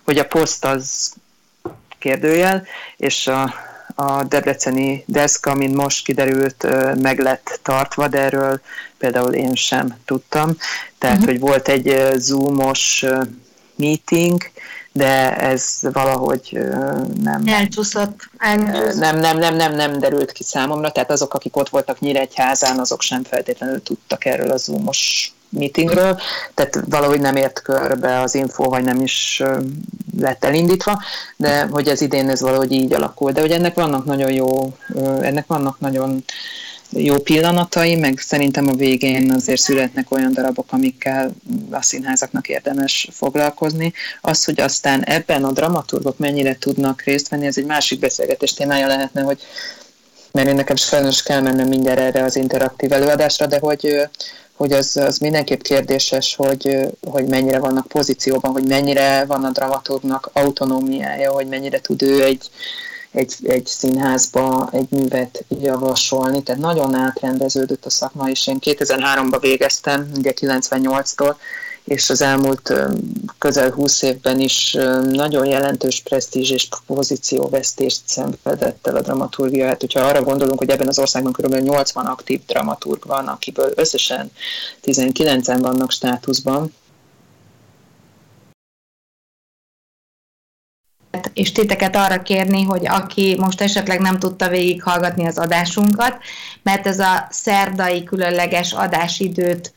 hogy 0.04 0.18
a 0.18 0.26
poszt 0.26 0.64
az 0.64 1.12
kérdőjel, 1.98 2.66
és 2.96 3.26
a, 3.26 3.54
a 3.99 4.24
debreceni 4.24 5.05
deszka, 5.07 5.55
mint 5.55 5.74
most 5.74 6.05
kiderült, 6.05 6.66
meg 7.01 7.18
lett 7.18 7.61
tartva, 7.62 8.09
de 8.09 8.18
erről 8.18 8.61
például 8.99 9.32
én 9.32 9.55
sem 9.55 9.97
tudtam. 10.05 10.57
Tehát, 10.99 11.16
uh-huh. 11.16 11.32
hogy 11.32 11.40
volt 11.40 11.68
egy 11.68 12.12
zoomos 12.16 13.05
meeting, 13.74 14.51
de 14.92 15.36
ez 15.36 15.78
valahogy 15.80 16.59
nem... 17.22 17.42
Elcsúszott. 17.47 18.30
Nem, 18.94 19.18
nem, 19.18 19.38
nem, 19.38 19.57
nem, 19.57 19.74
nem 19.74 19.99
derült 19.99 20.32
ki 20.32 20.42
számomra, 20.42 20.92
tehát 20.92 21.11
azok, 21.11 21.34
akik 21.34 21.57
ott 21.57 21.68
voltak 21.68 22.01
Nyíregyházán, 22.01 22.78
azok 22.78 23.03
sem 23.03 23.24
feltétlenül 23.24 23.82
tudtak 23.82 24.24
erről 24.24 24.51
a 24.51 24.57
zoomos 24.57 25.32
meetingről, 25.49 26.20
tehát 26.55 26.78
valahogy 26.88 27.20
nem 27.20 27.36
ért 27.36 27.62
körbe 27.62 28.20
az 28.20 28.34
info, 28.34 28.64
vagy 28.64 28.84
nem 28.84 29.01
is 29.01 29.42
lett 30.18 30.44
elindítva, 30.44 31.03
de 31.36 31.66
hogy 31.70 31.88
ez 31.88 32.01
idén 32.01 32.28
ez 32.28 32.40
valahogy 32.40 32.72
így 32.72 32.92
alakul. 32.92 33.32
De 33.32 33.40
hogy 33.40 33.51
ennek 33.51 33.74
vannak 33.74 34.05
nagyon 34.05 34.32
jó, 34.32 34.76
ennek 35.20 35.47
vannak 35.47 35.80
nagyon 35.80 36.24
jó 36.90 37.18
pillanatai, 37.18 37.97
meg 37.97 38.18
szerintem 38.18 38.68
a 38.68 38.74
végén 38.74 39.32
azért 39.32 39.61
születnek 39.61 40.11
olyan 40.11 40.32
darabok, 40.32 40.66
amikkel 40.70 41.32
a 41.70 41.82
színházaknak 41.82 42.49
érdemes 42.49 43.09
foglalkozni. 43.12 43.92
Az, 44.20 44.44
hogy 44.44 44.61
aztán 44.61 45.05
ebben 45.05 45.44
a 45.44 45.53
dramaturgok 45.53 46.18
mennyire 46.18 46.57
tudnak 46.59 47.03
részt 47.03 47.28
venni, 47.28 47.47
ez 47.47 47.59
egy 47.59 47.66
másik 47.66 47.99
beszélgetés 47.99 48.55
témája 48.55 48.86
lehetne, 48.86 49.22
hogy 49.22 49.40
mert 50.32 50.49
én 50.49 50.55
nekem 50.55 50.76
sajnos 50.76 51.22
kell 51.22 51.40
mennem 51.40 51.68
mindjárt 51.68 51.99
erre 51.99 52.24
az 52.24 52.36
interaktív 52.36 52.92
előadásra, 52.92 53.47
de 53.47 53.59
hogy, 53.59 54.09
hogy 54.57 54.72
az, 54.72 54.96
az 54.96 55.18
mindenképp 55.18 55.61
kérdéses, 55.61 56.36
hogy, 56.36 56.88
hogy 57.11 57.26
mennyire 57.26 57.59
vannak 57.59 57.86
pozícióban, 57.86 58.52
hogy 58.52 58.66
mennyire 58.66 59.24
van 59.24 59.44
a 59.44 59.50
dramaturgnak 59.50 60.30
autonómiája, 60.32 61.32
hogy 61.32 61.46
mennyire 61.46 61.80
tud 61.80 62.02
ő 62.02 62.24
egy, 62.24 62.50
egy, 63.11 63.34
egy 63.42 63.66
színházba 63.66 64.68
egy 64.72 64.86
művet 64.90 65.44
javasolni, 65.61 66.42
tehát 66.42 66.61
nagyon 66.61 66.94
átrendeződött 66.94 67.84
a 67.84 67.90
szakma, 67.90 68.30
és 68.30 68.46
én 68.46 68.59
2003-ban 68.61 69.38
végeztem, 69.40 70.11
ugye 70.16 70.32
98-tól, 70.40 71.34
és 71.87 72.11
az 72.11 72.20
elmúlt 72.20 72.72
közel 73.39 73.70
20 73.70 74.03
évben 74.03 74.41
is 74.41 74.76
nagyon 75.11 75.47
jelentős 75.47 76.01
presztízs 76.01 76.51
és 76.51 76.68
pozícióvesztést 76.87 78.01
szenvedett 78.05 78.87
el 78.87 78.97
a 78.97 79.01
dramaturgia. 79.01 79.66
Hát, 79.66 79.80
hogyha 79.80 80.01
arra 80.01 80.22
gondolunk, 80.22 80.59
hogy 80.59 80.70
ebben 80.70 80.89
az 80.89 80.99
országban 80.99 81.32
kb. 81.32 81.55
80 81.55 82.07
aktív 82.07 82.41
dramaturg 82.47 83.07
van, 83.07 83.26
akiből 83.26 83.72
összesen 83.74 84.30
19-en 84.84 85.59
vannak 85.61 85.91
státuszban, 85.91 86.72
és 91.37 91.53
titeket 91.53 91.97
arra 91.97 92.22
kérni, 92.22 92.62
hogy 92.62 92.87
aki 92.87 93.37
most 93.39 93.61
esetleg 93.61 94.01
nem 94.01 94.18
tudta 94.18 94.49
végighallgatni 94.49 95.26
az 95.26 95.39
adásunkat, 95.39 96.18
mert 96.62 96.87
ez 96.87 96.99
a 96.99 97.26
szerdai 97.30 98.05
különleges 98.05 98.72
adásidőt 98.72 99.72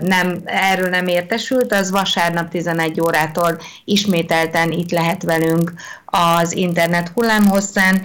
nem, 0.00 0.40
erről 0.44 0.88
nem 0.88 1.06
értesült, 1.06 1.72
az 1.72 1.90
vasárnap 1.90 2.50
11 2.50 3.00
órától 3.00 3.58
ismételten 3.84 4.70
itt 4.70 4.90
lehet 4.90 5.22
velünk 5.22 5.72
az 6.04 6.52
internet 6.52 7.08
hullámhosszán. 7.14 8.02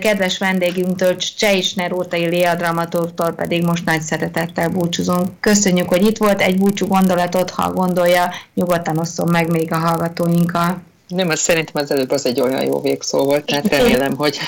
Kedves 0.00 0.38
vendégünktől, 0.38 1.16
Cseisner 1.16 1.92
Ótai 1.92 2.26
Léa 2.26 2.54
dramaturgtól 2.54 3.32
pedig 3.32 3.64
most 3.64 3.84
nagy 3.84 4.00
szeretettel 4.00 4.68
búcsúzunk. 4.68 5.40
Köszönjük, 5.40 5.88
hogy 5.88 6.06
itt 6.06 6.16
volt, 6.16 6.40
egy 6.40 6.58
búcsú 6.58 6.86
gondolatot, 6.86 7.50
ha 7.50 7.72
gondolja, 7.72 8.32
nyugodtan 8.54 8.98
osszon 8.98 9.28
meg 9.28 9.50
még 9.50 9.72
a 9.72 9.78
hallgatóinkkal. 9.78 10.86
Nem, 11.08 11.28
az 11.28 11.40
szerintem 11.40 11.82
az 11.82 11.90
előbb 11.90 12.10
az 12.10 12.26
egy 12.26 12.40
olyan 12.40 12.64
jó 12.64 12.80
végszó 12.80 13.24
volt, 13.24 13.44
tehát 13.44 13.68
remélem, 13.68 14.16
hogy, 14.16 14.38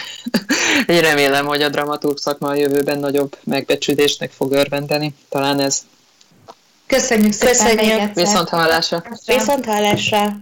remélem, 0.87 1.47
hogy 1.47 1.63
a 1.63 1.69
dramaturg 1.69 2.19
szakma 2.19 2.49
a 2.49 2.55
jövőben 2.55 2.99
nagyobb 2.99 3.37
megbecsülésnek 3.45 4.31
fog 4.31 4.53
örvendeni. 4.53 5.15
Talán 5.29 5.61
ez. 5.61 5.81
Köszönjük 6.87 7.33
szépen 7.33 7.77
Köszönjük. 7.77 8.15
Viszont 8.15 8.49
hallásra. 8.49 9.03
Viszont 9.27 9.65
hallásra. 9.65 10.37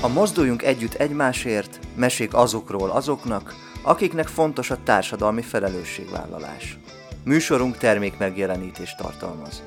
A 0.00 0.08
Mozduljunk 0.08 0.62
Együtt 0.62 0.94
Egymásért 0.94 1.78
mesék 1.94 2.34
azokról 2.34 2.90
azoknak, 2.90 3.54
akiknek 3.82 4.26
fontos 4.26 4.70
a 4.70 4.78
társadalmi 4.84 5.42
felelősségvállalás. 5.42 6.78
Műsorunk 7.24 7.76
termék 7.76 8.18
megjelenítést 8.18 8.96
tartalmaz. 8.96 9.62